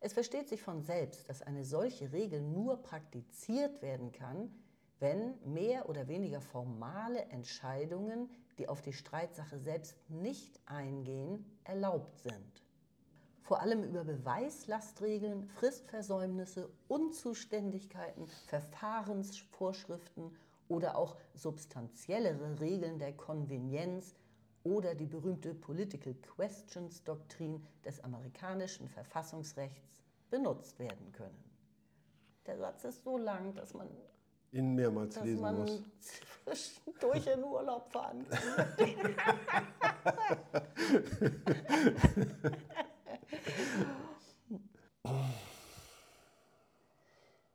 Es 0.00 0.12
versteht 0.12 0.48
sich 0.48 0.62
von 0.62 0.82
selbst, 0.82 1.28
dass 1.28 1.42
eine 1.42 1.64
solche 1.64 2.12
Regel 2.12 2.42
nur 2.42 2.82
praktiziert 2.82 3.82
werden 3.82 4.12
kann, 4.12 4.50
wenn 4.98 5.34
mehr 5.44 5.88
oder 5.88 6.08
weniger 6.08 6.40
formale 6.40 7.22
Entscheidungen, 7.26 8.30
die 8.58 8.68
auf 8.68 8.82
die 8.82 8.92
Streitsache 8.92 9.58
selbst 9.58 9.96
nicht 10.08 10.60
eingehen, 10.66 11.44
erlaubt 11.64 12.18
sind. 12.20 12.62
Vor 13.42 13.60
allem 13.60 13.84
über 13.84 14.04
Beweislastregeln, 14.04 15.46
Fristversäumnisse, 15.46 16.68
Unzuständigkeiten, 16.88 18.26
Verfahrensvorschriften 18.48 20.36
oder 20.68 20.96
auch 20.96 21.16
substanziellere 21.34 22.58
Regeln 22.60 22.98
der 22.98 23.12
Konvenienz 23.12 24.16
oder 24.66 24.96
die 24.96 25.06
berühmte 25.06 25.54
Political 25.54 26.14
Questions 26.14 27.04
Doktrin 27.04 27.64
des 27.84 28.00
amerikanischen 28.00 28.88
Verfassungsrechts 28.88 30.02
benutzt 30.28 30.80
werden 30.80 31.12
können. 31.12 31.44
Der 32.46 32.58
Satz 32.58 32.82
ist 32.84 33.04
so 33.04 33.16
lang, 33.16 33.54
dass 33.54 33.74
man, 33.74 33.88
Ihn 34.50 34.74
mehrmals 34.74 35.14
dass 35.14 35.24
lesen 35.24 35.40
man 35.40 35.56
muss. 35.58 35.82
zwischendurch 36.44 37.26
in 37.28 37.44
Urlaub 37.44 37.92
fahren 37.92 38.26
kann. 38.28 39.14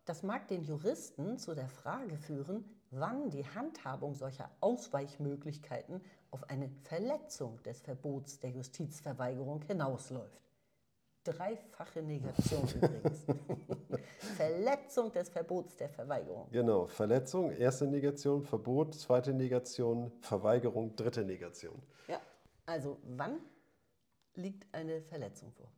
Das 0.05 0.23
mag 0.23 0.47
den 0.47 0.63
Juristen 0.63 1.37
zu 1.37 1.55
der 1.55 1.67
Frage 1.69 2.17
führen, 2.17 2.65
wann 2.89 3.29
die 3.29 3.45
Handhabung 3.45 4.15
solcher 4.15 4.49
Ausweichmöglichkeiten 4.59 6.01
auf 6.31 6.49
eine 6.49 6.69
Verletzung 6.83 7.61
des 7.63 7.81
Verbots 7.81 8.39
der 8.39 8.51
Justizverweigerung 8.51 9.61
hinausläuft. 9.63 10.41
Dreifache 11.23 12.01
Negation 12.01 12.67
übrigens. 12.75 13.25
Verletzung 14.35 15.11
des 15.11 15.29
Verbots 15.29 15.75
der 15.75 15.89
Verweigerung. 15.89 16.47
Genau, 16.51 16.87
Verletzung, 16.87 17.51
erste 17.51 17.85
Negation, 17.85 18.43
Verbot, 18.43 18.95
zweite 18.95 19.33
Negation, 19.33 20.11
Verweigerung, 20.21 20.95
dritte 20.95 21.23
Negation. 21.23 21.79
Ja, 22.07 22.19
also 22.65 22.97
wann 23.03 23.37
liegt 24.35 24.73
eine 24.73 25.01
Verletzung 25.01 25.51
vor? 25.51 25.71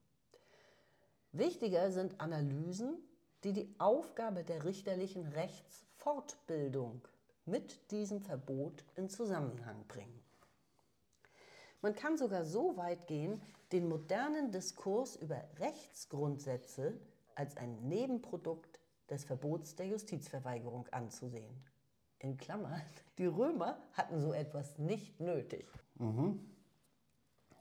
Wichtiger 1.33 1.91
sind 1.91 2.21
Analysen, 2.21 2.95
die 3.43 3.53
die 3.53 3.75
Aufgabe 3.79 4.43
der 4.43 4.63
richterlichen 4.63 5.27
Rechtsfortbildung 5.27 7.01
mit 7.45 7.91
diesem 7.91 8.21
Verbot 8.21 8.85
in 8.95 9.09
Zusammenhang 9.09 9.83
bringen. 9.87 10.22
Man 11.83 11.95
kann 11.95 12.17
sogar 12.17 12.45
so 12.45 12.77
weit 12.77 13.07
gehen, 13.07 13.41
den 13.73 13.89
modernen 13.89 14.51
Diskurs 14.51 15.17
über 15.17 15.43
Rechtsgrundsätze 15.59 16.93
als 17.35 17.57
ein 17.57 17.89
Nebenprodukt 17.89 18.79
des 19.09 19.25
Verbots 19.25 19.75
der 19.75 19.87
Justizverweigerung 19.87 20.87
anzusehen. 20.91 21.61
In 22.19 22.37
Klammern, 22.37 22.81
die 23.17 23.25
Römer 23.25 23.77
hatten 23.91 24.21
so 24.21 24.31
etwas 24.31 24.79
nicht 24.79 25.19
nötig. 25.19 25.67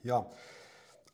Ja, 0.04 0.30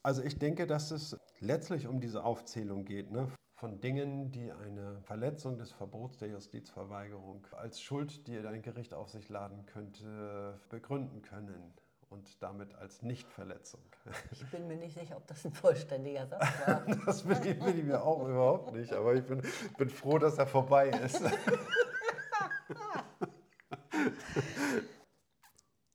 also 0.03 0.23
ich 0.23 0.39
denke, 0.39 0.67
dass 0.67 0.91
es 0.91 1.17
letztlich 1.41 1.87
um 1.87 2.01
diese 2.01 2.25
Aufzählung 2.25 2.85
geht, 2.85 3.11
ne? 3.11 3.33
von 3.55 3.81
Dingen, 3.81 4.33
die 4.33 4.53
eine 4.53 5.01
Verletzung 5.01 5.57
des 5.57 5.73
Verbots 5.73 6.19
der 6.19 6.29
Justizverweigerung 6.29 7.47
als 7.53 7.81
Schuld, 7.81 8.27
die 8.29 8.39
ein 8.39 8.61
Gericht 8.61 8.93
auf 8.93 9.09
sich 9.09 9.31
laden 9.31 9.65
könnte, 9.65 10.61
begründen 10.69 11.23
können 11.23 11.73
und 12.11 12.43
damit 12.43 12.75
als 12.75 13.03
Nichtverletzung. 13.03 13.81
Ich 14.31 14.51
bin 14.51 14.67
mir 14.67 14.77
nicht 14.77 14.99
sicher, 14.99 15.17
ob 15.17 15.27
das 15.27 15.45
ein 15.45 15.53
vollständiger 15.53 16.27
Satz 16.27 16.47
war. 16.67 16.87
Das 17.07 17.23
bin 17.23 17.43
ich, 17.45 17.59
bin 17.59 17.79
ich 17.79 17.85
mir 17.85 18.03
auch 18.03 18.27
überhaupt 18.27 18.73
nicht, 18.73 18.93
aber 18.93 19.15
ich 19.15 19.25
bin, 19.25 19.43
bin 19.77 19.91
froh, 19.91 20.19
dass 20.19 20.39
er 20.39 20.47
vorbei 20.47 20.89
ist. 20.89 21.23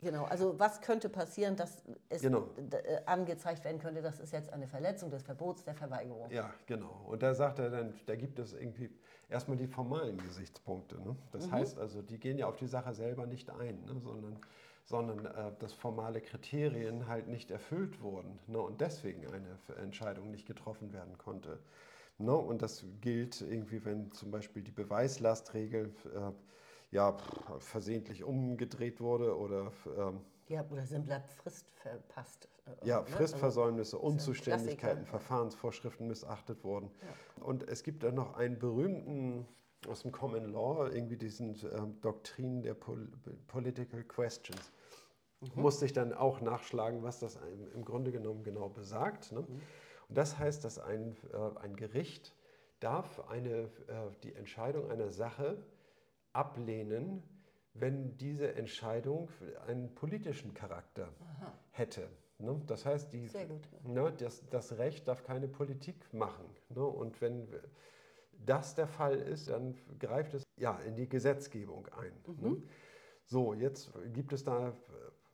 Genau, 0.03 0.25
also 0.25 0.59
was 0.59 0.81
könnte 0.81 1.07
passieren, 1.07 1.55
dass 1.55 1.81
es 2.09 2.21
Genau. 2.21 2.49
äh, 2.71 3.01
angezeigt 3.05 3.63
werden 3.63 3.79
könnte, 3.79 4.01
das 4.01 4.19
ist 4.19 4.33
jetzt 4.33 4.51
eine 4.51 4.67
Verletzung 4.67 5.09
des 5.09 5.23
Verbots 5.23 5.63
der 5.63 5.75
Verweigerung. 5.75 6.29
Ja, 6.29 6.53
genau. 6.65 7.05
Und 7.07 7.23
da 7.23 7.33
sagt 7.33 7.59
er 7.59 7.69
dann, 7.69 7.93
da 8.05 8.15
gibt 8.17 8.37
es 8.37 8.53
irgendwie 8.53 8.89
erstmal 9.29 9.55
die 9.55 9.67
formalen 9.67 10.17
Gesichtspunkte. 10.17 11.01
Ne? 11.01 11.15
Das 11.31 11.49
heißt 11.49 11.79
also, 11.79 12.01
die 12.01 12.19
gehen 12.19 12.37
ja 12.37 12.47
auf 12.47 12.57
die 12.57 12.67
Sache 12.67 12.93
selber 12.93 13.25
nicht 13.25 13.49
ein, 13.49 13.81
ne? 13.85 13.97
sondern, 14.01 14.37
sondern 14.85 15.25
äh, 15.25 15.51
dass 15.59 15.73
formale 15.73 16.21
Kriterien 16.21 17.07
halt 17.07 17.27
nicht 17.27 17.51
erfüllt 17.51 18.01
wurden 18.01 18.39
ne? 18.47 18.59
und 18.59 18.81
deswegen 18.81 19.25
eine 19.27 19.57
Entscheidung 19.81 20.31
nicht 20.31 20.45
getroffen 20.45 20.91
werden 20.93 21.17
konnte. 21.17 21.59
Ne? 22.17 22.35
Und 22.35 22.61
das 22.61 22.85
gilt 23.01 23.41
irgendwie, 23.41 23.83
wenn 23.85 24.11
zum 24.11 24.31
Beispiel 24.31 24.61
die 24.61 24.71
Beweislastregel 24.71 25.93
äh, 26.13 26.31
ja, 26.91 27.17
versehentlich 27.59 28.23
umgedreht 28.23 29.01
wurde 29.01 29.35
oder 29.37 29.71
ähm, 29.97 30.21
Ja, 30.47 30.63
oder 30.69 30.85
simpler 30.85 31.21
Frist 31.21 31.65
verpasst. 31.71 32.47
äh, 32.65 32.87
ja, 32.87 32.99
ne? 33.01 33.05
Fristversäumnisse, 33.07 33.95
Also, 33.95 34.07
ja 34.07 34.13
Unzuständigkeiten. 34.13 35.05
Verfahrensvorschriften 35.05 36.07
missachtet 36.07 36.63
wurden. 36.63 36.91
Und 37.39 37.63
es 37.67 37.83
gibt 37.83 38.03
dann 38.03 38.15
noch 38.15 38.35
einen 38.35 38.59
berühmten 38.59 39.47
aus 39.87 40.01
dem 40.01 40.11
Common 40.11 40.51
Law, 40.51 40.89
irgendwie 40.89 41.17
diesen 41.17 41.55
ähm, 41.75 41.99
Doktrin 42.01 42.61
der 42.61 42.73
Pol 42.73 43.09
Political 43.47 44.03
Questions. 44.03 44.71
Musste 45.55 45.85
ich 45.85 45.93
dann 45.93 46.13
auch 46.13 46.39
nachschlagen, 46.39 47.03
was 47.03 47.19
das 47.19 47.37
im, 47.73 47.83
Grunde 47.83 48.11
genommen 48.11 48.43
genau 48.43 48.69
besagt. 48.69 49.33
Ne? 49.33 49.39
Und 49.39 50.17
das 50.17 50.39
heißt, 50.39 50.63
dass 50.63 50.79
ein, 50.79 51.17
äh, 51.33 51.59
ein 51.59 51.75
Gericht 51.75 52.33
darf 52.79 53.27
eine, 53.29 53.63
äh, 53.87 54.09
die 54.23 54.33
Entscheidung 54.33 54.89
einer 54.89 55.09
Sache 55.09 55.57
ablehnen, 56.31 57.23
wenn 57.73 58.17
diese 58.17 58.55
Entscheidung 58.55 59.29
einen 59.67 59.93
politischen 59.95 60.53
Charakter 60.53 61.09
hätte. 61.71 62.07
Ne? 62.37 62.61
Das 62.67 62.85
heißt, 62.85 63.13
die, 63.13 63.29
ne, 63.83 64.13
das, 64.17 64.47
das 64.49 64.77
Recht 64.77 65.07
darf 65.07 65.23
keine 65.23 65.47
Politik 65.47 66.13
machen. 66.13 66.45
Ne? 66.69 66.83
Und 66.83 67.19
wenn 67.21 67.47
das 68.45 68.75
der 68.75 68.87
Fall 68.87 69.15
ist, 69.15 69.49
dann 69.49 69.75
greift 69.99 70.33
es 70.33 70.43
ja 70.57 70.77
in 70.79 70.95
die 70.95 71.07
Gesetzgebung 71.07 71.87
ein. 71.89 72.13
Ne? 72.39 72.61
So, 73.25 73.53
jetzt 73.53 73.91
gibt 74.13 74.33
es 74.33 74.43
da 74.43 74.75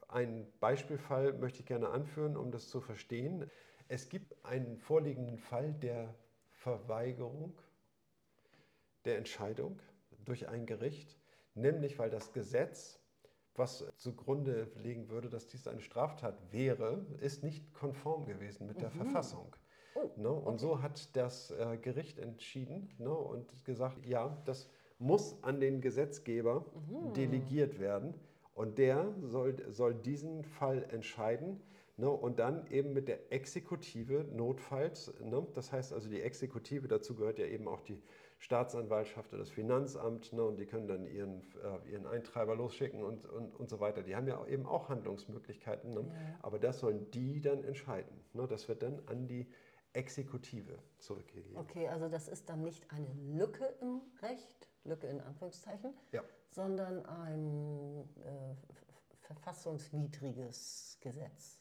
einen 0.08 0.48
Beispielfall, 0.60 1.34
möchte 1.34 1.60
ich 1.60 1.66
gerne 1.66 1.90
anführen, 1.90 2.38
um 2.38 2.52
das 2.52 2.68
zu 2.70 2.82
verstehen. 2.82 3.50
Es 3.88 4.10
gibt 4.10 4.46
einen 4.46 4.78
vorliegenden 4.78 5.38
Fall 5.38 5.74
der 5.74 6.16
Verweigerung 6.52 7.60
der 9.06 9.18
Entscheidung 9.18 9.80
durch 10.26 10.48
ein 10.48 10.66
Gericht, 10.66 11.18
nämlich 11.56 11.98
weil 11.98 12.10
das 12.10 12.34
Gesetz, 12.34 13.00
was 13.56 13.86
zugrunde 13.98 14.72
legen 14.76 15.10
würde, 15.10 15.30
dass 15.30 15.48
dies 15.48 15.68
eine 15.68 15.82
Straftat 15.82 16.52
wäre, 16.52 17.06
ist 17.20 17.44
nicht 17.44 17.74
konform 17.74 18.26
gewesen 18.26 18.68
mit 18.68 18.82
der 18.82 18.92
Verfassung. 18.92 19.56
Ne? 20.16 20.32
Und 20.32 20.60
so 20.60 20.82
hat 20.82 21.16
das 21.16 21.52
äh, 21.52 21.78
Gericht 21.78 22.20
entschieden 22.20 22.90
ne? 22.98 23.12
und 23.12 23.66
gesagt, 23.66 24.06
ja, 24.06 24.38
das 24.46 24.70
muss 25.00 25.42
an 25.44 25.60
den 25.60 25.82
Gesetzgeber 25.82 26.66
delegiert 27.16 27.80
werden 27.80 28.14
und 28.54 28.78
der 28.78 29.14
soll, 29.22 29.56
soll 29.72 29.96
diesen 29.96 30.44
Fall 30.44 30.86
entscheiden. 30.92 31.62
Ne, 31.96 32.10
und 32.10 32.40
dann 32.40 32.66
eben 32.68 32.94
mit 32.94 33.10
der 33.10 33.30
Exekutive 33.34 34.26
notfalls, 34.34 35.14
ne, 35.22 35.46
das 35.54 35.74
heißt 35.74 35.92
also 35.92 36.10
die 36.10 36.22
Exekutive, 36.22 36.88
dazu 36.88 37.14
gehört 37.14 37.40
ja 37.40 37.46
eben 37.46 37.68
auch 37.68 37.82
die 37.82 38.02
Staatsanwaltschaft 38.38 39.34
oder 39.34 39.40
das 39.40 39.50
Finanzamt, 39.50 40.32
ne, 40.32 40.42
und 40.44 40.58
die 40.58 40.66
können 40.66 40.88
dann 40.88 41.06
ihren, 41.06 41.42
äh, 41.62 41.92
ihren 41.92 42.06
Eintreiber 42.06 42.56
losschicken 42.56 43.04
und, 43.04 43.26
und, 43.26 43.54
und 43.54 43.70
so 43.70 43.82
weiter. 43.82 44.02
Die 44.02 44.16
haben 44.16 44.30
ja 44.30 44.46
eben 44.48 44.66
auch 44.66 44.88
Handlungsmöglichkeiten, 44.88 45.94
ne, 45.94 46.10
aber 46.42 46.58
das 46.58 46.80
sollen 46.80 47.12
die 47.12 47.42
dann 47.42 47.66
entscheiden. 47.66 48.24
Ne, 48.32 48.48
das 48.48 48.70
wird 48.70 48.82
dann 48.82 49.02
an 49.08 49.28
die 49.28 49.46
Exekutive 49.94 50.78
zurückgegeben. 51.00 51.58
Okay, 51.58 51.88
also 51.88 52.10
das 52.10 52.28
ist 52.28 52.50
dann 52.50 52.62
nicht 52.64 52.90
eine 52.92 53.12
Lücke 53.14 53.66
im 53.82 54.02
Recht, 54.22 54.70
Lücke 54.84 55.08
in 55.08 55.20
Anführungszeichen, 55.22 55.94
Ja. 56.12 56.24
sondern 56.52 57.06
ein 57.06 58.08
äh, 58.24 58.56
verfassungswidriges 59.22 60.98
Gesetz. 61.02 61.60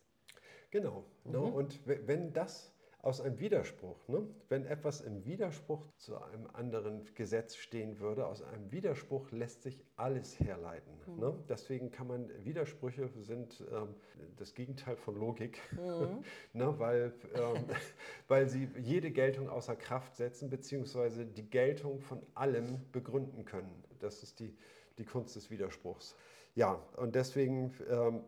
Genau. 0.71 1.05
Ne? 1.25 1.41
Und 1.41 1.87
w- 1.87 2.01
wenn 2.07 2.33
das 2.33 2.73
aus 3.01 3.21
einem 3.21 3.39
Widerspruch. 3.39 3.97
Ne? 4.09 4.27
Wenn 4.49 4.67
etwas 4.67 5.01
im 5.01 5.25
Widerspruch 5.25 5.87
zu 5.97 6.21
einem 6.21 6.49
anderen 6.53 7.05
Gesetz 7.15 7.55
stehen 7.57 8.01
würde, 8.01 8.27
aus 8.27 8.43
einem 8.43 8.73
Widerspruch 8.73 9.31
lässt 9.31 9.63
sich 9.63 9.85
alles 9.97 10.39
herleiten. 10.41 10.93
Mhm. 11.07 11.21
Ne? 11.21 11.35
Deswegen 11.49 11.91
kann 11.91 12.09
man, 12.09 12.29
Widersprüche 12.45 13.09
sind 13.21 13.65
ähm, 13.73 13.95
das 14.37 14.55
Gegenteil 14.55 14.97
von 14.97 15.17
Logik, 15.17 15.61
mhm. 15.73 16.25
ne? 16.53 16.75
weil, 16.79 17.13
ähm, 17.35 17.65
weil 18.29 18.49
sie 18.49 18.69
jede 18.81 19.13
Geltung 19.13 19.49
außer 19.49 19.77
Kraft 19.77 20.17
setzen, 20.17 20.51
beziehungsweise 20.51 21.25
die 21.25 21.49
Geltung 21.49 22.01
von 22.01 22.21
allem 22.35 22.81
begründen 22.91 23.45
können. 23.45 23.85
Das 24.01 24.23
ist 24.25 24.41
die, 24.41 24.57
die 24.99 25.05
Kunst 25.05 25.37
des 25.37 25.51
Widerspruchs. 25.51 26.17
Ja, 26.57 26.83
und 26.97 27.15
deswegen 27.15 27.73
ähm, 27.89 28.25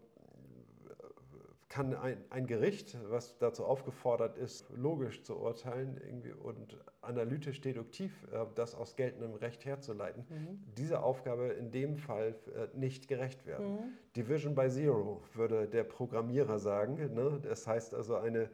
kann 1.70 1.94
ein, 1.94 2.22
ein, 2.30 2.48
Gericht, 2.48 2.98
was 3.08 3.38
dazu 3.38 3.64
aufgefordert 3.64 4.36
ist, 4.36 4.66
logisch 4.76 5.22
zu 5.22 5.38
urteilen 5.38 6.00
irgendwie 6.04 6.32
und 6.32 6.76
analytisch 7.00 7.60
deduktiv 7.60 8.12
äh, 8.32 8.44
das 8.56 8.74
aus 8.74 8.96
geltendem 8.96 9.34
Recht 9.34 9.64
herzuleiten, 9.64 10.26
mhm. 10.28 10.64
diese 10.76 11.00
Aufgabe 11.00 11.46
in 11.46 11.70
dem 11.70 11.96
Fall 11.96 12.34
äh, 12.56 12.76
nicht 12.76 13.06
gerecht 13.06 13.46
werden. 13.46 13.74
Mhm. 13.74 13.92
Division 14.16 14.54
by 14.56 14.68
Zero 14.68 15.22
würde 15.32 15.68
der 15.68 15.84
Programmierer 15.84 16.58
sagen. 16.58 16.96
Ne? 17.14 17.38
Das 17.40 17.68
heißt 17.68 17.94
also, 17.94 18.16
eine, 18.16 18.50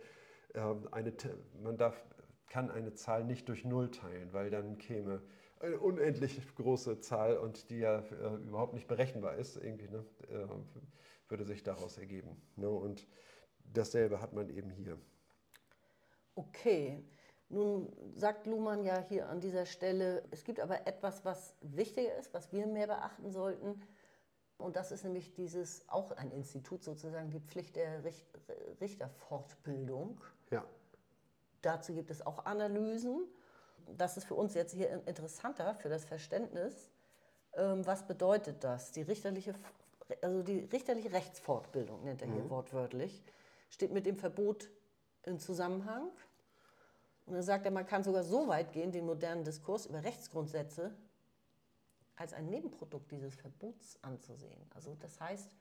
äh, 0.52 0.60
eine, 0.90 1.12
man 1.62 1.78
darf, 1.78 1.98
kann 2.50 2.70
eine 2.70 2.92
Zahl 2.92 3.24
nicht 3.24 3.48
durch 3.48 3.64
Null 3.64 3.90
teilen, 3.90 4.28
weil 4.32 4.50
dann 4.50 4.76
käme 4.76 5.22
eine 5.60 5.78
unendlich 5.78 6.38
große 6.54 7.00
Zahl 7.00 7.38
und 7.38 7.70
die 7.70 7.78
ja 7.78 8.00
äh, 8.00 8.34
überhaupt 8.46 8.74
nicht 8.74 8.88
berechenbar 8.88 9.36
ist, 9.36 9.56
irgendwie. 9.56 9.88
Ne? 9.88 10.04
Würde 11.28 11.44
sich 11.44 11.62
daraus 11.62 11.98
ergeben. 11.98 12.40
Ne? 12.56 12.68
Und 12.68 13.06
dasselbe 13.72 14.20
hat 14.20 14.32
man 14.32 14.48
eben 14.48 14.70
hier. 14.70 14.98
Okay. 16.34 17.04
Nun 17.48 17.92
sagt 18.16 18.46
Luhmann 18.46 18.82
ja 18.82 18.98
hier 19.08 19.28
an 19.28 19.40
dieser 19.40 19.66
Stelle, 19.66 20.24
es 20.32 20.42
gibt 20.42 20.58
aber 20.58 20.86
etwas, 20.86 21.24
was 21.24 21.54
wichtiger 21.60 22.16
ist, 22.16 22.34
was 22.34 22.52
wir 22.52 22.66
mehr 22.66 22.88
beachten 22.88 23.30
sollten. 23.30 23.80
Und 24.58 24.74
das 24.74 24.90
ist 24.90 25.04
nämlich 25.04 25.32
dieses, 25.34 25.88
auch 25.88 26.12
ein 26.12 26.32
Institut 26.32 26.82
sozusagen, 26.82 27.30
die 27.30 27.40
Pflicht 27.40 27.76
der 27.76 28.02
Richterfortbildung. 28.80 30.20
Ja. 30.50 30.64
Dazu 31.62 31.94
gibt 31.94 32.10
es 32.10 32.24
auch 32.24 32.46
Analysen. 32.46 33.26
Das 33.96 34.16
ist 34.16 34.24
für 34.24 34.34
uns 34.34 34.54
jetzt 34.54 34.72
hier 34.72 35.06
interessanter 35.06 35.74
für 35.76 35.88
das 35.88 36.04
Verständnis. 36.04 36.90
Ähm, 37.52 37.86
was 37.86 38.06
bedeutet 38.06 38.64
das? 38.64 38.92
Die 38.92 39.02
richterliche 39.02 39.54
also 40.22 40.42
die 40.42 40.60
richterliche 40.72 41.12
Rechtsfortbildung 41.12 42.04
nennt 42.04 42.22
er 42.22 42.28
hier 42.28 42.44
mhm. 42.44 42.50
wortwörtlich, 42.50 43.22
steht 43.70 43.92
mit 43.92 44.06
dem 44.06 44.16
Verbot 44.16 44.70
in 45.24 45.38
Zusammenhang. 45.38 46.08
Und 47.26 47.34
dann 47.34 47.42
sagt 47.42 47.64
er, 47.64 47.72
man 47.72 47.86
kann 47.86 48.04
sogar 48.04 48.22
so 48.22 48.46
weit 48.46 48.72
gehen, 48.72 48.92
den 48.92 49.04
modernen 49.04 49.44
Diskurs 49.44 49.86
über 49.86 50.04
Rechtsgrundsätze 50.04 50.94
als 52.14 52.32
ein 52.32 52.46
Nebenprodukt 52.46 53.10
dieses 53.10 53.34
Verbots 53.34 53.98
anzusehen. 54.02 54.60
Also 54.74 54.96
das 55.00 55.20
heißt, 55.20 55.54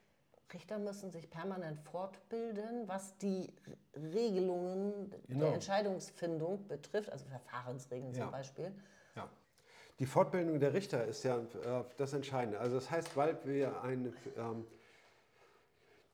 Richter 0.54 0.78
müssen 0.78 1.10
sich 1.10 1.28
permanent 1.28 1.80
fortbilden, 1.80 2.86
was 2.86 3.16
die 3.18 3.52
Regelungen 3.94 5.12
genau. 5.26 5.46
der 5.46 5.54
Entscheidungsfindung 5.54 6.66
betrifft, 6.68 7.10
also 7.10 7.26
Verfahrensregeln 7.26 8.14
ja. 8.14 8.22
zum 8.22 8.30
Beispiel. 8.30 8.72
Die 9.98 10.06
Fortbildung 10.06 10.60
der 10.60 10.74
Richter 10.74 11.04
ist 11.06 11.24
ja 11.24 11.38
äh, 11.38 11.84
das 11.96 12.12
Entscheidende. 12.12 12.58
Also 12.60 12.74
das 12.74 12.90
heißt, 12.90 13.16
weil 13.16 13.38
wir 13.44 13.82
ein, 13.82 14.12
ähm, 14.36 14.66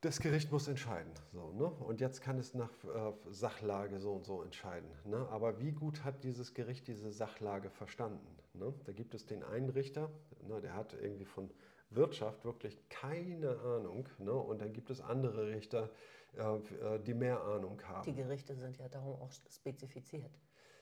das 0.02 0.20
Gericht 0.20 0.52
muss 0.52 0.68
entscheiden. 0.68 1.12
So, 1.32 1.52
ne? 1.52 1.64
Und 1.64 2.00
jetzt 2.00 2.20
kann 2.22 2.38
es 2.38 2.54
nach 2.54 2.70
äh, 2.84 3.12
Sachlage 3.30 3.98
so 3.98 4.12
und 4.12 4.24
so 4.24 4.42
entscheiden. 4.42 4.88
Ne? 5.04 5.26
Aber 5.30 5.60
wie 5.60 5.72
gut 5.72 6.04
hat 6.04 6.22
dieses 6.22 6.54
Gericht 6.54 6.86
diese 6.86 7.10
Sachlage 7.10 7.70
verstanden? 7.70 8.26
Ne? 8.54 8.72
Da 8.84 8.92
gibt 8.92 9.14
es 9.14 9.26
den 9.26 9.42
einen 9.42 9.70
Richter, 9.70 10.10
ne, 10.46 10.60
der 10.60 10.74
hat 10.74 10.94
irgendwie 11.00 11.24
von 11.24 11.50
Wirtschaft 11.90 12.44
wirklich 12.44 12.78
keine 12.88 13.58
Ahnung. 13.60 14.08
Ne? 14.18 14.32
Und 14.32 14.60
dann 14.60 14.72
gibt 14.72 14.90
es 14.90 15.00
andere 15.00 15.48
Richter, 15.48 15.90
äh, 16.36 16.42
äh 16.42 16.98
die 17.00 17.14
mehr 17.14 17.40
Ahnung 17.42 17.80
haben. 17.84 18.04
Die 18.04 18.14
Gerichte 18.14 18.54
sind 18.54 18.78
ja 18.78 18.88
darum 18.88 19.20
auch 19.20 19.32
spezifiziert. 19.50 20.38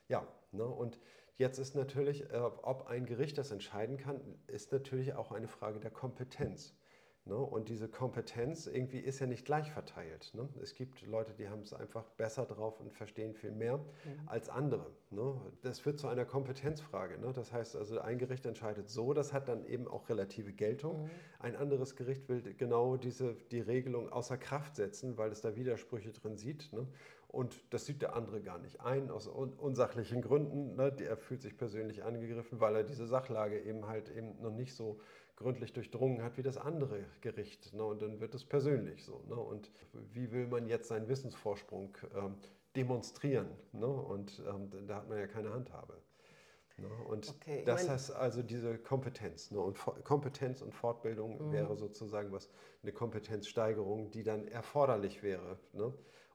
Ja, 0.09 0.27
ne? 0.53 0.65
und 0.65 0.99
Jetzt 1.41 1.59
ist 1.59 1.75
natürlich, 1.75 2.31
äh, 2.31 2.37
ob 2.37 2.87
ein 2.89 3.07
Gericht 3.07 3.39
das 3.39 3.51
entscheiden 3.51 3.97
kann, 3.97 4.21
ist 4.47 4.73
natürlich 4.73 5.15
auch 5.15 5.33
eine 5.33 5.49
Frage 5.49 5.81
der 5.81 5.91
Kompetenz. 5.91 6.77
Ne? 7.25 7.35
Und 7.35 7.71
diese 7.71 7.89
Kompetenz 7.89 8.67
irgendwie 8.67 8.99
ist 8.99 9.21
ja 9.21 9.27
nicht 9.27 9.47
gleich 9.47 9.71
verteilt. 9.73 10.33
Ne? 10.35 10.47
Es 10.61 10.75
gibt 10.75 11.01
Leute, 11.07 11.33
die 11.33 11.49
haben 11.49 11.63
es 11.63 11.73
einfach 11.73 12.05
besser 12.11 12.45
drauf 12.45 12.79
und 12.79 12.93
verstehen 12.93 13.33
viel 13.33 13.53
mehr 13.53 13.79
mhm. 13.79 13.85
als 14.27 14.51
andere. 14.51 14.95
Ne? 15.09 15.35
Das 15.63 15.87
wird 15.87 15.99
zu 15.99 16.09
einer 16.09 16.27
Kompetenzfrage. 16.27 17.17
Das 17.33 17.55
heißt 17.55 17.75
also, 17.75 18.01
ein 18.01 18.19
Gericht 18.19 18.45
entscheidet 18.45 18.91
so, 18.91 19.15
das 19.15 19.33
hat 19.33 19.49
dann 19.49 19.65
eben 19.65 19.89
auch 19.89 20.11
relative 20.11 20.53
Geltung. 20.53 21.05
Mhm. 21.05 21.11
Ein 21.39 21.57
anderes 21.57 21.97
Gericht 21.97 22.29
will 22.29 22.43
genau 22.55 22.99
diese, 22.99 23.35
die 23.51 23.61
Regelung 23.61 24.11
außer 24.11 24.37
Kraft 24.37 24.77
setzen, 24.77 25.17
weil 25.17 25.33
es 25.33 25.41
da 25.41 25.57
Widersprüche 25.57 26.13
drin 26.13 26.37
sieht. 26.37 26.71
Und 27.31 27.63
das 27.73 27.87
sieht 27.87 28.03
der 28.03 28.17
andere 28.17 28.41
gar 28.43 28.59
nicht 28.59 28.81
ein, 28.81 29.09
aus 29.09 29.29
unsachlichen 29.29 30.21
Gründen. 30.21 30.75
Ne? 30.75 30.97
Er 31.01 31.17
fühlt 31.17 31.43
sich 31.43 31.57
persönlich 31.57 32.03
angegriffen, 32.03 32.59
weil 32.61 32.75
er 32.75 32.83
diese 32.83 33.07
Sachlage 33.07 33.61
eben 33.61 33.87
halt 33.87 34.09
eben 34.09 34.41
noch 34.43 34.51
nicht 34.51 34.75
so 34.75 35.01
gründlich 35.37 35.73
durchdrungen 35.73 36.23
hat 36.23 36.37
wie 36.39 36.43
das 36.43 36.57
andere 36.57 37.05
Gericht. 37.21 37.73
Ne? 37.73 37.85
Und 37.85 38.03
dann 38.03 38.21
wird 38.21 38.35
es 38.35 38.45
persönlich 38.45 39.05
so. 39.05 39.23
Ne? 39.29 39.37
Und 39.37 39.71
wie 40.13 40.33
will 40.33 40.49
man 40.49 40.67
jetzt 40.67 40.89
seinen 40.89 41.09
Wissensvorsprung 41.09 41.97
ähm, 42.17 42.35
demonstrieren? 42.75 43.49
Ne? 43.73 43.87
Und 43.87 44.43
ähm, 44.49 44.69
da 44.89 44.97
hat 44.97 45.09
man 45.09 45.19
ja 45.19 45.29
keine 45.29 45.53
Handhabe. 45.53 45.95
Ne? 46.79 46.89
Und 47.09 47.29
okay, 47.29 47.63
das 47.65 47.89
heißt 47.89 48.13
also 48.13 48.43
diese 48.43 48.77
Kompetenz. 48.77 49.53
Ne? 49.53 49.61
Und 49.61 49.79
Kompetenz 50.03 50.63
und 50.63 50.75
Fortbildung 50.75 51.49
mhm. 51.49 51.53
wäre 51.53 51.77
sozusagen 51.77 52.33
was, 52.33 52.51
eine 52.83 52.93
Kompetenzsteigerung, 52.93 54.11
die 54.11 54.25
dann 54.25 54.49
erforderlich 54.49 55.23
wäre. 55.23 55.59
Ne? 55.73 55.93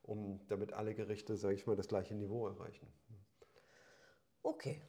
Um, 0.08 0.40
damit 0.48 0.74
alle 0.74 0.94
Gerichte, 0.94 1.36
sage 1.36 1.56
ich 1.56 1.66
mal, 1.66 1.76
das 1.76 1.88
gleiche 1.88 2.16
Niveau 2.16 2.48
erreichen. 2.48 2.88
Okay, 4.44 4.82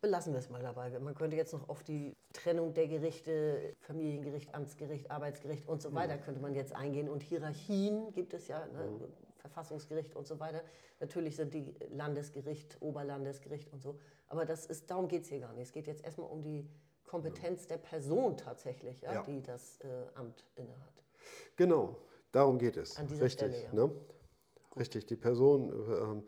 belassen 0.00 0.32
wir 0.32 0.38
es 0.40 0.50
mal 0.50 0.62
dabei. 0.62 0.98
Man 0.98 1.14
könnte 1.14 1.36
jetzt 1.36 1.52
noch 1.52 1.68
auf 1.68 1.82
die 1.82 2.16
Trennung 2.32 2.74
der 2.74 2.88
Gerichte, 2.88 3.74
Familiengericht, 3.80 4.54
Amtsgericht, 4.54 5.10
Arbeitsgericht 5.10 5.68
und 5.68 5.80
so 5.80 5.94
weiter, 5.94 6.18
könnte 6.18 6.40
man 6.40 6.54
jetzt 6.54 6.74
eingehen. 6.74 7.08
Und 7.08 7.22
Hierarchien 7.22 8.12
gibt 8.12 8.34
es 8.34 8.48
ja, 8.48 8.66
ne? 8.66 8.86
mhm. 8.86 9.12
Verfassungsgericht 9.36 10.16
und 10.16 10.26
so 10.26 10.40
weiter. 10.40 10.62
Natürlich 11.00 11.36
sind 11.36 11.54
die 11.54 11.74
Landesgericht, 11.90 12.76
Oberlandesgericht 12.80 13.72
und 13.72 13.82
so. 13.82 13.98
Aber 14.26 14.44
das 14.44 14.66
ist, 14.66 14.90
darum 14.90 15.06
geht 15.06 15.22
es 15.22 15.28
hier 15.28 15.40
gar 15.40 15.52
nicht. 15.52 15.66
Es 15.66 15.72
geht 15.72 15.86
jetzt 15.86 16.04
erstmal 16.04 16.28
um 16.28 16.42
die 16.42 16.68
Kompetenz 17.04 17.66
der 17.66 17.78
Person 17.78 18.36
tatsächlich, 18.36 19.02
ja, 19.02 19.14
ja. 19.14 19.22
die 19.22 19.42
das 19.42 19.78
äh, 19.80 19.86
Amt 20.14 20.44
innehat. 20.56 21.04
Genau, 21.56 21.96
darum 22.32 22.58
geht 22.58 22.76
es. 22.76 22.96
An 22.96 23.06
dieser 23.06 23.26
Richtig, 23.26 23.54
Stelle, 23.54 23.64
ja. 23.64 23.72
ne? 23.72 23.90
Richtig, 24.76 25.06
die 25.06 25.16
Personen 25.16 25.70
äh, 25.70 26.22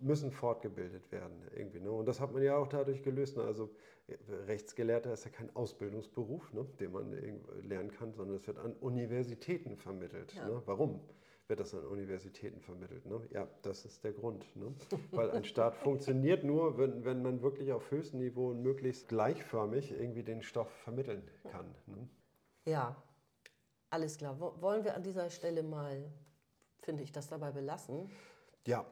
müssen 0.00 0.30
fortgebildet 0.30 1.10
werden 1.12 1.42
irgendwie. 1.54 1.80
Ne? 1.80 1.90
Und 1.90 2.06
das 2.06 2.20
hat 2.20 2.32
man 2.32 2.42
ja 2.42 2.56
auch 2.56 2.68
dadurch 2.68 3.02
gelöst. 3.02 3.36
Ne? 3.36 3.44
Also 3.44 3.70
Rechtsgelehrter 4.46 5.12
ist 5.12 5.24
ja 5.24 5.30
kein 5.30 5.54
Ausbildungsberuf, 5.54 6.52
ne? 6.52 6.66
den 6.80 6.92
man 6.92 7.12
lernen 7.62 7.90
kann, 7.90 8.12
sondern 8.12 8.36
es 8.36 8.46
wird 8.46 8.58
an 8.58 8.74
Universitäten 8.74 9.76
vermittelt. 9.76 10.34
Ja. 10.34 10.48
Ne? 10.48 10.62
Warum? 10.66 11.00
wird 11.48 11.60
das 11.60 11.74
an 11.74 11.84
Universitäten 11.84 12.60
vermittelt. 12.60 13.04
Ne? 13.06 13.20
Ja, 13.30 13.48
das 13.62 13.84
ist 13.84 14.02
der 14.02 14.12
Grund. 14.12 14.44
Ne? 14.56 14.74
Weil 15.10 15.30
ein 15.30 15.44
Staat 15.44 15.76
funktioniert 15.82 16.44
nur, 16.44 16.78
wenn, 16.78 17.04
wenn 17.04 17.22
man 17.22 17.42
wirklich 17.42 17.72
auf 17.72 17.90
höchstem 17.90 18.20
Niveau 18.20 18.50
und 18.50 18.62
möglichst 18.62 19.08
gleichförmig 19.08 19.92
irgendwie 19.92 20.22
den 20.22 20.42
Stoff 20.42 20.70
vermitteln 20.70 21.22
kann. 21.50 21.74
Ne? 21.86 22.08
Ja, 22.64 22.96
alles 23.90 24.16
klar. 24.16 24.40
Wollen 24.40 24.84
wir 24.84 24.94
an 24.94 25.02
dieser 25.02 25.28
Stelle 25.28 25.62
mal 25.62 26.10
finde 26.84 27.02
ich, 27.02 27.12
das 27.12 27.28
dabei 27.28 27.50
belassen. 27.50 28.10
Ja, 28.66 28.86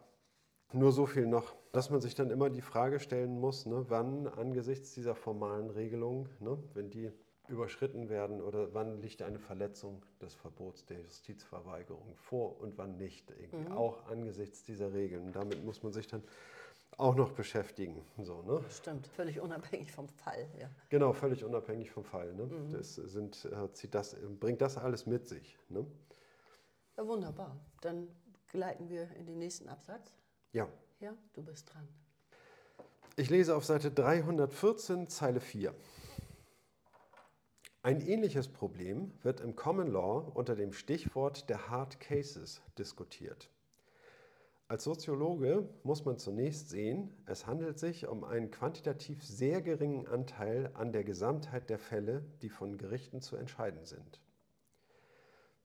nur 0.72 0.92
so 0.92 1.06
viel 1.06 1.26
noch, 1.26 1.54
dass 1.72 1.90
man 1.90 2.00
sich 2.00 2.14
dann 2.14 2.30
immer 2.30 2.50
die 2.50 2.62
Frage 2.62 2.98
stellen 3.00 3.38
muss, 3.38 3.66
ne, 3.66 3.84
wann 3.88 4.26
angesichts 4.26 4.92
dieser 4.94 5.14
formalen 5.14 5.70
Regelung, 5.70 6.28
ne, 6.40 6.58
wenn 6.74 6.90
die 6.90 7.12
überschritten 7.48 8.08
werden 8.08 8.40
oder 8.40 8.72
wann 8.72 9.00
liegt 9.00 9.20
eine 9.22 9.38
Verletzung 9.38 10.02
des 10.20 10.34
Verbots 10.34 10.86
der 10.86 11.00
Justizverweigerung 11.00 12.16
vor 12.16 12.60
und 12.60 12.78
wann 12.78 12.96
nicht. 12.96 13.32
Mhm. 13.52 13.72
Auch 13.72 14.06
angesichts 14.06 14.62
dieser 14.62 14.92
Regeln. 14.92 15.32
Damit 15.32 15.62
muss 15.64 15.82
man 15.82 15.92
sich 15.92 16.06
dann 16.06 16.22
auch 16.96 17.14
noch 17.14 17.32
beschäftigen. 17.32 18.04
So, 18.22 18.42
ne? 18.42 18.60
Stimmt, 18.70 19.06
völlig 19.06 19.40
unabhängig 19.40 19.90
vom 19.92 20.08
Fall. 20.08 20.48
Ja. 20.58 20.70
Genau, 20.88 21.12
völlig 21.12 21.44
unabhängig 21.44 21.90
vom 21.90 22.04
Fall. 22.04 22.32
Ne? 22.32 22.44
Mhm. 22.44 22.70
Das 22.70 22.94
sind, 22.94 23.44
äh, 23.46 23.72
zieht 23.72 23.94
das, 23.94 24.16
bringt 24.40 24.60
das 24.60 24.78
alles 24.78 25.06
mit 25.06 25.26
sich. 25.26 25.58
Ne? 25.68 25.84
Ja, 26.96 27.06
wunderbar. 27.06 27.58
Dann 27.80 28.08
gleiten 28.48 28.88
wir 28.88 29.10
in 29.16 29.26
den 29.26 29.38
nächsten 29.38 29.68
Absatz. 29.68 30.14
Ja. 30.52 30.68
Ja, 31.00 31.14
du 31.32 31.42
bist 31.42 31.72
dran. 31.72 31.88
Ich 33.16 33.28
lese 33.28 33.56
auf 33.56 33.64
Seite 33.64 33.90
314, 33.90 35.08
Zeile 35.08 35.40
4. 35.40 35.74
Ein 37.82 38.00
ähnliches 38.00 38.48
Problem 38.48 39.12
wird 39.22 39.40
im 39.40 39.56
Common 39.56 39.88
Law 39.88 40.30
unter 40.34 40.54
dem 40.54 40.72
Stichwort 40.72 41.48
der 41.48 41.68
Hard 41.68 41.98
Cases 41.98 42.62
diskutiert. 42.78 43.50
Als 44.68 44.84
Soziologe 44.84 45.68
muss 45.82 46.04
man 46.04 46.16
zunächst 46.16 46.70
sehen, 46.70 47.12
es 47.26 47.46
handelt 47.46 47.78
sich 47.78 48.06
um 48.06 48.24
einen 48.24 48.50
quantitativ 48.50 49.22
sehr 49.22 49.60
geringen 49.60 50.06
Anteil 50.06 50.70
an 50.74 50.92
der 50.92 51.04
Gesamtheit 51.04 51.68
der 51.68 51.78
Fälle, 51.78 52.24
die 52.40 52.48
von 52.48 52.78
Gerichten 52.78 53.20
zu 53.20 53.36
entscheiden 53.36 53.84
sind. 53.84 54.20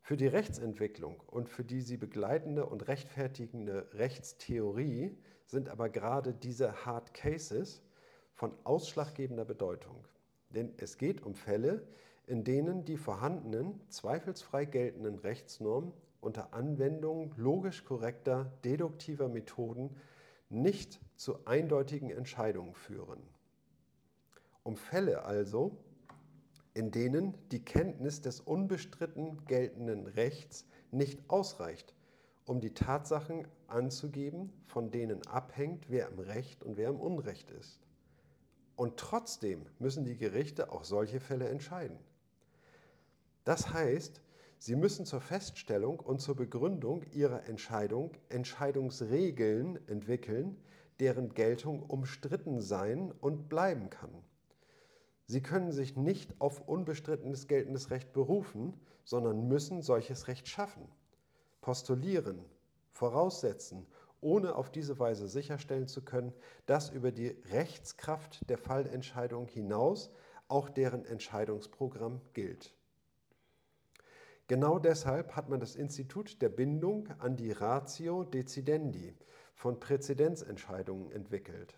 Für 0.08 0.16
die 0.16 0.28
Rechtsentwicklung 0.28 1.20
und 1.28 1.49
für 1.49 1.66
die 1.66 1.82
sie 1.82 1.97
begleitende 1.97 2.66
und 2.66 2.88
rechtfertigende 2.88 3.89
Rechtstheorie 3.91 5.18
sind 5.45 5.68
aber 5.68 5.89
gerade 5.89 6.34
diese 6.34 6.86
Hard 6.86 7.14
Cases 7.14 7.82
von 8.34 8.53
ausschlaggebender 8.64 9.43
Bedeutung. 9.43 10.08
Denn 10.51 10.74
es 10.78 10.97
geht 10.97 11.24
um 11.24 11.36
Fälle, 11.36 11.86
in 12.26 12.45
denen 12.45 12.86
die 12.86 12.95
vorhandenen, 12.95 13.82
zweifelsfrei 13.89 14.64
geltenden 14.64 15.20
Rechtsnormen 15.20 15.91
unter 16.22 16.53
Anwendung 16.53 17.34
logisch 17.36 17.84
korrekter, 17.84 18.49
deduktiver 18.64 19.28
Methoden 19.28 19.93
nicht 20.47 21.01
zu 21.18 21.45
eindeutigen 21.45 22.12
Entscheidungen 22.12 22.76
führen. 22.76 23.22
Um 24.64 24.78
Fälle 24.78 25.26
also, 25.26 25.78
in 26.78 26.91
denen 26.91 27.34
die 27.49 27.65
Kenntnis 27.65 28.21
des 28.21 28.39
unbestritten 28.39 29.43
geltenden 29.47 30.05
Rechts 30.05 30.63
nicht 30.91 31.28
ausreicht, 31.28 31.95
um 32.45 32.59
die 32.59 32.75
Tatsachen 32.75 33.47
anzugeben, 33.65 34.53
von 34.67 34.91
denen 34.91 35.25
abhängt, 35.25 35.89
wer 35.89 36.07
im 36.07 36.19
Recht 36.19 36.63
und 36.63 36.78
wer 36.78 36.89
im 36.89 36.99
Unrecht 36.99 37.49
ist. 37.49 37.82
Und 38.75 38.97
trotzdem 38.97 39.65
müssen 39.80 40.05
die 40.05 40.17
Gerichte 40.17 40.71
auch 40.71 40.84
solche 40.84 41.19
Fälle 41.19 41.49
entscheiden. 41.49 41.97
Das 43.43 43.73
heißt, 43.73 44.21
Sie 44.59 44.75
müssen 44.75 45.07
zur 45.07 45.21
Feststellung 45.21 45.99
und 45.99 46.21
zur 46.21 46.36
Begründung 46.36 47.03
Ihrer 47.11 47.47
Entscheidung 47.49 48.11
Entscheidungsregeln 48.30 49.80
entwickeln, 49.88 50.57
deren 50.99 51.34
Geltung 51.34 51.82
umstritten 51.82 52.61
sein 52.61 53.11
und 53.19 53.49
bleiben 53.49 53.89
kann. 53.89 54.26
Sie 55.28 55.41
können 55.41 55.73
sich 55.73 55.97
nicht 55.97 56.39
auf 56.39 56.67
unbestrittenes 56.67 57.47
geltendes 57.47 57.91
Recht 57.91 58.13
berufen, 58.13 58.73
sondern 59.03 59.47
müssen 59.47 59.82
solches 59.82 60.28
Recht 60.30 60.47
schaffen, 60.47 60.88
postulieren, 61.59 62.39
voraussetzen, 62.91 63.86
ohne 64.21 64.55
auf 64.55 64.71
diese 64.71 64.97
Weise 64.99 65.28
sicherstellen 65.28 65.88
zu 65.88 66.01
können, 66.01 66.34
dass 66.65 66.89
über 66.89 67.11
die 67.11 67.36
Rechtskraft 67.51 68.49
der 68.49 68.57
Fallentscheidung 68.57 69.47
hinaus 69.47 70.09
auch 70.47 70.69
deren 70.69 71.05
Entscheidungsprogramm 71.05 72.21
gilt. 72.34 72.73
Genau 74.47 74.80
deshalb 74.80 75.36
hat 75.36 75.49
man 75.49 75.59
das 75.59 75.75
Institut 75.75 76.41
der 76.41 76.49
Bindung 76.49 77.09
an 77.19 77.36
die 77.36 77.51
Ratio 77.51 78.23
Decidendi 78.23 79.13
von 79.53 79.78
Präzedenzentscheidungen 79.78 81.11
entwickelt. 81.11 81.78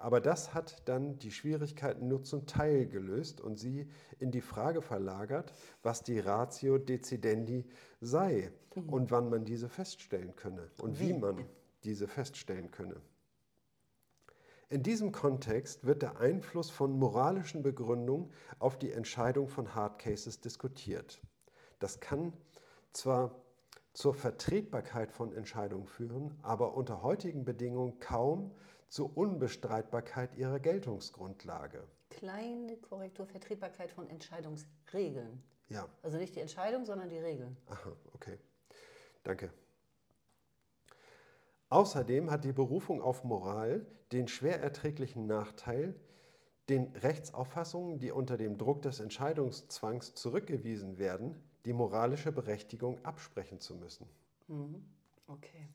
Aber 0.00 0.22
das 0.22 0.54
hat 0.54 0.80
dann 0.86 1.18
die 1.18 1.30
Schwierigkeiten 1.30 2.08
nur 2.08 2.22
zum 2.22 2.46
Teil 2.46 2.86
gelöst 2.86 3.42
und 3.42 3.58
sie 3.58 3.86
in 4.18 4.30
die 4.30 4.40
Frage 4.40 4.80
verlagert, 4.80 5.52
was 5.82 6.02
die 6.02 6.18
Ratio 6.18 6.78
Decidendi 6.78 7.66
sei 8.00 8.50
mhm. 8.74 8.88
und 8.88 9.10
wann 9.10 9.28
man 9.28 9.44
diese 9.44 9.68
feststellen 9.68 10.34
könne 10.36 10.70
und 10.80 10.98
wie 11.00 11.12
man 11.12 11.44
diese 11.84 12.08
feststellen 12.08 12.70
könne. 12.70 12.96
In 14.70 14.82
diesem 14.82 15.12
Kontext 15.12 15.84
wird 15.84 16.00
der 16.00 16.18
Einfluss 16.18 16.70
von 16.70 16.98
moralischen 16.98 17.62
Begründungen 17.62 18.32
auf 18.58 18.78
die 18.78 18.92
Entscheidung 18.92 19.48
von 19.48 19.74
Hard 19.74 19.98
Cases 19.98 20.40
diskutiert. 20.40 21.20
Das 21.78 22.00
kann 22.00 22.32
zwar 22.94 23.34
zur 23.92 24.14
Vertretbarkeit 24.14 25.12
von 25.12 25.34
Entscheidungen 25.34 25.86
führen, 25.86 26.38
aber 26.40 26.74
unter 26.74 27.02
heutigen 27.02 27.44
Bedingungen 27.44 27.98
kaum 27.98 28.52
zur 28.90 29.16
Unbestreitbarkeit 29.16 30.36
ihrer 30.36 30.60
Geltungsgrundlage. 30.60 31.84
Kleine 32.10 32.76
Korrektur, 32.76 33.24
Vertretbarkeit 33.24 33.90
von 33.92 34.10
Entscheidungsregeln. 34.10 35.42
Ja. 35.68 35.88
Also 36.02 36.18
nicht 36.18 36.34
die 36.34 36.40
Entscheidung, 36.40 36.84
sondern 36.84 37.08
die 37.08 37.18
Regeln. 37.18 37.56
Aha, 37.68 37.92
okay. 38.12 38.36
Danke. 39.22 39.52
Außerdem 41.68 42.32
hat 42.32 42.44
die 42.44 42.52
Berufung 42.52 43.00
auf 43.00 43.22
Moral 43.22 43.86
den 44.10 44.26
schwer 44.26 44.60
erträglichen 44.60 45.26
Nachteil, 45.26 45.94
den 46.68 46.88
Rechtsauffassungen, 46.96 48.00
die 48.00 48.10
unter 48.10 48.36
dem 48.36 48.58
Druck 48.58 48.82
des 48.82 48.98
Entscheidungszwangs 48.98 50.14
zurückgewiesen 50.16 50.98
werden, 50.98 51.40
die 51.64 51.72
moralische 51.72 52.32
Berechtigung 52.32 53.04
absprechen 53.04 53.60
zu 53.60 53.76
müssen. 53.76 54.08
Mhm. 54.48 54.84
Okay. 55.28 55.68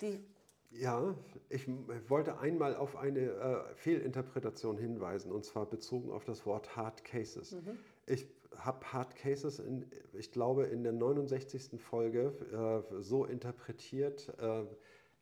Die 0.00 0.24
ja, 0.70 1.14
ich 1.48 1.68
wollte 2.08 2.38
einmal 2.38 2.76
auf 2.76 2.96
eine 2.96 3.20
äh, 3.20 3.74
Fehlinterpretation 3.74 4.78
hinweisen, 4.78 5.32
und 5.32 5.44
zwar 5.44 5.66
bezogen 5.66 6.10
auf 6.10 6.24
das 6.24 6.46
Wort 6.46 6.76
Hard 6.76 7.04
Cases. 7.04 7.52
Mhm. 7.52 7.78
Ich 8.06 8.26
habe 8.58 8.92
Hard 8.92 9.16
Cases, 9.16 9.58
in, 9.58 9.84
ich 10.12 10.30
glaube, 10.30 10.64
in 10.64 10.82
der 10.82 10.92
69. 10.92 11.80
Folge 11.80 12.32
äh, 12.52 13.02
so 13.02 13.24
interpretiert, 13.24 14.32
äh, 14.38 14.64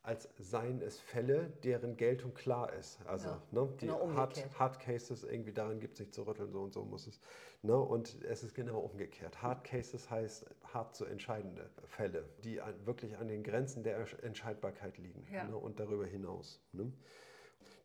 als 0.04 0.28
seien 0.38 0.82
es 0.82 1.00
Fälle, 1.00 1.50
deren 1.64 1.96
Geltung 1.96 2.34
klar 2.34 2.70
ist. 2.74 2.98
Also 3.06 3.28
ja, 3.28 3.42
ne, 3.52 3.68
die 3.80 3.86
genau 3.86 4.14
Hard, 4.14 4.58
Hard, 4.58 4.78
Cases, 4.78 5.24
irgendwie 5.24 5.52
daran 5.52 5.80
gibt 5.80 5.94
es 5.94 5.98
sich 5.98 6.12
zu 6.12 6.26
rütteln, 6.26 6.52
so 6.52 6.60
und 6.60 6.74
so 6.74 6.84
muss 6.84 7.06
es. 7.06 7.18
Ne, 7.62 7.74
und 7.74 8.22
es 8.22 8.44
ist 8.44 8.54
genau 8.54 8.80
umgekehrt. 8.80 9.40
Hard 9.40 9.64
Cases 9.64 10.10
heißt 10.10 10.44
hart 10.74 10.94
zu 10.94 11.06
entscheidende 11.06 11.70
Fälle, 11.86 12.28
die 12.44 12.60
an, 12.60 12.74
wirklich 12.84 13.16
an 13.16 13.28
den 13.28 13.42
Grenzen 13.42 13.82
der 13.82 14.06
Entscheidbarkeit 14.22 14.98
liegen 14.98 15.26
ja. 15.32 15.44
ne, 15.44 15.56
und 15.56 15.80
darüber 15.80 16.04
hinaus. 16.04 16.60
Ne. 16.72 16.92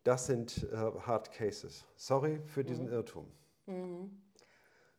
Das 0.03 0.25
sind 0.25 0.67
äh, 0.73 0.75
Hard 0.75 1.31
Cases. 1.31 1.85
Sorry 1.95 2.41
für 2.47 2.65
diesen 2.65 2.87
mhm. 2.87 2.93
Irrtum. 2.93 3.31
Mhm. 3.65 4.21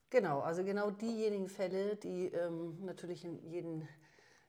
Genau, 0.09 0.41
also 0.41 0.65
genau 0.65 0.91
diejenigen 0.91 1.49
Fälle, 1.49 1.97
die 1.97 2.29
ähm, 2.29 2.79
natürlich 2.83 3.27
in 3.27 3.39
jeden 3.45 3.87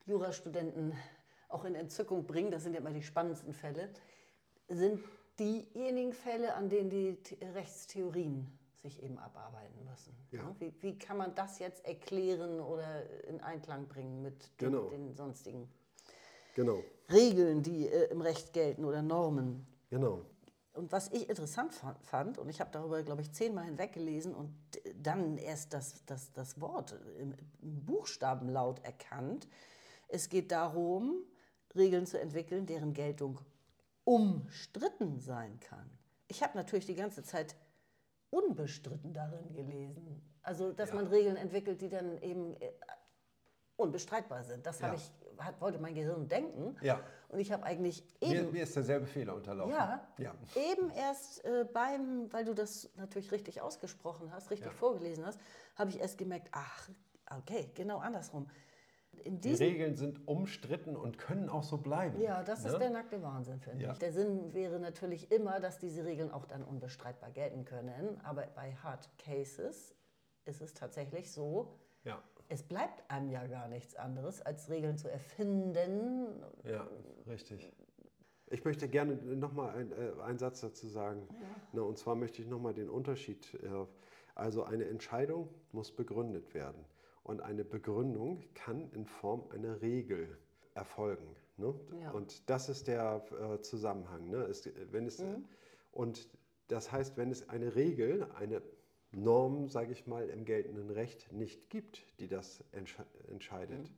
Jurastudenten 0.06 0.94
auch 1.54 1.66
in 1.66 1.76
Entzückung 1.76 2.26
bringen, 2.26 2.52
das 2.52 2.64
sind 2.64 2.74
ja 2.74 2.80
immer 2.80 2.92
die 2.92 3.04
spannendsten 3.04 3.54
Fälle, 3.54 3.90
sind 4.68 5.04
diejenigen 5.40 6.14
Fälle, 6.14 6.54
an 6.56 6.70
denen 6.70 6.90
die 6.90 7.18
Rechtstheorien 7.54 8.58
sich 8.82 9.02
eben 9.04 9.18
abarbeiten 9.18 9.86
müssen. 9.86 10.14
Ja. 10.32 10.56
Wie, 10.60 10.74
wie, 10.82 10.98
kann 10.98 11.18
man 11.18 11.36
das 11.36 11.60
jetzt 11.60 11.86
erklären 11.86 12.60
oder 12.60 13.04
in 13.28 13.40
Einklang 13.42 13.88
bringen 13.88 14.22
mit 14.22 14.52
genau. 14.58 14.90
den, 14.90 15.08
den, 15.08 15.16
sonstigen 15.16 15.70
genau. 16.56 16.84
Regeln, 17.12 17.62
die 17.62 17.88
äh, 17.88 18.12
im 18.12 18.22
Recht 18.22 18.54
gelten 18.54 18.86
oder 18.86 19.02
Normen? 19.02 19.68
Genau. 19.90 20.26
Und 20.74 20.92
was 20.92 21.12
ich 21.12 21.30
interessant 21.30 21.74
fand, 22.02 22.38
und 22.38 22.50
ich 22.50 22.62
habe 22.62 22.72
darüber, 22.72 23.04
glaube 23.04 23.22
ich, 23.22 23.32
zehnmal 23.34 23.66
hinweggelesen 23.66 24.34
und 24.34 24.56
dann 24.96 25.38
erst 25.38 25.74
das, 25.74 26.06
das, 26.06 26.32
das 26.32 26.62
Wort 26.62 26.98
im 27.20 27.36
Buchstabenlaut 27.60 28.80
erkannt, 28.84 29.50
es 30.08 30.30
geht 30.30 30.52
darum, 30.52 31.24
Regeln 31.76 32.06
zu 32.06 32.20
entwickeln, 32.20 32.66
deren 32.66 32.94
Geltung 32.94 33.40
umstritten 34.04 35.20
sein 35.20 35.60
kann. 35.60 35.90
Ich 36.28 36.44
habe 36.44 36.58
natürlich 36.58 36.86
die 36.86 36.96
ganze 36.96 37.24
Zeit 37.24 37.56
unbestritten 38.30 39.14
darin 39.14 39.54
gelesen. 39.54 40.22
Also, 40.44 40.72
dass 40.72 40.90
ja. 40.90 40.96
man 40.96 41.08
Regeln 41.08 41.36
entwickelt, 41.36 41.82
die 41.82 41.90
dann 41.90 42.18
eben 42.22 42.56
äh, 42.62 42.72
unbestreitbar 43.76 44.44
sind. 44.44 44.66
Das 44.66 44.80
ja. 44.80 44.94
ich, 44.94 45.12
hat, 45.38 45.60
wollte 45.62 45.80
mein 45.80 45.94
Gehirn 45.94 46.28
denken. 46.28 46.76
Ja. 46.82 47.02
Und 47.30 47.40
ich 47.40 47.52
habe 47.52 47.64
eigentlich 47.64 48.04
eben. 48.22 48.46
Mir, 48.46 48.52
mir, 48.52 48.64
ist 48.64 48.76
derselbe 48.76 49.06
Fehler 49.06 49.36
unterlaufen. 49.36 49.74
Ja. 49.74 50.02
ja. 50.18 50.34
Eben 50.56 50.90
erst 50.92 51.44
äh, 51.46 51.66
beim, 51.72 52.32
weil 52.32 52.46
du 52.46 52.54
das 52.54 52.90
natürlich 52.96 53.32
richtig 53.32 53.62
ausgesprochen 53.62 54.32
hast, 54.32 54.50
richtig 54.50 54.72
vorgelesen 54.74 55.26
hast, 55.26 55.40
habe 55.76 55.90
ich 55.90 56.00
erst 56.00 56.18
gemerkt, 56.18 56.50
ach, 56.52 56.90
okay, 57.38 57.72
genau 57.76 58.00
andersrum 58.00 58.50
die 59.26 59.54
Regeln 59.54 59.96
sind 59.96 60.28
umstritten 60.28 60.96
und 60.96 61.18
können 61.18 61.50
auch 61.50 61.64
so 61.64 61.78
bleiben. 61.78 62.20
Ja, 62.20 62.44
das 62.44 62.64
ne? 62.64 62.72
ist 62.72 62.80
der 62.80 62.90
nackte 62.90 63.22
Wahnsinn, 63.22 63.60
finde 63.60 63.84
ja. 63.84 63.92
ich. 63.92 64.00
Der 64.00 64.12
Sinn 64.12 64.54
wäre 64.54 64.80
natürlich 64.80 65.32
immer, 65.32 65.60
dass 65.60 65.78
diese 65.80 66.06
Regeln 66.06 66.32
auch 66.32 66.46
dann 66.46 66.64
unbestreitbar 66.64 67.32
gelten 67.32 67.66
können. 67.66 68.20
Aber 68.24 68.48
bei 68.56 68.74
Hard 68.76 69.10
Cases 69.18 69.96
ist 70.46 70.62
es 70.62 70.74
tatsächlich 70.74 71.32
so, 71.32 71.78
ja. 72.04 72.22
es 72.50 72.64
bleibt 72.64 73.10
einem 73.10 73.30
ja 73.30 73.46
gar 73.48 73.68
nichts 73.68 73.96
anderes, 73.96 74.42
als 74.42 74.70
Regeln 74.70 74.98
zu 74.98 75.10
erfinden. 75.10 76.28
Ja, 76.64 76.88
richtig. 77.28 77.72
Ich 78.48 78.66
möchte 78.66 78.90
gerne 78.90 79.16
nochmal 79.16 79.76
ein, 79.78 79.92
äh, 79.92 80.22
einen 80.24 80.38
Satz 80.38 80.62
dazu 80.62 80.88
sagen. 80.88 81.28
Ja. 81.32 81.48
Na, 81.74 81.82
und 81.84 81.98
zwar 81.98 82.16
möchte 82.16 82.42
ich 82.42 82.48
nochmal 82.48 82.74
den 82.74 82.90
Unterschied. 82.90 83.54
Äh, 83.64 83.86
also 84.36 84.64
eine 84.64 84.86
Entscheidung 84.86 85.50
muss 85.72 85.92
begründet 85.92 86.54
werden. 86.54 86.84
Und 87.24 87.42
eine 87.42 87.64
Begründung 87.64 88.44
kann 88.56 88.90
in 88.92 89.06
Form 89.06 89.44
einer 89.52 89.82
Regel 89.82 90.38
erfolgen. 90.74 91.36
Ne? 91.58 91.74
Ja. 92.02 92.12
Und 92.12 92.50
das 92.50 92.70
ist 92.70 92.88
der 92.88 93.24
äh, 93.32 93.62
Zusammenhang. 93.62 94.30
Ne? 94.30 94.38
Es, 94.38 94.70
wenn 94.92 95.06
es, 95.06 95.20
mhm. 95.20 95.46
Und 95.92 96.28
das 96.68 96.92
heißt, 96.92 97.18
wenn 97.18 97.30
es 97.30 97.50
eine 97.50 97.76
Regel, 97.76 98.28
eine 98.36 98.62
Norm, 99.12 99.68
sage 99.70 99.92
ich 99.92 100.08
mal, 100.08 100.30
im 100.30 100.46
geltenden 100.46 100.90
Recht 100.90 101.32
nicht 101.32 101.70
gibt, 101.70 102.06
die 102.20 102.28
das 102.28 102.64
entsche 102.72 103.06
entscheidet, 103.28 103.90
mhm. 103.90 103.96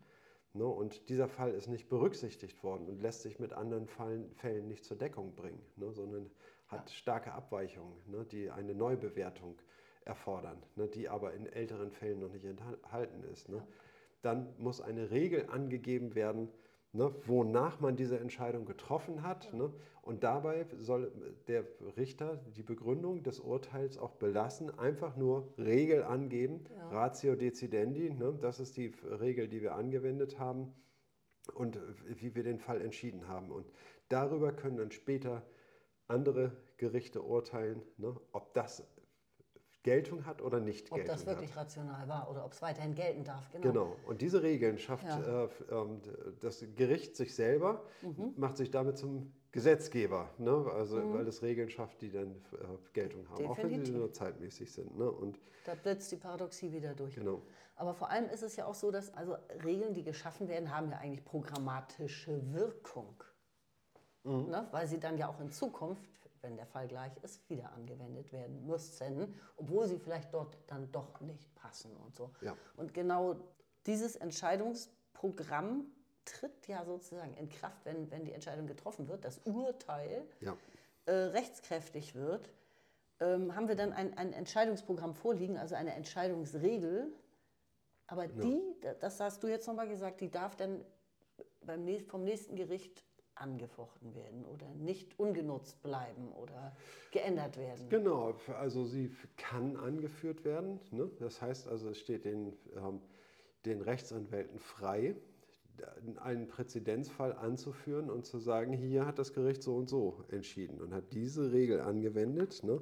Ne? 0.53 0.65
Und 0.65 1.09
dieser 1.09 1.27
Fall 1.27 1.51
ist 1.51 1.67
nicht 1.67 1.89
berücksichtigt 1.89 2.63
worden 2.63 2.87
und 2.87 3.01
lässt 3.01 3.23
sich 3.23 3.39
mit 3.39 3.53
anderen 3.53 3.87
Fallen, 3.87 4.31
Fällen 4.35 4.67
nicht 4.67 4.85
zur 4.85 4.97
Deckung 4.97 5.33
bringen, 5.33 5.61
ne? 5.77 5.91
sondern 5.91 6.29
hat 6.67 6.89
ja. 6.89 6.95
starke 6.95 7.33
Abweichungen, 7.33 7.97
ne? 8.05 8.23
die 8.25 8.51
eine 8.51 8.75
Neubewertung 8.75 9.59
erfordern, 10.05 10.61
ne? 10.75 10.87
die 10.87 11.09
aber 11.09 11.33
in 11.33 11.45
älteren 11.45 11.91
Fällen 11.91 12.19
noch 12.19 12.31
nicht 12.31 12.45
enthalten 12.45 13.23
ist. 13.31 13.49
Ne? 13.49 13.65
Dann 14.21 14.53
muss 14.57 14.81
eine 14.81 15.11
Regel 15.11 15.47
angegeben 15.49 16.15
werden, 16.15 16.49
ne, 16.93 17.13
wonach 17.25 17.79
man 17.79 17.95
diese 17.95 18.19
Entscheidung 18.19 18.65
getroffen 18.65 19.23
hat. 19.23 19.45
Ja. 19.51 19.55
Ne? 19.55 19.73
Und 20.01 20.23
dabei 20.23 20.65
soll 20.77 21.11
der 21.47 21.65
Richter 21.97 22.39
die 22.55 22.63
Begründung 22.63 23.23
des 23.23 23.39
Urteils 23.39 23.97
auch 23.97 24.11
belassen, 24.15 24.77
einfach 24.77 25.15
nur 25.15 25.53
Regel 25.57 26.03
angeben, 26.03 26.65
ja. 26.75 26.89
Ratio 26.89 27.35
decidendi, 27.35 28.11
ne? 28.11 28.37
das 28.41 28.59
ist 28.59 28.77
die 28.77 28.93
Regel, 29.03 29.47
die 29.47 29.61
wir 29.61 29.75
angewendet 29.75 30.39
haben 30.39 30.73
und 31.53 31.79
wie 32.05 32.35
wir 32.35 32.43
den 32.43 32.59
Fall 32.59 32.81
entschieden 32.81 33.27
haben. 33.27 33.51
Und 33.51 33.71
darüber 34.09 34.51
können 34.53 34.77
dann 34.77 34.91
später 34.91 35.43
andere 36.07 36.51
Gerichte 36.77 37.21
urteilen, 37.21 37.81
ne? 37.97 38.15
ob 38.31 38.53
das 38.53 38.85
Geltung 39.83 40.25
hat 40.25 40.41
oder 40.41 40.59
nicht 40.59 40.91
ob 40.91 40.97
Geltung 40.97 41.13
hat. 41.13 41.21
Ob 41.21 41.25
das 41.25 41.35
wirklich 41.35 41.55
hat. 41.55 41.65
rational 41.65 42.07
war 42.07 42.31
oder 42.31 42.45
ob 42.45 42.53
es 42.53 42.61
weiterhin 42.61 42.95
gelten 42.95 43.23
darf. 43.23 43.49
Genau. 43.51 43.67
genau. 43.67 43.95
Und 44.05 44.21
diese 44.21 44.41
Regeln 44.41 44.77
schafft 44.77 45.05
ja. 45.05 45.43
äh, 45.43 45.49
ähm, 45.71 46.01
das 46.39 46.65
Gericht 46.75 47.15
sich 47.15 47.35
selber, 47.35 47.83
mhm. 48.01 48.33
macht 48.37 48.57
sich 48.57 48.71
damit 48.71 48.97
zum 48.97 49.33
Gesetzgeber, 49.51 50.31
ne? 50.39 50.65
also, 50.73 50.97
mhm. 50.97 51.13
weil 51.13 51.27
es 51.27 51.43
Regeln 51.43 51.69
schafft, 51.69 52.01
die 52.01 52.09
dann 52.09 52.31
äh, 52.31 52.65
Geltung 52.93 53.29
haben, 53.29 53.37
Definitiv. 53.37 53.65
auch 53.65 53.71
wenn 53.71 53.85
sie 53.85 53.91
nur 53.91 54.11
zeitmäßig 54.11 54.71
sind. 54.71 54.97
Ne? 54.97 55.11
Und 55.11 55.39
da 55.65 55.75
blitzt 55.75 56.11
die 56.11 56.15
Paradoxie 56.15 56.71
wieder 56.71 56.95
durch. 56.95 57.15
Genau. 57.15 57.43
Aber 57.75 57.93
vor 57.93 58.09
allem 58.09 58.29
ist 58.29 58.41
es 58.41 58.55
ja 58.55 58.65
auch 58.65 58.73
so, 58.73 58.89
dass 58.89 59.13
also 59.13 59.35
Regeln, 59.63 59.93
die 59.93 60.03
geschaffen 60.03 60.47
werden, 60.47 60.75
haben 60.75 60.89
ja 60.91 60.97
eigentlich 60.97 61.23
programmatische 61.23 62.41
Wirkung. 62.51 63.23
Mhm. 64.23 64.49
Ne? 64.49 64.67
Weil 64.71 64.87
sie 64.87 64.99
dann 64.99 65.17
ja 65.17 65.27
auch 65.27 65.39
in 65.39 65.51
Zukunft 65.51 66.09
wenn 66.43 66.55
der 66.57 66.65
Fall 66.65 66.87
gleich 66.87 67.11
ist, 67.23 67.49
wieder 67.49 67.71
angewendet 67.71 68.31
werden 68.31 68.67
müssen, 68.67 69.33
obwohl 69.55 69.87
sie 69.87 69.97
vielleicht 69.97 70.33
dort 70.33 70.57
dann 70.67 70.91
doch 70.91 71.21
nicht 71.21 71.55
passen 71.55 71.95
und 71.97 72.15
so. 72.15 72.31
Ja. 72.41 72.55
Und 72.75 72.93
genau 72.93 73.35
dieses 73.85 74.15
Entscheidungsprogramm 74.15 75.85
tritt 76.25 76.67
ja 76.67 76.85
sozusagen 76.85 77.33
in 77.35 77.49
Kraft, 77.49 77.85
wenn, 77.85 78.11
wenn 78.11 78.25
die 78.25 78.33
Entscheidung 78.33 78.67
getroffen 78.67 79.07
wird, 79.07 79.25
das 79.25 79.39
Urteil 79.39 80.25
ja. 80.41 80.55
äh, 81.05 81.11
rechtskräftig 81.11 82.15
wird, 82.15 82.49
ähm, 83.19 83.55
haben 83.55 83.67
wir 83.67 83.75
dann 83.75 83.93
ein, 83.93 84.17
ein 84.17 84.33
Entscheidungsprogramm 84.33 85.15
vorliegen, 85.15 85.57
also 85.57 85.75
eine 85.75 85.93
Entscheidungsregel. 85.93 87.11
Aber 88.07 88.27
die, 88.27 88.61
das 88.99 89.19
hast 89.19 89.43
du 89.43 89.47
jetzt 89.47 89.67
nochmal 89.67 89.87
gesagt, 89.87 90.21
die 90.21 90.29
darf 90.29 90.55
dann 90.55 90.83
beim, 91.61 91.87
vom 92.07 92.23
nächsten 92.23 92.55
Gericht 92.55 93.03
angefochten 93.35 94.13
werden 94.15 94.45
oder 94.45 94.69
nicht 94.75 95.19
ungenutzt 95.19 95.81
bleiben 95.81 96.31
oder 96.31 96.75
geändert 97.11 97.57
werden. 97.57 97.89
Genau, 97.89 98.35
also 98.59 98.85
sie 98.85 99.15
kann 99.37 99.75
angeführt 99.75 100.43
werden. 100.45 100.79
Ne? 100.91 101.09
Das 101.19 101.41
heißt 101.41 101.67
also, 101.67 101.89
es 101.89 101.99
steht 101.99 102.25
den, 102.25 102.53
ähm, 102.75 103.01
den 103.65 103.81
Rechtsanwälten 103.81 104.59
frei, 104.59 105.15
einen 106.17 106.47
Präzedenzfall 106.47 107.33
anzuführen 107.33 108.09
und 108.09 108.25
zu 108.25 108.37
sagen, 108.37 108.73
hier 108.73 109.05
hat 109.05 109.17
das 109.17 109.33
Gericht 109.33 109.63
so 109.63 109.75
und 109.75 109.89
so 109.89 110.23
entschieden 110.29 110.79
und 110.79 110.93
hat 110.93 111.11
diese 111.13 111.51
Regel 111.51 111.81
angewendet. 111.81 112.63
Ne? 112.63 112.81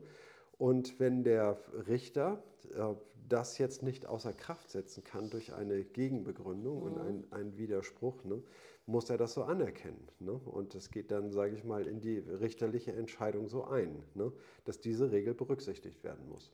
Und 0.58 1.00
wenn 1.00 1.24
der 1.24 1.58
Richter 1.88 2.44
äh, 2.76 2.94
das 3.30 3.58
jetzt 3.58 3.82
nicht 3.82 4.06
außer 4.06 4.34
Kraft 4.34 4.70
setzen 4.70 5.04
kann 5.04 5.30
durch 5.30 5.54
eine 5.54 5.84
Gegenbegründung 5.84 6.80
mhm. 6.80 6.84
und 6.84 7.34
einen 7.34 7.58
Widerspruch, 7.58 8.24
ne, 8.26 8.44
muss 8.92 9.10
er 9.10 9.18
das 9.18 9.34
so 9.34 9.44
anerkennen. 9.44 10.08
Ne? 10.20 10.34
Und 10.34 10.76
es 10.76 10.92
geht 10.92 11.12
dann, 11.12 11.32
sage 11.32 11.56
ich 11.56 11.64
mal, 11.64 11.88
in 11.88 12.02
die 12.02 12.20
richterliche 12.20 12.94
Entscheidung 12.94 13.48
so 13.48 13.66
ein, 13.66 14.04
ne? 14.14 14.32
dass 14.66 14.80
diese 14.80 15.12
Regel 15.12 15.34
berücksichtigt 15.34 16.04
werden 16.04 16.28
muss. 16.28 16.52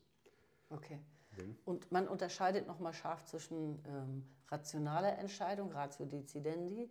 Okay. 0.70 1.00
Mhm. 1.38 1.58
Und 1.66 1.92
man 1.92 2.08
unterscheidet 2.08 2.68
nochmal 2.68 2.94
scharf 2.94 3.26
zwischen 3.26 3.84
ähm, 3.86 4.24
rationaler 4.48 5.18
Entscheidung, 5.18 5.72
Ratio 5.72 6.06
decidendi, 6.06 6.90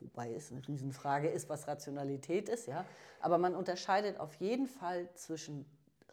wobei 0.00 0.34
es 0.34 0.50
eine 0.50 0.66
Riesenfrage 0.66 1.28
ist, 1.28 1.48
was 1.48 1.68
Rationalität 1.68 2.48
ist, 2.48 2.66
ja. 2.66 2.84
Aber 3.20 3.38
man 3.38 3.54
unterscheidet 3.54 4.18
auf 4.18 4.34
jeden 4.36 4.66
Fall 4.66 5.08
zwischen 5.14 5.64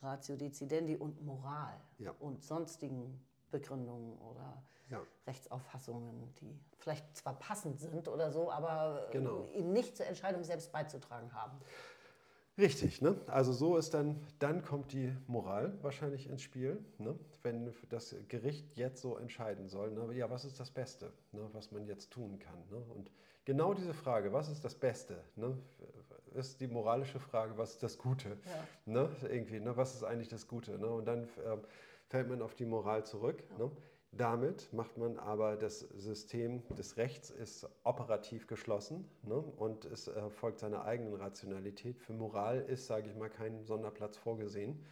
Ratio 0.02 0.36
decidendi 0.36 0.96
und 0.96 1.22
Moral 1.24 1.80
ja. 1.98 2.12
und 2.20 2.44
sonstigen 2.44 3.20
Begründungen 3.52 4.18
oder 4.18 4.64
ja. 4.90 5.02
Rechtsauffassungen, 5.28 6.34
die 6.42 6.60
vielleicht 6.78 7.16
zwar 7.16 7.38
passend 7.40 7.80
sind 7.80 8.08
oder 8.08 8.32
so, 8.32 8.52
aber 8.52 9.08
genau. 9.12 9.48
ihnen 9.54 9.74
nicht 9.74 9.96
zur 9.96 10.06
Entscheidung 10.06 10.44
selbst 10.44 10.72
beizutragen 10.72 11.34
haben. 11.34 11.60
Richtig, 12.58 13.02
ne? 13.02 13.16
also 13.28 13.54
so 13.54 13.78
ist 13.78 13.94
dann, 13.94 14.20
dann 14.40 14.62
kommt 14.62 14.92
die 14.92 15.16
Moral 15.28 15.78
wahrscheinlich 15.82 16.28
ins 16.28 16.42
Spiel, 16.42 16.84
ne? 16.98 17.18
wenn 17.44 17.74
das 17.90 18.16
Gericht 18.28 18.78
jetzt 18.78 19.02
so 19.02 19.18
entscheiden 19.18 19.70
soll, 19.70 19.92
ne? 19.92 20.14
ja, 20.14 20.30
was 20.30 20.44
ist 20.44 20.60
das 20.60 20.70
Beste, 20.70 21.14
ne? 21.32 21.50
was 21.54 21.72
man 21.72 21.86
jetzt 21.86 22.12
tun 22.12 22.40
kann. 22.40 22.60
Ne? 22.70 22.78
Und 22.94 23.10
genau 23.46 23.74
diese 23.74 23.94
Frage, 23.94 24.34
was 24.34 24.50
ist 24.50 24.66
das 24.66 24.76
Beste, 24.76 25.24
ne? 25.38 25.58
ist 26.36 26.60
die 26.60 26.68
moralische 26.68 27.20
Frage, 27.20 27.58
was 27.58 27.72
ist 27.72 27.84
das 27.84 27.98
Gute, 27.98 28.30
ja. 28.46 28.64
ne? 28.86 29.10
irgendwie, 29.24 29.62
ne? 29.62 29.76
was 29.78 29.96
ist 29.96 30.04
eigentlich 30.04 30.30
das 30.30 30.46
Gute. 30.48 30.78
Ne? 30.78 30.88
Und 30.88 31.06
dann 31.06 31.24
äh, 31.24 31.58
fällt 32.12 32.28
man 32.28 32.42
auf 32.42 32.56
die 32.56 32.66
Moral 32.66 33.06
zurück. 33.06 33.42
Ja. 33.52 33.66
Ne? 33.66 33.72
Damit 34.14 34.74
macht 34.74 34.98
man 34.98 35.18
aber 35.18 35.56
das 35.56 35.80
System 35.80 36.62
des 36.76 36.98
Rechts 36.98 37.30
ist 37.30 37.66
operativ 37.86 38.46
geschlossen 38.46 39.10
ne? 39.24 39.36
und 39.36 39.86
es 39.86 40.10
äh, 40.10 40.30
folgt 40.30 40.60
seiner 40.60 40.84
eigenen 40.84 41.14
Rationalität. 41.14 41.98
Für 41.98 42.12
Moral 42.12 42.60
ist, 42.60 42.88
sage 42.88 43.10
ich 43.10 43.16
mal, 43.16 43.30
kein 43.30 43.64
Sonderplatz 43.64 44.18
vorgesehen. 44.18 44.86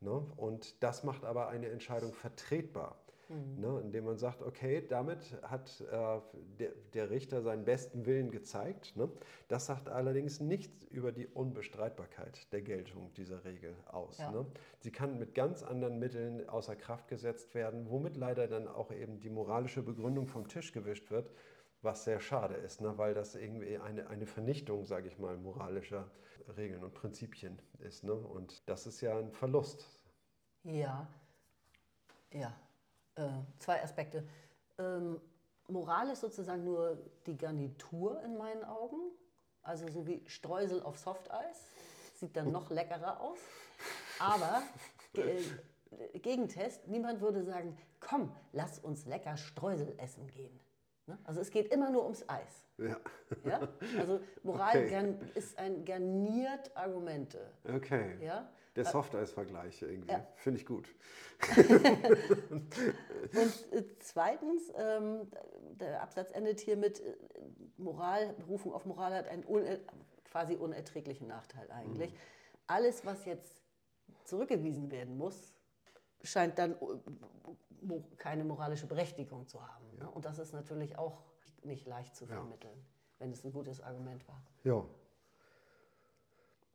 Ne? 0.00 0.22
Und 0.36 0.82
das 0.82 1.04
macht 1.04 1.24
aber 1.24 1.48
eine 1.48 1.70
Entscheidung 1.70 2.12
vertretbar. 2.12 3.02
Mhm. 3.28 3.60
Ne, 3.60 3.80
indem 3.82 4.04
man 4.04 4.18
sagt, 4.18 4.42
okay, 4.42 4.84
damit 4.88 5.36
hat 5.42 5.80
äh, 5.80 6.20
der, 6.60 6.70
der, 6.94 7.10
Richter 7.10 7.42
seinen 7.42 7.64
besten 7.64 8.06
Willen 8.06 8.30
gezeigt. 8.30 8.96
Ne? 8.96 9.10
Das 9.48 9.66
sagt 9.66 9.88
allerdings 9.88 10.38
nichts 10.38 10.84
über 10.84 11.10
die 11.10 11.26
Unbestreitbarkeit 11.26 12.52
der 12.52 12.62
Geltung 12.62 13.12
dieser 13.14 13.44
Regel 13.44 13.74
aus. 13.86 14.18
Ja. 14.18 14.30
Ne? 14.30 14.46
Sie 14.78 14.92
kann 14.92 15.18
mit 15.18 15.34
ganz 15.34 15.64
anderen 15.64 15.98
Mitteln 15.98 16.48
außer 16.48 16.76
Kraft 16.76 17.08
gesetzt 17.08 17.54
werden, 17.54 17.90
womit 17.90 18.16
leider 18.16 18.46
dann 18.46 18.68
auch 18.68 18.92
eben 18.92 19.18
die 19.18 19.30
moralische 19.30 19.82
Begründung 19.82 20.28
vom 20.28 20.46
Tisch 20.46 20.72
gewischt 20.72 21.10
wird, 21.10 21.28
was 21.82 22.04
sehr 22.04 22.20
schade 22.20 22.54
ist, 22.54 22.80
ne? 22.80 22.96
weil 22.96 23.12
das 23.12 23.34
irgendwie 23.34 23.78
eine, 23.78 24.08
eine 24.08 24.26
Vernichtung, 24.26 24.84
sage 24.84 25.08
ich 25.08 25.18
mal, 25.18 25.36
moralischer 25.36 26.08
Regeln 26.56 26.84
und 26.84 26.94
Prinzipien 26.94 27.58
ist. 27.80 28.04
Ne? 28.04 28.12
Und 28.12 28.68
das 28.68 28.86
ist 28.86 29.00
ja 29.00 29.18
ein 29.18 29.32
Verlust. 29.32 29.88
Ja, 30.62 31.08
ja 32.32 32.56
äh, 33.16 33.28
zwei 33.58 33.82
Aspekte. 33.82 34.26
Ähm, 34.78 35.20
Moral 35.68 36.10
ist 36.10 36.20
sozusagen 36.20 36.64
nur 36.64 36.98
die 37.26 37.36
Garnitur 37.36 38.22
in 38.22 38.36
meinen 38.36 38.64
Augen. 38.64 39.00
Also 39.62 39.88
so 39.88 40.06
wie 40.06 40.22
Streusel 40.26 40.82
auf 40.82 40.98
Softeis. 40.98 41.66
Sieht 42.14 42.36
dann 42.36 42.52
noch 42.52 42.70
leckerer 42.70 43.20
aus. 43.20 43.38
Aber 44.18 44.62
äh, 45.14 46.18
Gegentest, 46.18 46.86
niemand 46.88 47.20
würde 47.20 47.42
sagen, 47.42 47.76
komm, 48.00 48.34
lass 48.52 48.78
uns 48.78 49.06
lecker 49.06 49.36
Streusel 49.36 49.94
essen 49.98 50.26
gehen. 50.28 50.58
Ne? 51.06 51.18
Also 51.24 51.40
es 51.40 51.50
geht 51.50 51.72
immer 51.72 51.90
nur 51.90 52.04
ums 52.04 52.28
Eis. 52.28 52.66
Ja. 52.78 52.96
ja? 53.44 53.68
Also 53.98 54.20
Moral 54.42 54.76
okay. 54.84 55.14
ist 55.34 55.58
ein 55.58 55.84
garniert 55.84 56.76
Argumente. 56.76 57.50
Okay. 57.64 58.18
Ja? 58.22 58.48
Der 58.76 58.84
Softeis-Vergleich 58.84 59.82
irgendwie. 59.82 60.12
Ja. 60.12 60.26
Finde 60.36 60.60
ich 60.60 60.66
gut. 60.66 60.88
und 61.56 62.74
äh, 63.72 63.84
zweitens, 63.98 64.72
ähm, 64.76 65.30
der 65.72 66.02
Absatz 66.02 66.30
endet 66.32 66.60
hier 66.60 66.76
mit 66.76 67.00
äh, 67.00 67.16
Moral, 67.76 68.34
Berufung 68.34 68.72
auf 68.72 68.84
Moral 68.86 69.14
hat 69.14 69.28
einen 69.28 69.44
un 69.46 69.64
quasi 70.24 70.56
unerträglichen 70.56 71.28
Nachteil 71.28 71.70
eigentlich. 71.70 72.12
Mhm. 72.12 72.18
Alles, 72.66 73.06
was 73.06 73.24
jetzt 73.24 73.62
zurückgewiesen 74.24 74.90
werden 74.90 75.16
muss, 75.16 75.54
scheint 76.22 76.58
dann 76.58 76.72
äh, 76.72 78.00
keine 78.16 78.44
moralische 78.44 78.86
Berechtigung 78.86 79.46
zu 79.46 79.66
haben. 79.66 79.86
Ja. 79.98 80.06
Und 80.08 80.24
das 80.24 80.38
ist 80.38 80.52
natürlich 80.52 80.98
auch 80.98 81.22
nicht 81.62 81.86
leicht 81.86 82.16
zu 82.16 82.26
vermitteln, 82.26 82.76
ja. 82.76 82.84
wenn 83.18 83.32
es 83.32 83.44
ein 83.44 83.52
gutes 83.52 83.80
Argument 83.80 84.26
war. 84.28 84.42
Ja. 84.64 84.84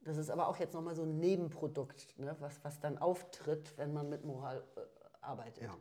Das 0.04 0.18
ist 0.18 0.30
aber 0.30 0.47
auch 0.47 0.58
jetzt 0.58 0.74
nochmal 0.74 0.95
so 0.95 1.04
ein 1.04 1.20
Nebenprodukt, 1.20 2.18
ne, 2.18 2.36
was, 2.39 2.64
was 2.64 2.80
dann 2.80 2.97
auftritt, 2.97 3.78
wenn 3.78 3.93
man 3.93 4.10
mit 4.10 4.26
Moral 4.26 4.64
äh, 4.76 4.82
arbeitet. 5.22 5.64
Ja. 5.64 5.78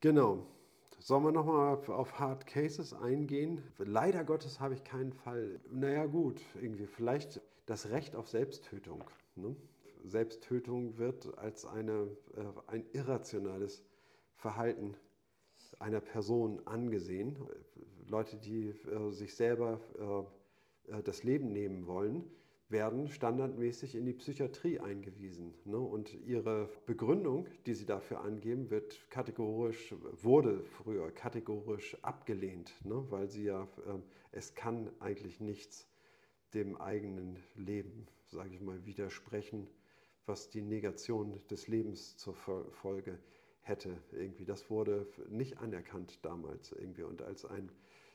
Genau. 0.00 0.46
Sollen 0.98 1.24
wir 1.24 1.32
nochmal 1.32 1.78
auf 1.88 2.20
Hard 2.20 2.46
Cases 2.46 2.92
eingehen? 2.92 3.60
Leider 3.78 4.22
Gottes 4.22 4.60
habe 4.60 4.74
ich 4.74 4.84
keinen 4.84 5.12
Fall. 5.12 5.60
Naja, 5.68 6.06
gut, 6.06 6.40
irgendwie 6.60 6.86
vielleicht 6.86 7.40
das 7.66 7.90
Recht 7.90 8.14
auf 8.14 8.28
Selbsttötung. 8.28 9.02
Ne? 9.34 9.56
Selbsttötung 10.04 10.98
wird 10.98 11.36
als 11.38 11.64
eine, 11.64 12.08
äh, 12.36 12.44
ein 12.68 12.84
irrationales 12.92 13.82
Verhalten 14.36 14.96
einer 15.78 16.00
Person 16.00 16.60
angesehen. 16.66 17.36
Leute, 18.06 18.36
die 18.36 18.68
äh, 18.68 19.10
sich 19.10 19.34
selber 19.34 19.80
äh, 20.88 20.98
äh, 20.98 21.02
das 21.02 21.22
Leben 21.24 21.52
nehmen 21.52 21.86
wollen, 21.86 22.24
werden 22.72 23.06
standardmäßig 23.06 23.94
in 23.94 24.06
die 24.06 24.14
Psychiatrie 24.14 24.80
eingewiesen. 24.80 25.54
Ne? 25.64 25.78
Und 25.78 26.12
ihre 26.26 26.68
Begründung, 26.86 27.46
die 27.66 27.74
sie 27.74 27.86
dafür 27.86 28.22
angeben, 28.22 28.70
wird 28.70 29.08
kategorisch, 29.10 29.94
wurde 30.22 30.64
früher 30.64 31.12
kategorisch 31.12 31.96
abgelehnt, 32.02 32.74
ne? 32.84 33.04
weil 33.10 33.28
sie 33.28 33.44
ja, 33.44 33.62
äh, 33.86 33.98
es 34.32 34.54
kann 34.54 34.90
eigentlich 34.98 35.40
nichts 35.40 35.86
dem 36.54 36.76
eigenen 36.76 37.38
Leben, 37.54 38.08
sage 38.26 38.54
ich 38.54 38.60
mal, 38.60 38.84
widersprechen, 38.84 39.68
was 40.26 40.50
die 40.50 40.62
Negation 40.62 41.40
des 41.50 41.68
Lebens 41.68 42.16
zur 42.16 42.34
Folge 42.34 43.18
hätte. 43.60 43.96
Irgendwie. 44.12 44.44
Das 44.44 44.70
wurde 44.70 45.06
nicht 45.28 45.58
anerkannt 45.58 46.24
damals 46.24 46.72
irgendwie. 46.72 47.02
Und 47.02 47.22
als 47.22 47.44
ein, 47.44 47.70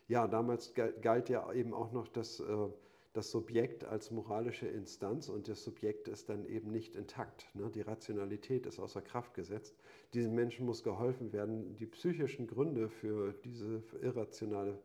ja, 0.08 0.28
damals 0.28 0.74
galt 0.74 1.30
ja 1.30 1.52
eben 1.54 1.74
auch 1.74 1.92
noch 1.92 2.08
das, 2.08 2.40
äh, 2.40 2.70
das 3.18 3.32
Subjekt 3.32 3.84
als 3.84 4.12
moralische 4.12 4.68
Instanz 4.68 5.28
und 5.28 5.48
das 5.48 5.64
Subjekt 5.64 6.08
ist 6.08 6.30
dann 6.30 6.46
eben 6.46 6.70
nicht 6.70 6.96
intakt. 6.96 7.48
Ne? 7.56 7.72
Die 7.74 7.82
Rationalität 7.82 8.68
ist 8.68 8.80
außer 8.80 9.02
Kraft 9.02 9.34
gesetzt. 9.34 9.76
Diesen 10.14 10.36
Menschen 10.36 10.68
muss 10.68 10.84
geholfen 10.84 11.34
werden, 11.34 11.76
die 11.78 11.88
psychischen 11.88 12.46
Gründe 12.46 12.90
für 12.90 13.34
diese 13.44 13.82
irrationale 14.04 14.80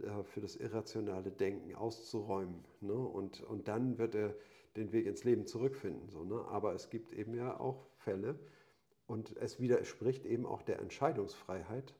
äh, 0.00 0.24
für 0.24 0.40
das 0.40 0.56
irrationale 0.56 1.30
Denken 1.30 1.74
auszuräumen. 1.74 2.64
Ne? 2.80 2.94
Und, 2.94 3.42
und 3.42 3.68
dann 3.68 3.98
wird 3.98 4.14
er 4.14 4.34
den 4.76 4.92
Weg 4.92 5.04
ins 5.04 5.24
Leben 5.24 5.46
zurückfinden. 5.46 6.08
So, 6.08 6.24
ne? 6.24 6.46
Aber 6.48 6.72
es 6.72 6.88
gibt 6.88 7.12
eben 7.12 7.34
ja 7.34 7.60
auch 7.60 7.86
Fälle, 7.98 8.38
und 9.06 9.36
es 9.36 9.60
widerspricht 9.60 10.24
eben 10.24 10.46
auch 10.46 10.62
der 10.62 10.80
Entscheidungsfreiheit 10.80 11.94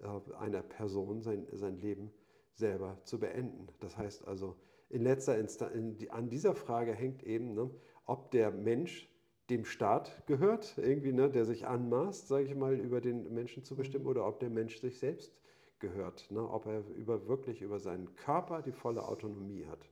äh, 0.00 0.34
einer 0.34 0.62
Person, 0.62 1.22
sein, 1.22 1.46
sein 1.52 1.78
Leben 1.78 2.10
selber 2.54 2.98
zu 3.04 3.20
beenden. 3.20 3.68
Das 3.78 3.96
heißt 3.96 4.26
also, 4.26 4.56
in 4.90 5.02
letzter 5.02 5.38
Instanz, 5.38 5.74
in 5.74 6.10
an 6.10 6.28
dieser 6.28 6.54
Frage 6.54 6.92
hängt 6.92 7.22
eben, 7.22 7.54
ne, 7.54 7.70
ob 8.06 8.30
der 8.30 8.50
Mensch 8.50 9.08
dem 9.48 9.64
Staat 9.64 10.26
gehört, 10.26 10.74
irgendwie, 10.76 11.12
ne, 11.12 11.30
der 11.30 11.44
sich 11.44 11.66
anmaßt, 11.66 12.28
sage 12.28 12.44
ich 12.44 12.54
mal, 12.54 12.74
über 12.74 13.00
den 13.00 13.32
Menschen 13.32 13.64
zu 13.64 13.74
bestimmen, 13.74 14.06
oder 14.06 14.26
ob 14.26 14.40
der 14.40 14.50
Mensch 14.50 14.80
sich 14.80 14.98
selbst 14.98 15.32
gehört, 15.78 16.30
ne, 16.30 16.48
ob 16.48 16.66
er 16.66 16.84
über, 16.96 17.26
wirklich 17.26 17.62
über 17.62 17.80
seinen 17.80 18.14
Körper 18.16 18.62
die 18.62 18.72
volle 18.72 19.06
Autonomie 19.06 19.64
hat. 19.66 19.88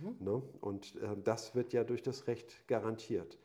Mhm. 0.00 0.16
Ne? 0.24 0.42
Und 0.60 0.96
äh, 1.02 1.16
das 1.22 1.54
wird 1.54 1.72
ja 1.72 1.82
durch 1.84 2.02
das 2.02 2.26
Recht 2.28 2.66
garantiert 2.68 3.38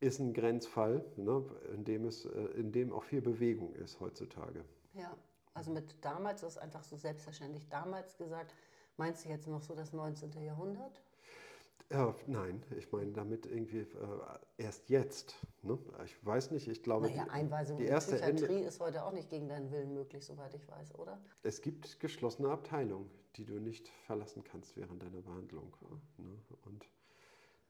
ist 0.00 0.20
ein 0.20 0.32
Grenzfall, 0.32 1.04
ne, 1.16 1.44
in, 1.74 1.84
dem 1.84 2.04
es, 2.04 2.24
äh, 2.24 2.30
in 2.54 2.72
dem 2.72 2.92
auch 2.92 3.04
viel 3.04 3.20
Bewegung 3.20 3.74
ist 3.74 4.00
heutzutage. 4.00 4.64
Ja, 4.94 5.16
also 5.54 5.70
mit 5.70 5.96
damals 6.04 6.42
ist 6.42 6.58
einfach 6.58 6.84
so 6.84 6.96
selbstverständlich 6.96 7.68
damals 7.68 8.16
gesagt. 8.16 8.54
Meinst 8.98 9.24
du 9.24 9.28
jetzt 9.28 9.46
noch 9.46 9.62
so 9.62 9.74
das 9.74 9.92
19. 9.92 10.42
Jahrhundert? 10.42 11.00
Äh, 11.90 12.12
nein, 12.26 12.62
ich 12.76 12.92
meine 12.92 13.12
damit 13.12 13.46
irgendwie 13.46 13.78
äh, 13.78 13.86
erst 14.58 14.90
jetzt. 14.90 15.36
Ne? 15.62 15.78
Ich 16.04 16.26
weiß 16.26 16.50
nicht, 16.50 16.68
ich 16.68 16.82
glaube. 16.82 17.06
Naja, 17.06 17.28
Einweisung 17.30 17.78
die 17.78 17.84
in 17.84 17.90
erste 17.90 18.16
Psychiatrie 18.16 18.56
Ende 18.56 18.68
ist 18.68 18.80
heute 18.80 19.04
auch 19.04 19.12
nicht 19.12 19.30
gegen 19.30 19.48
deinen 19.48 19.70
Willen 19.70 19.94
möglich, 19.94 20.26
soweit 20.26 20.52
ich 20.52 20.68
weiß, 20.68 20.96
oder? 20.96 21.18
Es 21.44 21.62
gibt 21.62 21.98
geschlossene 22.00 22.50
Abteilungen, 22.50 23.08
die 23.36 23.46
du 23.46 23.54
nicht 23.54 23.88
verlassen 24.04 24.44
kannst 24.44 24.76
während 24.76 25.02
deiner 25.02 25.22
Behandlung. 25.22 25.72
Ne? 26.18 26.36
Und 26.66 26.86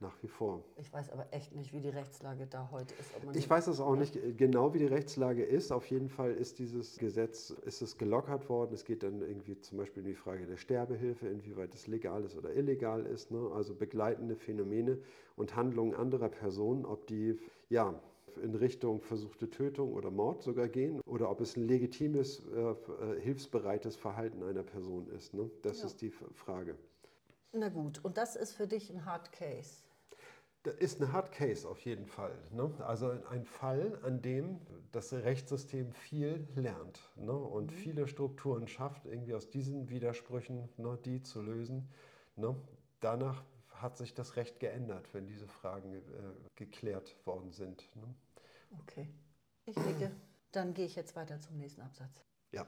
nach 0.00 0.22
wie 0.22 0.28
vor. 0.28 0.62
Ich 0.76 0.92
weiß 0.92 1.10
aber 1.10 1.26
echt 1.32 1.54
nicht, 1.54 1.72
wie 1.72 1.80
die 1.80 1.88
Rechtslage 1.88 2.46
da 2.46 2.70
heute 2.70 2.94
ist. 2.94 3.36
ich 3.36 3.50
weiß 3.50 3.66
es 3.66 3.80
auch 3.80 3.96
nicht 3.96 4.18
genau, 4.36 4.72
wie 4.74 4.78
die 4.78 4.86
Rechtslage 4.86 5.44
ist. 5.44 5.72
Auf 5.72 5.86
jeden 5.86 6.08
Fall 6.08 6.32
ist 6.32 6.58
dieses 6.58 6.98
Gesetz, 6.98 7.50
ist 7.50 7.82
es 7.82 7.98
gelockert 7.98 8.48
worden. 8.48 8.72
Es 8.74 8.84
geht 8.84 9.02
dann 9.02 9.22
irgendwie 9.22 9.58
zum 9.60 9.78
Beispiel 9.78 10.02
in 10.02 10.08
die 10.08 10.14
Frage 10.14 10.46
der 10.46 10.56
Sterbehilfe, 10.56 11.26
inwieweit 11.28 11.74
es 11.74 11.86
legal 11.86 12.24
ist 12.24 12.36
oder 12.36 12.54
illegal 12.54 13.04
ist. 13.06 13.30
Ne? 13.30 13.50
Also 13.54 13.74
begleitende 13.74 14.36
Phänomene 14.36 14.98
und 15.36 15.56
Handlungen 15.56 15.94
anderer 15.94 16.28
Personen, 16.28 16.84
ob 16.84 17.06
die 17.06 17.38
ja 17.68 18.00
in 18.42 18.54
Richtung 18.54 19.00
versuchte 19.00 19.50
Tötung 19.50 19.94
oder 19.94 20.12
Mord 20.12 20.42
sogar 20.42 20.68
gehen 20.68 21.00
oder 21.06 21.28
ob 21.28 21.40
es 21.40 21.56
ein 21.56 21.66
legitimes, 21.66 22.46
äh, 22.54 22.60
äh 22.60 23.20
hilfsbereites 23.20 23.96
Verhalten 23.96 24.44
einer 24.44 24.62
Person 24.62 25.08
ist. 25.08 25.34
Ne? 25.34 25.50
Das 25.62 25.80
ja. 25.80 25.86
ist 25.86 26.00
die 26.02 26.10
Frage. 26.10 26.76
Na 27.52 27.68
gut, 27.68 28.04
und 28.04 28.16
das 28.18 28.36
ist 28.36 28.52
für 28.52 28.66
dich 28.66 28.90
ein 28.90 29.04
Hard 29.04 29.32
Case? 29.32 29.87
Das 30.64 30.74
ist 30.74 31.00
ein 31.00 31.12
Hard 31.12 31.32
Case 31.32 31.68
auf 31.68 31.80
jeden 31.84 32.06
Fall. 32.06 32.36
Ne? 32.50 32.72
Also 32.80 33.10
ein 33.30 33.44
Fall, 33.44 33.98
an 34.02 34.20
dem 34.20 34.60
das 34.92 35.12
Rechtssystem 35.12 35.92
viel 35.92 36.48
lernt 36.56 37.00
ne? 37.16 37.32
und 37.32 37.70
mhm. 37.70 37.76
viele 37.76 38.08
Strukturen 38.08 38.66
schafft, 38.66 39.06
irgendwie 39.06 39.34
aus 39.34 39.50
diesen 39.50 39.88
Widersprüchen 39.88 40.68
ne, 40.76 40.98
die 41.04 41.22
zu 41.22 41.40
lösen. 41.40 41.88
Ne? 42.36 42.56
Danach 43.00 43.44
hat 43.70 43.96
sich 43.96 44.14
das 44.14 44.36
Recht 44.36 44.58
geändert, 44.58 45.14
wenn 45.14 45.26
diese 45.26 45.46
Fragen 45.46 45.94
äh, 45.94 46.00
geklärt 46.56 47.16
worden 47.24 47.52
sind. 47.52 47.88
Ne? 47.94 48.14
Okay, 48.80 49.08
ich 49.64 49.76
nicke. 49.76 50.10
Dann 50.52 50.74
gehe 50.74 50.86
ich 50.86 50.96
jetzt 50.96 51.14
weiter 51.14 51.40
zum 51.40 51.58
nächsten 51.58 51.82
Absatz. 51.82 52.24
Ja. 52.50 52.66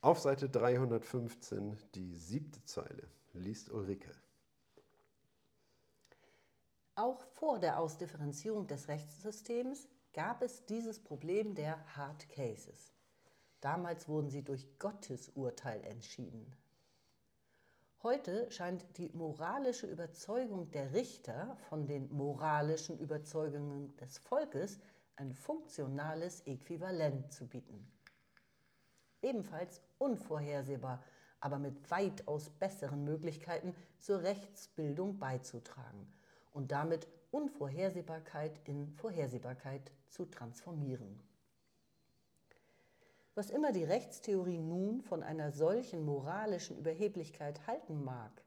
Auf 0.00 0.18
Seite 0.18 0.48
315, 0.48 1.76
die 1.94 2.16
siebte 2.16 2.64
Zeile, 2.64 3.06
liest 3.34 3.70
Ulrike. 3.70 4.10
Auch 7.00 7.24
vor 7.32 7.58
der 7.58 7.78
Ausdifferenzierung 7.80 8.66
des 8.66 8.88
Rechtssystems 8.88 9.88
gab 10.12 10.42
es 10.42 10.66
dieses 10.66 11.02
Problem 11.02 11.54
der 11.54 11.82
Hard 11.96 12.28
Cases. 12.28 12.92
Damals 13.62 14.06
wurden 14.06 14.28
sie 14.28 14.42
durch 14.42 14.78
Gottes 14.78 15.30
Urteil 15.30 15.82
entschieden. 15.84 16.54
Heute 18.02 18.50
scheint 18.50 18.84
die 18.98 19.08
moralische 19.14 19.86
Überzeugung 19.86 20.70
der 20.72 20.92
Richter 20.92 21.56
von 21.70 21.86
den 21.86 22.12
moralischen 22.12 22.98
Überzeugungen 22.98 23.96
des 23.96 24.18
Volkes 24.18 24.78
ein 25.16 25.32
funktionales 25.32 26.42
Äquivalent 26.42 27.32
zu 27.32 27.48
bieten. 27.48 27.90
Ebenfalls 29.22 29.80
unvorhersehbar, 29.96 31.02
aber 31.40 31.58
mit 31.58 31.90
weitaus 31.90 32.50
besseren 32.50 33.04
Möglichkeiten 33.04 33.74
zur 33.96 34.20
Rechtsbildung 34.20 35.18
beizutragen– 35.18 36.12
und 36.52 36.72
damit 36.72 37.06
Unvorhersehbarkeit 37.30 38.60
in 38.64 38.88
Vorhersehbarkeit 38.94 39.92
zu 40.08 40.24
transformieren. 40.26 41.20
Was 43.34 43.50
immer 43.50 43.72
die 43.72 43.84
Rechtstheorie 43.84 44.58
nun 44.58 45.02
von 45.02 45.22
einer 45.22 45.52
solchen 45.52 46.04
moralischen 46.04 46.76
Überheblichkeit 46.76 47.66
halten 47.66 48.02
mag, 48.02 48.42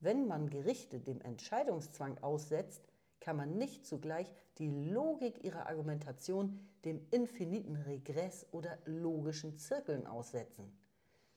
wenn 0.00 0.26
man 0.26 0.50
Gerichte 0.50 0.98
dem 0.98 1.20
Entscheidungszwang 1.20 2.18
aussetzt, 2.18 2.82
kann 3.20 3.36
man 3.36 3.56
nicht 3.56 3.86
zugleich 3.86 4.32
die 4.58 4.68
Logik 4.68 5.44
ihrer 5.44 5.66
Argumentation 5.66 6.58
dem 6.84 7.00
infiniten 7.12 7.76
Regress 7.76 8.44
oder 8.50 8.76
logischen 8.84 9.56
Zirkeln 9.58 10.08
aussetzen. 10.08 10.76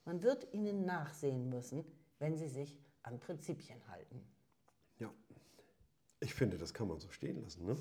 Man 0.04 0.24
wird 0.24 0.52
ihnen 0.52 0.84
nachsehen 0.84 1.48
müssen, 1.48 1.86
wenn 2.18 2.38
sie 2.38 2.50
sich 2.50 2.80
an 3.04 3.20
Prinzipien 3.20 3.88
halten. 3.88 4.28
Ich 6.26 6.34
finde, 6.34 6.58
das 6.58 6.74
kann 6.74 6.88
man 6.88 7.00
so 7.00 7.12
stehen 7.12 7.40
lassen. 7.44 7.68
Ne? 7.68 7.78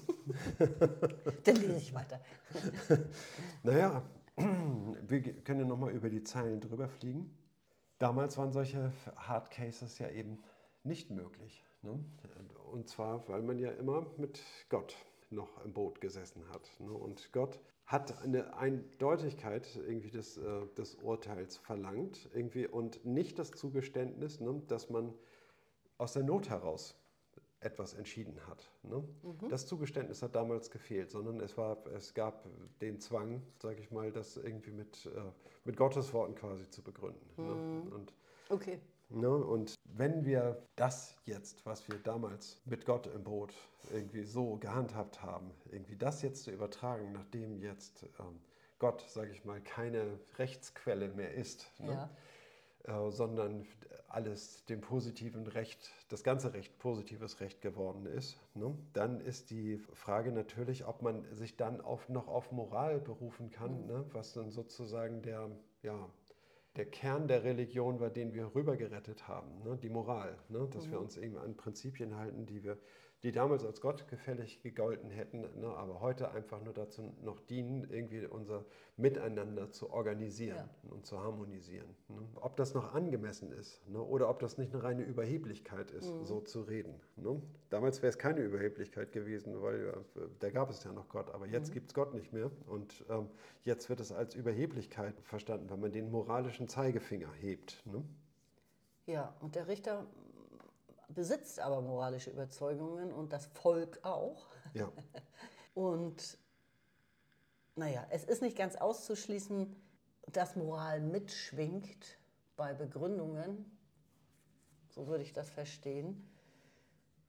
Dann 1.45 1.57
lese 1.57 1.79
ich 1.79 1.95
weiter. 1.95 2.21
naja, 3.63 4.03
wir 4.37 5.23
können 5.43 5.61
ja 5.61 5.67
nochmal 5.67 5.93
über 5.93 6.11
die 6.11 6.23
Zeilen 6.23 6.61
drüber 6.61 6.87
fliegen. 6.91 7.35
Damals 7.99 8.37
waren 8.37 8.53
solche 8.53 8.93
Hard 9.17 9.51
Cases 9.51 9.99
ja 9.99 10.11
eben 10.11 10.43
nicht 10.83 11.11
möglich. 11.11 11.65
Ne? 11.81 11.99
Und 12.71 12.87
zwar, 12.87 13.27
weil 13.31 13.41
man 13.41 13.59
ja 13.59 13.71
immer 13.71 14.07
mit 14.19 14.43
Gott 14.69 14.95
noch 15.31 15.65
im 15.65 15.73
Boot 15.73 16.03
gesessen 16.03 16.47
hat. 16.51 16.71
Ne? 16.81 16.93
Und 16.93 17.33
Gott 17.33 17.59
hat 17.87 18.21
eine 18.23 18.59
Eindeutigkeit 18.59 19.75
irgendwie 19.75 20.11
des, 20.11 20.37
äh, 20.37 20.67
des 20.77 20.97
Urteils 20.97 21.57
verlangt 21.57 22.29
irgendwie 22.35 22.67
und 22.67 23.07
nicht 23.07 23.39
das 23.39 23.53
Zugeständnis, 23.53 24.41
ne? 24.41 24.61
dass 24.69 24.91
man 24.91 25.15
aus 25.97 26.13
der 26.13 26.25
Not 26.25 26.51
heraus 26.51 27.01
etwas 27.65 27.95
entschieden 27.95 28.39
hat. 28.47 28.71
Ne? 28.83 29.03
Mhm. 29.23 29.49
Das 29.49 29.67
Zugeständnis 29.67 30.23
hat 30.23 30.35
damals 30.35 30.71
gefehlt, 30.71 31.11
sondern 31.11 31.41
es, 31.41 31.57
war, 31.57 31.85
es 31.97 32.15
gab 32.15 32.47
den 32.81 33.01
Zwang, 33.01 33.43
sage 33.61 33.81
ich 33.81 33.91
mal, 33.91 34.13
das 34.13 34.37
irgendwie 34.37 34.71
mit, 34.71 35.07
äh, 35.07 35.21
mit 35.65 35.77
Gottes 35.77 36.13
Worten 36.13 36.35
quasi 36.35 36.69
zu 36.69 36.83
begründen. 36.83 37.27
Ne? 37.37 37.55
Mhm. 37.55 37.85
Ne? 37.85 37.95
Und, 37.95 38.13
okay. 38.51 38.81
Ne? 39.11 39.31
Und 39.31 39.75
wenn 39.85 40.25
wir 40.25 40.63
das 40.77 41.17
jetzt, 41.25 41.65
was 41.67 41.89
wir 41.89 41.99
damals 41.99 42.61
mit 42.65 42.85
Gott 42.85 43.07
im 43.07 43.25
Boot 43.25 43.55
irgendwie 43.93 44.25
so 44.25 44.57
gehandhabt 44.57 45.23
haben, 45.23 45.51
irgendwie 45.71 45.97
das 45.97 46.23
jetzt 46.23 46.45
zu 46.45 46.51
übertragen, 46.51 47.13
nachdem 47.13 47.59
jetzt 47.59 48.05
ähm, 48.19 48.41
Gott, 48.79 49.05
sage 49.09 49.31
ich 49.31 49.45
mal, 49.45 49.61
keine 49.61 50.19
Rechtsquelle 50.39 51.09
mehr 51.09 51.33
ist, 51.33 51.71
ne? 51.79 52.11
ja. 52.87 53.07
äh, 53.07 53.11
sondern 53.11 53.67
alles 54.15 54.65
dem 54.67 54.81
positiven 54.81 55.47
Recht, 55.47 55.91
das 56.09 56.23
ganze 56.23 56.55
Recht 56.55 56.79
positives 56.79 57.41
Recht 57.41 57.61
geworden 57.61 58.07
ist, 58.07 58.39
ne? 58.55 58.77
dann 58.93 59.21
ist 59.21 59.51
die 59.51 59.79
Frage 59.93 60.31
natürlich, 60.33 60.87
ob 60.87 61.03
man 61.03 61.25
sich 61.35 61.57
dann 61.57 61.81
auf, 61.81 62.09
noch 62.09 62.29
auf 62.29 62.53
Moral 62.53 63.01
berufen 63.01 63.51
kann, 63.51 63.83
mhm. 63.83 63.87
ne? 63.87 64.05
was 64.13 64.33
dann 64.33 64.51
sozusagen 64.51 65.23
der, 65.23 65.51
ja, 65.83 66.09
der 66.77 66.87
Kern 66.87 67.29
der 67.29 67.45
Religion 67.45 68.01
war, 68.01 68.11
den 68.11 68.35
wir 68.35 68.55
rübergerettet 68.55 69.27
haben, 69.29 69.63
ne? 69.65 69.77
die 69.83 69.91
Moral, 69.91 70.39
ne? 70.49 70.69
dass 70.73 70.87
mhm. 70.87 70.93
wir 70.93 71.01
uns 71.01 71.17
irgendwie 71.17 71.41
an 71.41 71.57
Prinzipien 71.57 72.17
halten, 72.17 72.47
die 72.47 72.63
wir 72.63 72.79
die 73.25 73.33
damals 73.33 73.65
als 73.65 73.81
Gott 73.81 74.07
gefällig 74.09 74.61
gegolten 74.61 75.11
hätten, 75.11 75.41
ne, 75.59 75.69
aber 75.69 76.01
heute 76.01 76.31
einfach 76.33 76.63
nur 76.63 76.75
dazu 76.75 77.15
noch 77.23 77.41
dienen, 77.41 77.89
irgendwie 77.91 78.27
unser 78.27 78.67
Miteinander 78.99 79.71
zu 79.71 79.91
organisieren 79.91 80.69
ja. 80.83 80.91
und 80.91 81.07
zu 81.07 81.19
harmonisieren. 81.19 81.89
Ne. 82.09 82.21
Ob 82.35 82.57
das 82.57 82.75
noch 82.75 82.95
angemessen 82.95 83.51
ist 83.51 83.89
ne, 83.89 83.99
oder 83.99 84.29
ob 84.29 84.41
das 84.41 84.59
nicht 84.59 84.75
eine 84.75 84.83
reine 84.83 85.03
Überheblichkeit 85.05 85.91
ist, 85.91 86.13
mhm. 86.13 86.27
so 86.27 86.43
zu 86.43 86.61
reden. 86.61 87.01
Ne. 87.17 87.41
Damals 87.71 88.03
wäre 88.03 88.11
es 88.11 88.19
keine 88.19 88.41
Überheblichkeit 88.41 89.11
gewesen, 89.11 89.63
weil 89.63 89.87
äh, 89.87 90.21
da 90.41 90.51
gab 90.51 90.69
es 90.69 90.85
ja 90.85 90.93
noch 90.93 91.09
Gott, 91.09 91.31
aber 91.31 91.47
jetzt 91.47 91.71
mhm. 91.71 91.75
gibt 91.75 91.89
es 91.89 91.95
Gott 91.95 92.13
nicht 92.13 92.35
mehr 92.35 92.51
und 92.67 93.07
ähm, 93.09 93.31
jetzt 93.63 93.89
wird 93.89 94.01
es 94.01 94.13
als 94.13 94.35
Überheblichkeit 94.35 95.19
verstanden, 95.23 95.71
wenn 95.71 95.81
man 95.81 95.93
den 95.93 96.11
moralischen 96.11 96.69
Zeigefinger 96.69 97.33
hebt. 97.33 97.83
Ne. 97.87 98.05
Ja, 99.07 99.35
und 99.41 99.55
der 99.55 99.67
Richter 99.67 100.07
besitzt 101.09 101.61
aber 101.61 101.81
moralische 101.81 102.31
Überzeugungen 102.31 103.13
und 103.13 103.33
das 103.33 103.47
Volk 103.47 104.01
auch. 104.03 104.47
Ja. 104.73 104.91
und 105.75 106.39
naja, 107.77 108.07
es 108.11 108.25
ist 108.25 108.43
nicht 108.43 108.57
ganz 108.57 108.77
auszuschließen, 108.77 109.75
dass 110.33 110.57
Moral 110.57 111.01
mitschwingt 111.01 112.19
bei 112.57 112.73
Begründungen. 112.73 113.71
So 114.89 115.07
würde 115.07 115.25
ich 115.25 115.33
das 115.33 115.51
verstehen. 115.51 116.31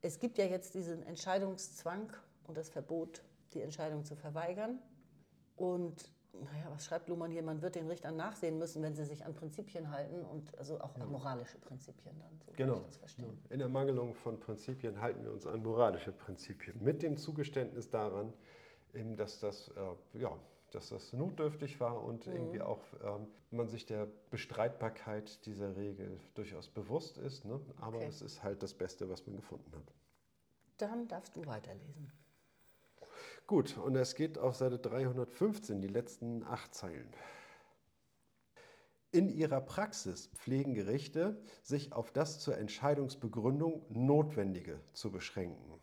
Es 0.01 0.19
gibt 0.19 0.37
ja 0.37 0.45
jetzt 0.45 0.75
diesen 0.75 1.01
Entscheidungszwang 1.03 2.13
und 2.43 2.57
das 2.57 2.69
Verbot, 2.69 3.23
die 3.53 3.61
Entscheidung 3.61 4.05
zu 4.05 4.15
verweigern. 4.15 4.79
Und 5.55 6.11
naja, 6.43 6.65
was 6.69 6.85
schreibt 6.85 7.09
Luhmann 7.09 7.31
hier? 7.31 7.43
Man 7.43 7.61
wird 7.61 7.75
den 7.75 7.87
Richtern 7.87 8.15
nachsehen 8.15 8.57
müssen, 8.57 8.81
wenn 8.83 8.95
sie 8.95 9.05
sich 9.05 9.25
an 9.25 9.33
Prinzipien 9.33 9.91
halten 9.91 10.23
und 10.25 10.57
also 10.57 10.79
auch 10.81 10.95
an 10.95 11.11
moralische 11.11 11.57
Prinzipien 11.59 12.19
dann. 12.19 12.39
So 12.45 12.51
genau. 12.55 12.85
In 13.49 13.59
der 13.59 13.69
Mangelung 13.69 14.13
von 14.13 14.39
Prinzipien 14.39 15.01
halten 15.01 15.23
wir 15.23 15.31
uns 15.31 15.45
an 15.45 15.61
moralische 15.63 16.11
Prinzipien. 16.11 16.81
Mit 16.83 17.01
dem 17.01 17.17
Zugeständnis 17.17 17.89
daran, 17.89 18.33
dass 19.15 19.39
das, 19.39 19.69
äh, 19.69 20.19
ja, 20.19 20.37
dass 20.71 20.89
das 20.89 21.13
notdürftig 21.13 21.79
war 21.79 22.03
und 22.03 22.27
mhm. 22.27 22.33
irgendwie 22.33 22.61
auch 22.61 22.81
ähm, 23.03 23.27
man 23.51 23.67
sich 23.67 23.85
der 23.85 24.07
Bestreitbarkeit 24.29 25.45
dieser 25.45 25.75
Regel 25.75 26.19
durchaus 26.33 26.67
bewusst 26.69 27.17
ist. 27.17 27.45
Ne? 27.45 27.59
Aber 27.79 27.97
okay. 27.97 28.07
es 28.07 28.21
ist 28.21 28.43
halt 28.43 28.61
das 28.63 28.73
Beste, 28.73 29.09
was 29.09 29.25
man 29.25 29.35
gefunden 29.35 29.71
hat. 29.73 29.93
Dann 30.77 31.07
darfst 31.07 31.35
du 31.35 31.45
weiterlesen. 31.45 32.11
Gut, 33.47 33.77
und 33.77 33.95
es 33.95 34.15
geht 34.15 34.39
auf 34.39 34.55
Seite 34.55 34.79
315, 34.79 35.79
die 35.79 35.87
letzten 35.87 36.43
acht 36.43 36.73
Zeilen. 36.73 37.13
In 39.11 39.29
ihrer 39.29 39.61
Praxis 39.61 40.31
pflegen 40.33 40.73
Gerichte, 40.73 41.39
sich 41.61 41.93
auf 41.93 42.11
das 42.11 42.39
zur 42.39 42.57
Entscheidungsbegründung 42.57 43.85
Notwendige 43.89 44.79
zu 44.93 45.11
beschränken. 45.11 45.79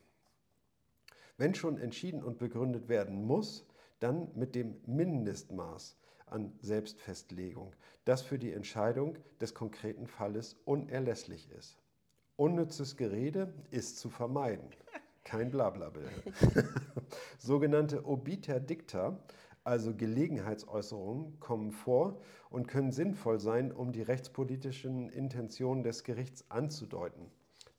Wenn 1.36 1.54
schon 1.54 1.78
entschieden 1.78 2.24
und 2.24 2.38
begründet 2.38 2.88
werden 2.88 3.24
muss, 3.24 3.64
dann 4.00 4.32
mit 4.34 4.56
dem 4.56 4.80
Mindestmaß 4.86 5.96
an 6.26 6.52
Selbstfestlegung, 6.62 7.76
das 8.04 8.22
für 8.22 8.40
die 8.40 8.52
Entscheidung 8.52 9.16
des 9.40 9.54
konkreten 9.54 10.08
Falles 10.08 10.56
unerlässlich 10.64 11.48
ist. 11.52 11.78
Unnützes 12.34 12.96
Gerede 12.96 13.54
ist 13.70 13.98
zu 13.98 14.10
vermeiden. 14.10 14.68
Kein 15.24 15.50
Blablabla. 15.50 16.08
Sogenannte 17.38 18.04
Obiter 18.06 18.60
Dicta, 18.60 19.18
also 19.64 19.94
Gelegenheitsäußerungen, 19.94 21.38
kommen 21.38 21.70
vor 21.70 22.20
und 22.50 22.66
können 22.66 22.92
sinnvoll 22.92 23.38
sein, 23.38 23.72
um 23.72 23.92
die 23.92 24.02
rechtspolitischen 24.02 25.08
Intentionen 25.10 25.84
des 25.84 26.02
Gerichts 26.04 26.44
anzudeuten. 26.50 27.30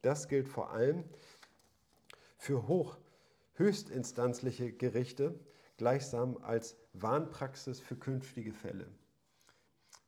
Das 0.02 0.28
gilt 0.28 0.48
vor 0.48 0.72
allem 0.72 1.04
für 2.38 2.68
hoch, 2.68 2.98
höchstinstanzliche 3.54 4.72
Gerichte, 4.72 5.40
gleichsam 5.78 6.38
als 6.38 6.78
Warnpraxis 6.94 7.80
für 7.80 7.96
künftige 7.96 8.54
Fälle. 8.54 8.88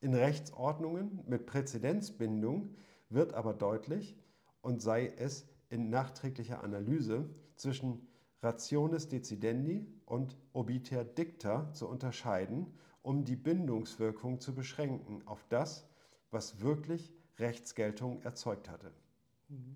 In 0.01 0.13
Rechtsordnungen 0.13 1.23
mit 1.27 1.45
Präzedenzbindung 1.45 2.75
wird 3.09 3.33
aber 3.33 3.53
deutlich, 3.53 4.17
und 4.61 4.81
sei 4.81 5.13
es 5.17 5.47
in 5.69 5.89
nachträglicher 5.89 6.63
Analyse 6.63 7.29
zwischen 7.55 8.07
Rationis 8.41 9.09
decidendi 9.09 9.87
und 10.05 10.37
Obiter 10.53 11.03
dicta 11.03 11.71
zu 11.73 11.87
unterscheiden, 11.87 12.73
um 13.01 13.23
die 13.23 13.35
Bindungswirkung 13.35 14.39
zu 14.39 14.53
beschränken 14.53 15.25
auf 15.25 15.45
das, 15.49 15.87
was 16.31 16.61
wirklich 16.61 17.13
Rechtsgeltung 17.39 18.21
erzeugt 18.21 18.69
hatte. 18.69 18.91
Mhm. 19.49 19.75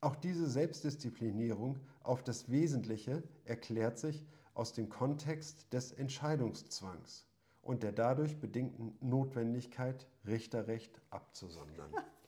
Auch 0.00 0.16
diese 0.16 0.48
Selbstdisziplinierung 0.48 1.78
auf 2.02 2.22
das 2.24 2.50
Wesentliche 2.50 3.22
erklärt 3.44 3.98
sich 3.98 4.26
aus 4.54 4.72
dem 4.72 4.88
Kontext 4.88 5.72
des 5.72 5.92
Entscheidungszwangs 5.92 7.26
und 7.62 7.82
der 7.82 7.92
dadurch 7.92 8.38
bedingten 8.38 8.96
Notwendigkeit, 9.00 10.08
Richterrecht 10.26 11.00
abzusondern. 11.10 11.92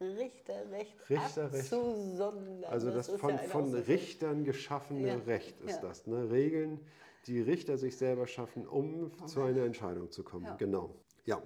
Richterrecht, 0.00 0.98
Richterrecht 1.08 1.38
abzusondern. 1.38 2.64
Also 2.64 2.90
das, 2.90 3.06
das 3.06 3.20
von, 3.20 3.30
ja 3.30 3.38
von 3.38 3.74
Richtern 3.74 4.44
geschaffene 4.44 5.08
ja. 5.08 5.16
Recht 5.16 5.60
ist 5.60 5.76
ja. 5.76 5.88
das. 5.88 6.06
Ne? 6.06 6.30
Regeln, 6.30 6.80
die 7.26 7.40
Richter 7.40 7.78
sich 7.78 7.96
selber 7.96 8.26
schaffen, 8.26 8.66
um 8.66 9.12
okay. 9.12 9.26
zu 9.26 9.42
einer 9.42 9.64
Entscheidung 9.64 10.10
zu 10.10 10.24
kommen. 10.24 10.48
Genau. 10.58 10.94
Ja. 11.24 11.40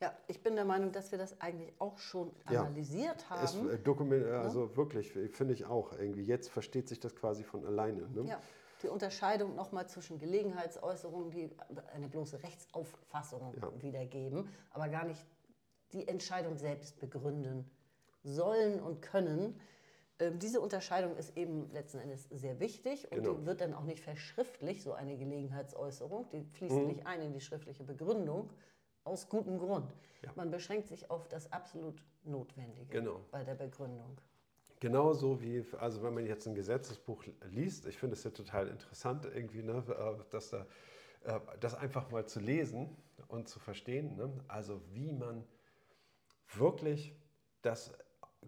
Ja, 0.00 0.12
ich 0.26 0.42
bin 0.42 0.54
der 0.54 0.64
Meinung, 0.64 0.92
dass 0.92 1.12
wir 1.12 1.18
das 1.18 1.40
eigentlich 1.40 1.72
auch 1.78 1.98
schon 1.98 2.30
analysiert 2.44 3.30
haben. 3.30 3.44
Ist, 3.44 3.54
äh, 3.54 3.78
Dokument, 3.78 4.26
also 4.26 4.66
ne? 4.66 4.76
wirklich, 4.76 5.12
finde 5.12 5.54
ich 5.54 5.64
auch. 5.64 5.92
Irgendwie 5.92 6.22
jetzt 6.22 6.50
versteht 6.50 6.88
sich 6.88 7.00
das 7.00 7.16
quasi 7.16 7.42
von 7.42 7.64
alleine. 7.64 8.08
Ne? 8.10 8.28
Ja 8.28 8.40
die 8.84 8.88
Unterscheidung 8.88 9.56
nochmal 9.56 9.88
zwischen 9.88 10.18
Gelegenheitsäußerungen, 10.18 11.30
die 11.30 11.50
eine 11.94 12.08
bloße 12.08 12.42
Rechtsauffassung 12.42 13.54
ja. 13.60 13.82
wiedergeben, 13.82 14.48
aber 14.70 14.88
gar 14.88 15.04
nicht 15.04 15.24
die 15.94 16.06
Entscheidung 16.08 16.58
selbst 16.58 17.00
begründen 17.00 17.70
sollen 18.22 18.80
und 18.80 19.00
können. 19.00 19.60
Ähm, 20.18 20.38
diese 20.38 20.60
Unterscheidung 20.60 21.16
ist 21.16 21.36
eben 21.36 21.70
letzten 21.72 21.98
Endes 21.98 22.28
sehr 22.30 22.60
wichtig 22.60 23.10
und 23.10 23.22
genau. 23.22 23.34
die 23.34 23.46
wird 23.46 23.60
dann 23.60 23.74
auch 23.74 23.84
nicht 23.84 24.00
verschriftlich, 24.00 24.82
so 24.82 24.92
eine 24.92 25.16
Gelegenheitsäußerung, 25.16 26.28
die 26.30 26.44
fließt 26.44 26.76
mhm. 26.76 26.86
nicht 26.86 27.06
ein 27.06 27.22
in 27.22 27.32
die 27.32 27.40
schriftliche 27.40 27.84
Begründung, 27.84 28.50
aus 29.04 29.28
gutem 29.28 29.58
Grund. 29.58 29.94
Ja. 30.22 30.30
Man 30.34 30.50
beschränkt 30.50 30.88
sich 30.88 31.10
auf 31.10 31.28
das 31.28 31.52
absolut 31.52 32.02
Notwendige 32.24 32.90
genau. 32.90 33.20
bei 33.30 33.44
der 33.44 33.54
Begründung. 33.54 34.18
Genauso 34.80 35.40
wie, 35.40 35.64
also 35.78 36.02
wenn 36.02 36.14
man 36.14 36.26
jetzt 36.26 36.46
ein 36.46 36.54
Gesetzesbuch 36.54 37.24
liest, 37.50 37.86
ich 37.86 37.98
finde 37.98 38.14
es 38.14 38.24
ja 38.24 38.30
total 38.30 38.68
interessant 38.68 39.24
irgendwie, 39.24 39.62
ne, 39.62 39.84
äh, 39.88 40.30
dass 40.30 40.50
da, 40.50 40.66
äh, 41.24 41.40
das 41.60 41.74
einfach 41.74 42.10
mal 42.10 42.26
zu 42.26 42.40
lesen 42.40 42.96
und 43.28 43.48
zu 43.48 43.58
verstehen, 43.60 44.16
ne, 44.16 44.32
also 44.48 44.80
wie 44.92 45.12
man 45.12 45.44
wirklich 46.52 47.14
das 47.62 47.92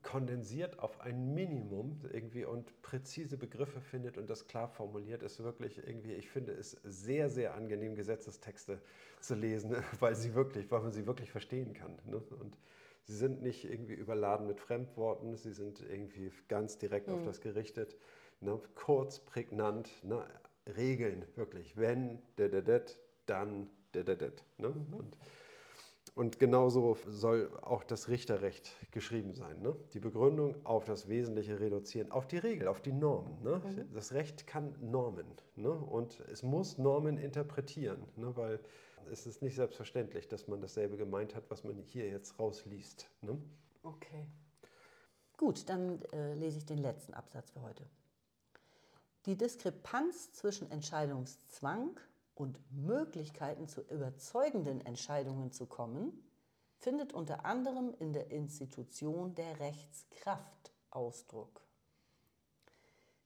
kondensiert 0.03 0.79
auf 0.79 1.01
ein 1.01 1.35
Minimum 1.35 2.01
irgendwie 2.13 2.45
und 2.45 2.81
präzise 2.83 3.37
Begriffe 3.37 3.81
findet 3.81 4.19
und 4.19 4.29
das 4.29 4.47
klar 4.47 4.69
formuliert, 4.69 5.23
ist 5.23 5.43
wirklich 5.43 5.79
irgendwie, 5.79 6.13
ich 6.13 6.29
finde 6.29 6.53
es 6.53 6.73
sehr, 6.85 7.31
sehr 7.31 7.55
angenehm, 7.55 7.95
Gesetzestexte 7.95 8.81
zu 9.21 9.35
lesen, 9.35 9.75
weil 10.01 10.15
sie 10.15 10.35
wirklich, 10.35 10.71
weil 10.71 10.83
man 10.83 10.93
sie 10.93 11.07
wirklich 11.07 11.31
verstehen 11.31 11.73
kann. 11.73 11.99
Ne? 12.05 12.19
Und 12.41 12.57
sie 13.05 13.17
sind 13.17 13.43
nicht 13.43 13.65
irgendwie 13.65 13.95
überladen 13.95 14.47
mit 14.47 14.61
Fremdworten, 14.61 15.37
sie 15.37 15.53
sind 15.53 15.81
irgendwie 15.81 16.31
ganz 16.49 16.79
direkt 16.79 17.09
mhm. 17.09 17.15
auf 17.15 17.23
das 17.25 17.41
gerichtet, 17.41 17.97
ne? 18.41 18.61
kurz, 18.75 19.21
prägnant, 19.21 19.91
ne? 20.05 20.25
Regeln 20.77 21.25
wirklich. 21.37 21.77
Wenn, 21.77 22.21
dann, 23.27 23.71
ne? 23.93 24.69
Mhm. 24.69 24.95
Und 24.95 25.19
und 26.17 26.39
genauso 26.39 26.97
soll 27.09 27.51
auch 27.61 27.85
das 27.85 28.09
Richterrecht 28.09 28.73
geschrieben 28.91 29.35
sein. 29.35 29.61
Ne? 29.61 29.77
Die 29.93 30.01
Begründung 30.01 30.57
auf 30.65 30.87
das 30.87 31.09
Wesentliche 31.09 31.61
reduzieren, 31.61 32.11
auf 32.11 32.27
die 32.27 32.39
Regel, 32.39 32.69
auf 32.69 32.81
die 32.81 32.93
Normen. 32.93 33.43
Ne? 33.43 33.61
Mhm. 33.63 33.93
Das 33.93 34.13
Recht 34.13 34.47
kann 34.47 34.75
Normen 34.81 35.27
ne? 35.57 35.71
und 35.71 36.21
es 36.33 36.43
muss 36.43 36.79
Normen 36.79 37.19
interpretieren, 37.19 38.03
ne? 38.17 38.35
weil 38.35 38.61
es 39.13 39.27
ist 39.27 39.43
nicht 39.43 39.57
selbstverständlich, 39.57 40.27
dass 40.27 40.49
man 40.49 40.63
dasselbe 40.63 40.97
gemeint 40.97 41.35
hat, 41.35 41.51
was 41.51 41.65
man 41.65 41.83
hier 41.83 42.09
jetzt 42.09 42.39
rausliest. 42.39 43.11
Ne? 43.21 43.39
Okay. 43.83 44.27
Gut, 45.37 45.69
dann 45.69 46.01
äh, 46.15 46.33
lese 46.33 46.57
ich 46.57 46.65
den 46.65 46.79
letzten 46.79 47.13
Absatz 47.13 47.51
für 47.51 47.61
heute. 47.61 47.85
Die 49.27 49.37
Diskrepanz 49.37 50.33
zwischen 50.33 50.71
Entscheidungszwang 50.71 52.01
und 52.37 52.61
Möglichkeiten 52.71 53.67
zu 53.67 53.81
überzeugenden 53.81 54.81
Entscheidungen 54.83 55.51
zu 55.51 55.67
kommen, 55.67 56.23
findet 56.77 57.13
unter 57.13 57.45
anderem 57.45 57.95
in 57.99 58.13
der 58.13 58.31
Institution 58.31 59.35
der 59.35 59.59
Rechtskraft 59.59 60.73
Ausdruck. 60.91 61.63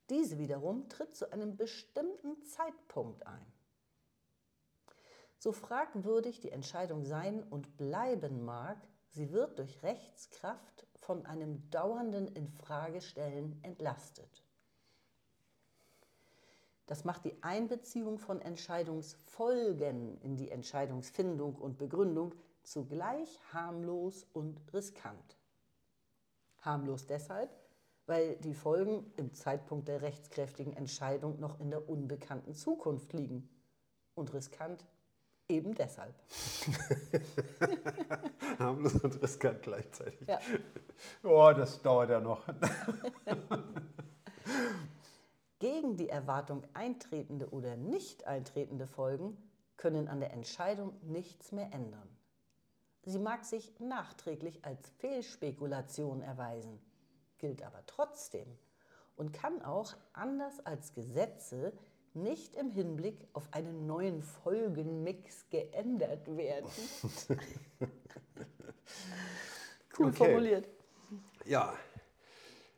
Diese 0.08 0.38
wiederum 0.38 0.88
tritt 0.88 1.14
zu 1.14 1.32
einem 1.32 1.56
bestimmten 1.56 2.42
Zeitpunkt 2.44 3.26
ein. 3.26 3.52
So 5.38 5.52
fragwürdig 5.52 6.40
die 6.40 6.50
Entscheidung 6.50 7.04
sein 7.04 7.42
und 7.42 7.76
bleiben 7.76 8.44
mag, 8.44 8.78
sie 9.10 9.32
wird 9.32 9.58
durch 9.58 9.82
Rechtskraft 9.82 10.86
von 10.94 11.26
einem 11.26 11.68
dauernden 11.70 12.28
Infragestellen 12.28 13.58
entlastet. 13.62 14.44
Das 16.90 17.04
macht 17.04 17.24
die 17.24 17.40
Einbeziehung 17.40 18.18
von 18.18 18.42
Entscheidungsfolgen 18.42 20.20
in 20.22 20.36
die 20.36 20.50
Entscheidungsfindung 20.50 21.54
und 21.54 21.78
Begründung 21.78 22.34
zugleich 22.64 23.38
harmlos 23.52 24.26
und 24.32 24.60
riskant. 24.74 25.38
Harmlos 26.62 27.06
deshalb, 27.06 27.48
weil 28.06 28.34
die 28.38 28.54
Folgen 28.54 29.08
im 29.16 29.32
Zeitpunkt 29.34 29.86
der 29.86 30.02
rechtskräftigen 30.02 30.72
Entscheidung 30.72 31.38
noch 31.38 31.60
in 31.60 31.70
der 31.70 31.88
unbekannten 31.88 32.54
Zukunft 32.54 33.12
liegen. 33.12 33.48
Und 34.16 34.34
riskant 34.34 34.84
eben 35.48 35.76
deshalb. 35.76 36.16
Harmlos 38.58 38.96
und 38.96 39.22
riskant 39.22 39.62
gleichzeitig. 39.62 40.26
Ja. 40.26 40.40
Oh, 41.22 41.52
das 41.56 41.80
dauert 41.82 42.10
ja 42.10 42.18
noch. 42.18 42.42
Gegen 45.60 45.98
die 45.98 46.08
Erwartung 46.08 46.64
eintretende 46.72 47.50
oder 47.50 47.76
nicht 47.76 48.26
eintretende 48.26 48.86
Folgen 48.86 49.36
können 49.76 50.08
an 50.08 50.18
der 50.18 50.32
Entscheidung 50.32 50.94
nichts 51.02 51.52
mehr 51.52 51.72
ändern. 51.72 52.08
Sie 53.04 53.18
mag 53.18 53.44
sich 53.44 53.78
nachträglich 53.78 54.64
als 54.64 54.88
Fehlspekulation 54.98 56.22
erweisen, 56.22 56.80
gilt 57.38 57.62
aber 57.62 57.84
trotzdem 57.86 58.46
und 59.16 59.34
kann 59.34 59.60
auch, 59.60 59.94
anders 60.14 60.64
als 60.64 60.94
Gesetze, 60.94 61.74
nicht 62.14 62.56
im 62.56 62.70
Hinblick 62.70 63.28
auf 63.34 63.46
einen 63.52 63.86
neuen 63.86 64.22
Folgenmix 64.22 65.48
geändert 65.50 66.26
werden. 66.36 66.70
cool 69.98 70.06
Okay. 70.08 70.12
formuliert. 70.12 70.66
Ja. 71.44 71.74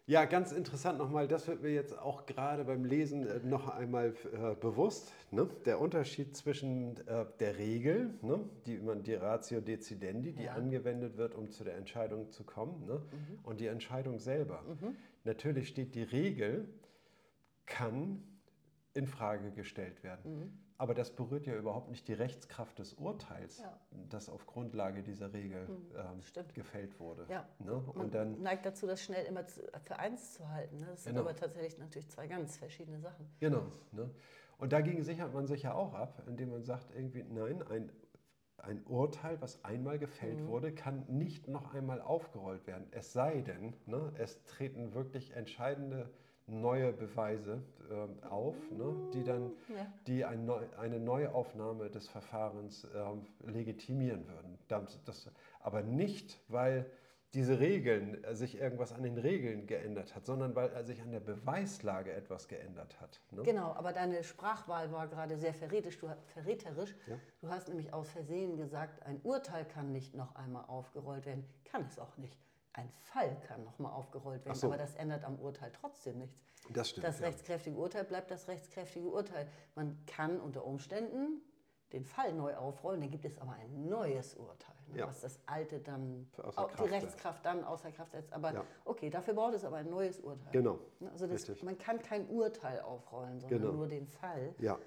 Ja, 0.06 0.24
ganz 0.24 0.50
interessant 0.50 0.98
nochmal, 0.98 1.28
das 1.28 1.46
wird 1.46 1.62
mir 1.62 1.72
jetzt 1.72 1.96
auch 1.96 2.26
gerade 2.26 2.64
beim 2.64 2.84
Lesen 2.84 3.24
äh, 3.24 3.38
noch 3.44 3.68
einmal 3.68 4.14
äh, 4.32 4.56
bewusst. 4.56 5.12
Ne? 5.30 5.48
Der 5.64 5.80
Unterschied 5.80 6.36
zwischen 6.36 6.96
äh, 7.06 7.24
der 7.38 7.56
Regel, 7.56 8.10
ne? 8.20 8.40
die, 8.66 8.78
man, 8.78 9.04
die 9.04 9.14
Ratio 9.14 9.60
Decidendi, 9.60 10.32
die 10.32 10.44
Ja. 10.44 10.54
angewendet 10.54 11.16
wird, 11.16 11.36
um 11.36 11.50
zu 11.50 11.62
der 11.62 11.76
Entscheidung 11.76 12.30
zu 12.32 12.42
kommen, 12.42 12.84
ne? 12.84 13.00
und 13.44 13.60
die 13.60 13.66
Entscheidung 13.68 14.18
selber. 14.18 14.64
Natürlich 15.22 15.68
steht 15.68 15.94
die 15.94 16.02
Regel, 16.02 16.68
kann 17.66 18.24
in 18.94 19.06
Frage 19.06 19.52
gestellt 19.52 20.02
werden. 20.02 20.58
Aber 20.82 20.94
das 20.94 21.12
berührt 21.12 21.46
ja 21.46 21.54
überhaupt 21.54 21.90
nicht 21.90 22.08
die 22.08 22.12
Rechtskraft 22.12 22.76
des 22.80 22.94
Urteils, 22.94 23.60
Ja. 23.60 23.78
das 24.08 24.28
auf 24.28 24.48
Grundlage 24.48 25.04
dieser 25.04 25.32
Regel 25.32 25.68
ähm, 25.96 26.20
stimmt. 26.22 26.52
gefällt 26.56 26.98
wurde. 26.98 27.24
Ja. 27.28 27.48
Ne? 27.60 27.74
Und 27.94 28.12
dann 28.16 28.42
neigt 28.42 28.66
dazu, 28.66 28.88
das 28.88 29.00
schnell 29.00 29.24
immer 29.26 29.46
zu, 29.46 29.60
für 29.80 29.96
eins 30.00 30.34
zu 30.34 30.48
halten. 30.48 30.78
Ne? 30.80 30.86
Das 30.86 31.04
sind 31.04 31.12
Genau. 31.14 31.24
aber 31.28 31.36
tatsächlich 31.36 31.78
natürlich 31.78 32.08
zwei 32.10 32.26
ganz 32.26 32.56
verschiedene 32.56 32.98
Sachen. 32.98 33.30
Genau. 33.38 33.62
Ne? 33.92 34.10
Und 34.58 34.72
dagegen 34.72 35.04
sichert 35.04 35.32
man 35.32 35.46
sich 35.46 35.62
ja 35.62 35.72
auch 35.72 35.94
ab, 35.94 36.20
indem 36.26 36.50
man 36.50 36.64
sagt, 36.64 36.90
irgendwie, 36.96 37.22
nein, 37.22 37.62
ein, 37.70 37.92
ein 38.56 38.84
Urteil, 38.86 39.40
was 39.40 39.64
einmal 39.64 40.00
gefällt 40.00 40.44
wurde, 40.48 40.74
kann 40.74 41.04
nicht 41.06 41.46
noch 41.46 41.74
einmal 41.74 42.00
aufgerollt 42.00 42.66
werden. 42.66 42.88
Es 42.90 43.12
sei 43.12 43.42
denn, 43.42 43.76
ne, 43.86 44.12
es 44.18 44.42
treten 44.46 44.94
wirklich 44.94 45.30
entscheidende 45.36 46.10
neue 46.46 46.92
Beweise 46.92 47.62
ähm, 47.90 48.22
auf, 48.28 48.56
ne, 48.70 48.94
die 49.12 49.22
dann 49.24 49.52
Ja. 49.68 49.86
die 50.06 50.24
ein 50.24 50.44
neu, 50.44 50.60
eine 50.78 50.98
Neuaufnahme 50.98 51.90
des 51.90 52.08
Verfahrens 52.08 52.86
ähm, 52.94 53.26
legitimieren 53.40 54.26
würden. 54.28 54.58
Das, 54.68 55.02
das, 55.04 55.30
aber 55.60 55.82
nicht, 55.82 56.40
weil 56.48 56.90
diese 57.34 57.60
Regeln, 57.60 58.22
äh, 58.24 58.34
sich 58.34 58.58
irgendwas 58.60 58.92
an 58.92 59.02
den 59.02 59.16
Regeln 59.16 59.66
geändert 59.66 60.14
hat, 60.14 60.26
sondern 60.26 60.54
weil 60.54 60.68
äh, 60.74 60.84
sich 60.84 61.00
an 61.00 61.12
der 61.12 61.20
Beweislage 61.20 62.12
etwas 62.12 62.46
geändert 62.46 63.00
hat. 63.00 63.20
Ne? 63.30 63.42
Genau, 63.42 63.72
aber 63.72 63.92
deine 63.92 64.22
Sprachwahl 64.22 64.92
war 64.92 65.08
gerade 65.08 65.38
sehr 65.38 65.54
verräterisch. 65.54 65.98
Du, 65.98 66.08
verräterisch. 66.26 66.94
Ja. 67.06 67.16
du 67.40 67.48
hast 67.48 67.68
nämlich 67.68 67.92
aus 67.94 68.10
Versehen 68.10 68.56
gesagt, 68.56 69.02
ein 69.06 69.20
Urteil 69.22 69.64
kann 69.64 69.92
nicht 69.92 70.14
noch 70.14 70.34
einmal 70.34 70.64
aufgerollt 70.66 71.24
werden. 71.24 71.44
Kann 71.64 71.86
es 71.86 71.98
auch 71.98 72.16
nicht. 72.18 72.36
Ein 72.74 72.90
Fall 73.12 73.36
kann 73.46 73.64
noch 73.64 73.78
mal 73.78 73.90
aufgerollt 73.90 74.44
werden, 74.46 74.56
so. 74.56 74.68
aber 74.68 74.78
das 74.78 74.94
ändert 74.94 75.24
am 75.24 75.38
Urteil 75.38 75.70
trotzdem 75.78 76.18
nichts. 76.18 76.42
Das 76.70 76.88
stimmt. 76.90 77.06
Das 77.06 77.20
ja. 77.20 77.26
rechtskräftige 77.26 77.76
Urteil 77.76 78.04
bleibt 78.04 78.30
das 78.30 78.48
rechtskräftige 78.48 79.06
Urteil. 79.08 79.46
Man 79.74 79.98
kann 80.06 80.40
unter 80.40 80.64
Umständen 80.64 81.42
den 81.92 82.06
Fall 82.06 82.32
neu 82.32 82.56
aufrollen, 82.56 83.02
dann 83.02 83.10
gibt 83.10 83.26
es 83.26 83.36
aber 83.38 83.52
ein 83.52 83.86
neues 83.86 84.34
Urteil, 84.36 84.74
ne, 84.88 85.00
Ja. 85.00 85.08
was 85.08 85.20
das 85.20 85.38
alte 85.44 85.80
dann, 85.80 86.26
Außer 86.38 86.58
au- 86.62 86.66
Kraft 86.68 86.78
die 86.78 86.82
setzt. 86.88 86.92
Rechtskraft 87.04 87.44
dann 87.44 87.64
außer 87.64 87.92
Kraft 87.92 88.12
setzt. 88.12 88.32
Aber 88.32 88.54
Ja. 88.54 88.64
okay, 88.86 89.10
dafür 89.10 89.34
braucht 89.34 89.52
es 89.52 89.64
aber 89.64 89.76
ein 89.76 89.90
neues 89.90 90.20
Urteil. 90.20 90.52
Genau. 90.52 90.78
Ne, 91.00 91.10
Also 91.10 91.26
das, 91.26 91.62
man 91.62 91.76
kann 91.76 92.00
kein 92.00 92.26
Urteil 92.28 92.80
aufrollen, 92.80 93.38
sondern 93.40 93.60
Genau. 93.60 93.72
nur 93.74 93.88
den 93.88 94.06
Fall. 94.06 94.54
Ja, 94.58 94.78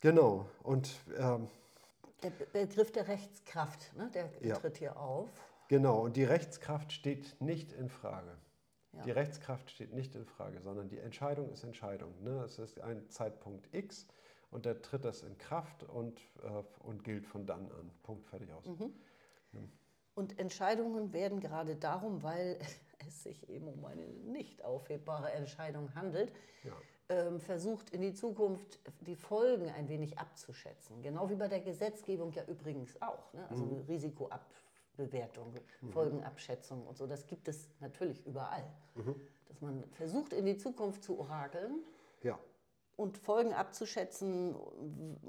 genau. 0.00 0.44
Und 0.62 0.90
ähm, 1.16 1.48
Der 2.22 2.30
Be- 2.30 2.46
Begriff 2.52 2.92
der 2.92 3.08
Rechtskraft, 3.08 3.96
ne, 3.96 4.10
der 4.12 4.28
Ja. 4.42 4.56
tritt 4.56 4.76
hier 4.76 4.98
auf. 5.00 5.28
Genau, 5.68 6.00
und 6.00 6.16
die 6.16 6.24
Rechtskraft 6.24 6.92
steht 6.92 7.40
nicht 7.40 7.72
in 7.72 7.88
Frage. 7.88 8.36
Ja. 8.92 9.02
Die 9.02 9.10
Rechtskraft 9.10 9.70
steht 9.70 9.92
nicht 9.92 10.14
in 10.14 10.24
Frage, 10.24 10.60
sondern 10.60 10.88
die 10.88 10.98
Entscheidung 10.98 11.50
ist 11.50 11.62
Entscheidung. 11.62 12.12
Ne? 12.22 12.42
Es 12.44 12.58
ist 12.58 12.80
ein 12.80 13.08
Zeitpunkt 13.10 13.72
X 13.74 14.06
und 14.50 14.66
da 14.66 14.74
tritt 14.74 15.04
das 15.04 15.22
in 15.22 15.36
Kraft 15.38 15.84
und, 15.84 16.18
äh, 16.42 16.62
und 16.80 17.04
gilt 17.04 17.26
von 17.26 17.46
dann 17.46 17.70
an. 17.70 17.90
Punkt, 18.02 18.26
fertig 18.26 18.50
aus. 18.52 18.66
Mhm. 18.66 18.92
Und 20.14 20.36
Entscheidungen 20.40 21.12
werden 21.12 21.38
gerade 21.38 21.76
darum, 21.76 22.22
weil 22.24 22.58
es 23.06 23.22
sich 23.22 23.48
eben 23.48 23.68
um 23.68 23.84
eine 23.84 24.04
nicht 24.04 24.64
aufhebbare 24.64 25.30
Entscheidung 25.32 25.94
handelt, 25.94 26.32
Ja. 26.64 26.72
ähm, 27.08 27.40
versucht 27.40 27.90
in 27.90 28.00
die 28.00 28.14
Zukunft 28.14 28.80
die 29.02 29.14
Folgen 29.14 29.70
ein 29.70 29.88
wenig 29.88 30.18
abzuschätzen. 30.18 31.02
Genau 31.02 31.30
wie 31.30 31.36
bei 31.36 31.46
der 31.46 31.60
Gesetzgebung 31.60 32.32
ja 32.32 32.42
übrigens 32.46 33.00
auch. 33.00 33.32
Ne? 33.32 33.46
Also 33.48 33.62
eine 33.64 33.86
Risikoabbewertung, 34.98 35.54
Folgenabschätzung 35.90 36.86
und 36.86 36.96
so. 36.96 37.06
Das 37.06 37.26
gibt 37.26 37.48
es 37.48 37.68
natürlich 37.80 38.24
überall. 38.26 38.64
Dass 39.46 39.60
man 39.60 39.84
versucht 39.92 40.32
in 40.32 40.44
die 40.44 40.56
Zukunft 40.56 41.04
zu 41.04 41.18
orakeln 41.18 41.84
ja, 42.22 42.38
und 42.96 43.16
Folgen 43.16 43.52
abzuschätzen, 43.52 44.56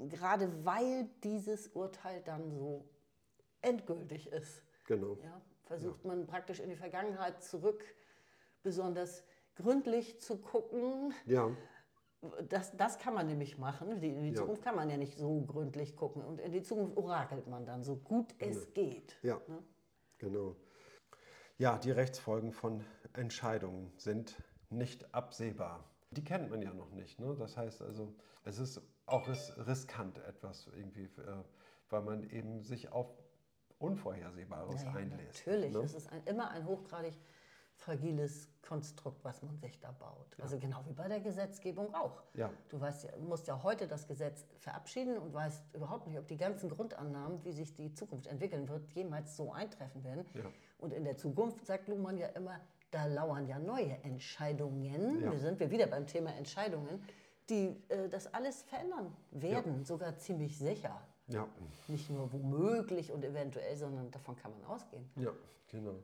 gerade 0.08 0.64
weil 0.64 1.08
dieses 1.22 1.68
Urteil 1.68 2.20
dann 2.22 2.50
so 2.50 2.84
endgültig 3.62 4.30
ist. 4.32 4.62
genau. 4.86 5.16
Ja, 5.22 5.40
versucht 5.64 6.04
man 6.04 6.26
praktisch 6.26 6.60
in 6.60 6.68
die 6.68 6.76
Vergangenheit 6.76 7.42
zurück 7.42 7.84
besonders 8.62 9.24
gründlich 9.54 10.20
zu 10.20 10.38
gucken. 10.38 11.14
Ja, 11.26 11.50
Das, 12.48 12.76
das 12.76 12.98
kann 12.98 13.14
man 13.14 13.26
nämlich 13.26 13.56
machen. 13.56 14.00
Die, 14.00 14.08
in 14.10 14.22
die 14.24 14.30
Ja. 14.30 14.36
Zukunft 14.36 14.62
kann 14.62 14.76
man 14.76 14.90
ja 14.90 14.96
nicht 14.98 15.16
so 15.16 15.40
gründlich 15.42 15.96
gucken. 15.96 16.22
Und 16.22 16.38
in 16.40 16.52
die 16.52 16.62
Zukunft 16.62 16.96
orakelt 16.98 17.46
man 17.46 17.64
dann, 17.64 17.82
so 17.82 17.96
gut 17.96 18.34
es 18.38 18.72
geht. 18.74 19.16
ja, 19.22 19.40
Ne? 19.48 19.62
genau. 20.18 20.56
Ja, 21.56 21.78
die 21.78 21.90
Rechtsfolgen 21.90 22.52
von 22.52 22.84
Entscheidungen 23.14 23.92
sind 23.96 24.42
nicht 24.70 25.14
absehbar. 25.14 25.84
Die 26.10 26.24
kennt 26.24 26.50
man 26.50 26.60
ja 26.62 26.72
noch 26.74 26.90
nicht. 26.90 27.18
Ne? 27.20 27.34
Das 27.38 27.56
heißt 27.56 27.80
also, 27.82 28.14
es 28.44 28.58
ist 28.58 28.82
auch 29.06 29.26
ris 29.28 29.52
riskant 29.66 30.18
etwas 30.18 30.68
irgendwie, 30.74 31.04
äh, 31.04 31.44
weil 31.88 32.02
man 32.02 32.22
eben 32.30 32.62
sich 32.62 32.92
auf 32.92 33.08
Unvorhersehbares 33.78 34.82
Ja, 34.82 34.90
ja, 34.90 34.96
einlässt. 34.96 35.46
Natürlich, 35.46 35.72
Ne? 35.72 35.80
es 35.80 35.94
ist 35.94 36.12
ein, 36.12 36.22
immer 36.24 36.50
ein 36.50 36.66
hochgradig 36.66 37.14
fragiles 37.80 38.48
Konstrukt, 38.62 39.24
was 39.24 39.42
man 39.42 39.56
sich 39.58 39.80
da 39.80 39.90
baut. 39.90 40.36
Also 40.40 40.58
genau 40.58 40.82
wie 40.86 40.92
bei 40.92 41.08
der 41.08 41.20
Gesetzgebung 41.20 41.92
auch. 41.94 42.22
Ja. 42.34 42.50
Du 42.68 42.80
weißt 42.80 43.04
ja, 43.04 43.10
musst 43.18 43.48
ja 43.48 43.62
heute 43.62 43.88
das 43.88 44.06
Gesetz 44.06 44.44
verabschieden 44.58 45.18
und 45.18 45.32
weißt 45.32 45.74
überhaupt 45.74 46.06
nicht, 46.06 46.18
ob 46.18 46.28
die 46.28 46.36
ganzen 46.36 46.70
Grundannahmen, 46.70 47.42
wie 47.44 47.52
sich 47.52 47.74
die 47.74 47.92
Zukunft 47.94 48.26
entwickeln 48.26 48.68
wird, 48.68 48.86
jemals 48.92 49.36
so 49.36 49.52
eintreffen 49.52 50.04
werden. 50.04 50.24
Ja. 50.34 50.44
Und 50.78 50.92
in 50.92 51.04
der 51.04 51.16
Zukunft, 51.16 51.66
sagt 51.66 51.88
Luhmann 51.88 52.18
ja 52.18 52.28
immer, 52.28 52.60
da 52.90 53.06
lauern 53.06 53.46
ja 53.46 53.58
neue 53.58 53.96
Entscheidungen. 54.02 55.22
Ja. 55.22 55.32
Wir 55.32 55.38
sind 55.38 55.58
wir 55.58 55.70
wieder 55.70 55.86
beim 55.86 56.06
Thema 56.06 56.34
Entscheidungen, 56.34 57.02
die 57.48 57.82
äh, 57.88 58.08
das 58.08 58.32
alles 58.32 58.62
verändern 58.62 59.16
werden, 59.30 59.84
sogar 59.84 60.16
ziemlich 60.18 60.58
sicher. 60.58 61.00
Ja, 61.28 61.46
Nicht 61.88 62.10
nur 62.10 62.32
womöglich 62.32 63.12
und 63.12 63.24
eventuell, 63.24 63.76
sondern 63.76 64.10
davon 64.10 64.36
kann 64.36 64.50
man 64.52 64.64
ausgehen. 64.64 65.08
ja, 65.16 65.30
genau. 65.68 65.94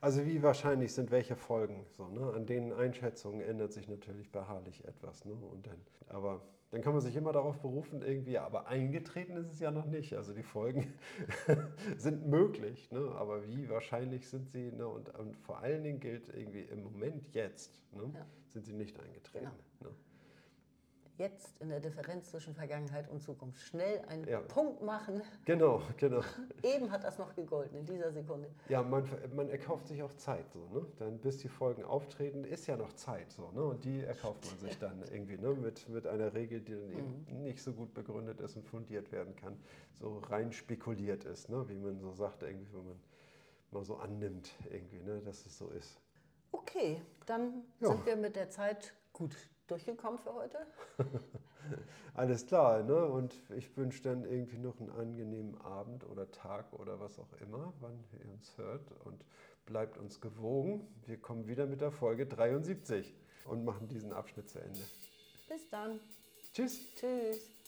Also 0.00 0.24
wie 0.24 0.42
wahrscheinlich 0.42 0.94
sind 0.94 1.10
welche 1.10 1.36
Folgen? 1.36 1.84
So, 1.90 2.08
ne? 2.08 2.32
An 2.32 2.46
den 2.46 2.72
Einschätzungen 2.72 3.42
ändert 3.42 3.72
sich 3.72 3.88
natürlich 3.88 4.32
beharrlich 4.32 4.84
etwas. 4.86 5.24
Ne? 5.26 5.34
Und 5.34 5.66
dann, 5.66 5.76
aber 6.08 6.40
dann 6.70 6.80
kann 6.80 6.92
man 6.92 7.02
sich 7.02 7.16
immer 7.16 7.32
darauf 7.32 7.58
berufen, 7.58 8.00
irgendwie, 8.00 8.38
aber 8.38 8.68
eingetreten 8.68 9.36
ist 9.36 9.52
es 9.52 9.60
ja 9.60 9.70
noch 9.70 9.86
nicht. 9.86 10.14
Also 10.14 10.32
die 10.32 10.42
Folgen 10.42 10.94
sind 11.98 12.28
möglich, 12.28 12.90
ne? 12.92 13.12
aber 13.16 13.46
wie 13.46 13.68
wahrscheinlich 13.68 14.28
sind 14.28 14.48
sie? 14.50 14.72
Ne? 14.72 14.86
Und, 14.86 15.14
und 15.18 15.36
vor 15.36 15.58
allen 15.58 15.82
Dingen 15.82 16.00
gilt 16.00 16.28
irgendwie 16.28 16.62
im 16.62 16.82
Moment 16.82 17.34
jetzt, 17.34 17.82
ne? 17.92 18.10
ja. 18.14 18.26
sind 18.48 18.64
sie 18.64 18.72
nicht 18.72 18.98
eingetreten. 19.00 19.50
Genau. 19.80 19.90
Ne? 19.90 19.96
Jetzt 21.20 21.60
in 21.60 21.68
der 21.68 21.80
Differenz 21.80 22.30
zwischen 22.30 22.54
Vergangenheit 22.54 23.08
und 23.08 23.22
Zukunft 23.22 23.60
schnell 23.60 24.00
einen 24.08 24.26
ja. 24.26 24.40
Punkt 24.40 24.82
machen. 24.82 25.22
Genau, 25.44 25.82
genau. 25.98 26.22
Eben 26.62 26.90
hat 26.90 27.04
das 27.04 27.18
noch 27.18 27.34
gegolten 27.34 27.78
in 27.78 27.84
dieser 27.84 28.10
Sekunde. 28.10 28.48
Ja, 28.68 28.82
man, 28.82 29.06
man 29.36 29.50
erkauft 29.50 29.86
sich 29.86 30.02
auch 30.02 30.14
Zeit 30.14 30.50
so, 30.50 30.66
ne? 30.72 30.86
Dann 30.98 31.18
bis 31.18 31.36
die 31.38 31.48
Folgen 31.48 31.84
auftreten, 31.84 32.44
ist 32.44 32.66
ja 32.66 32.76
noch 32.76 32.94
Zeit 32.94 33.30
so, 33.30 33.50
ne? 33.52 33.62
Und 33.62 33.84
die 33.84 34.00
erkauft 34.00 34.46
man 34.46 34.58
sich 34.58 34.78
dann 34.78 35.04
irgendwie, 35.12 35.36
ne? 35.36 35.54
Mit, 35.54 35.88
mit 35.90 36.06
einer 36.06 36.32
Regel, 36.32 36.60
die 36.62 36.72
dann 36.72 36.90
eben 36.90 37.26
mhm. 37.28 37.42
nicht 37.42 37.62
so 37.62 37.72
gut 37.72 37.92
begründet 37.92 38.40
ist 38.40 38.56
und 38.56 38.66
fundiert 38.66 39.12
werden 39.12 39.36
kann, 39.36 39.56
so 40.00 40.18
rein 40.30 40.50
spekuliert 40.52 41.24
ist, 41.24 41.50
ne? 41.50 41.68
Wie 41.68 41.76
man 41.76 42.00
so 42.00 42.12
sagt, 42.12 42.42
irgendwie, 42.42 42.72
wenn 42.72 42.86
man 42.86 43.00
mal 43.72 43.84
so 43.84 43.96
annimmt, 43.96 44.52
irgendwie, 44.70 45.02
ne? 45.02 45.20
Dass 45.20 45.44
es 45.44 45.58
so 45.58 45.68
ist. 45.68 46.00
Okay, 46.50 47.02
dann 47.26 47.62
ja. 47.78 47.88
sind 47.88 48.06
wir 48.06 48.16
mit 48.16 48.36
der 48.36 48.48
Zeit 48.48 48.94
gut 49.12 49.36
durchgekommen 49.70 50.18
für 50.18 50.34
heute? 50.34 50.58
Alles 52.14 52.46
klar, 52.46 52.82
ne? 52.82 53.06
Und 53.06 53.34
ich 53.50 53.76
wünsche 53.76 54.02
dann 54.02 54.24
irgendwie 54.24 54.58
noch 54.58 54.78
einen 54.80 54.90
angenehmen 54.90 55.60
Abend 55.60 56.08
oder 56.08 56.30
Tag 56.30 56.72
oder 56.72 57.00
was 57.00 57.18
auch 57.18 57.32
immer, 57.40 57.72
wann 57.80 58.04
ihr 58.18 58.32
uns 58.32 58.56
hört. 58.58 58.92
Und 59.04 59.24
bleibt 59.66 59.98
uns 59.98 60.20
gewogen. 60.20 60.86
Wir 61.06 61.16
kommen 61.16 61.46
wieder 61.46 61.66
mit 61.66 61.80
der 61.80 61.92
Folge 61.92 62.26
73 62.26 63.14
und 63.44 63.64
machen 63.64 63.88
diesen 63.88 64.12
Abschnitt 64.12 64.48
zu 64.48 64.60
Ende. 64.60 64.80
Bis 65.48 65.68
dann. 65.68 66.00
Tschüss. 66.52 66.94
Tschüss. 66.96 67.59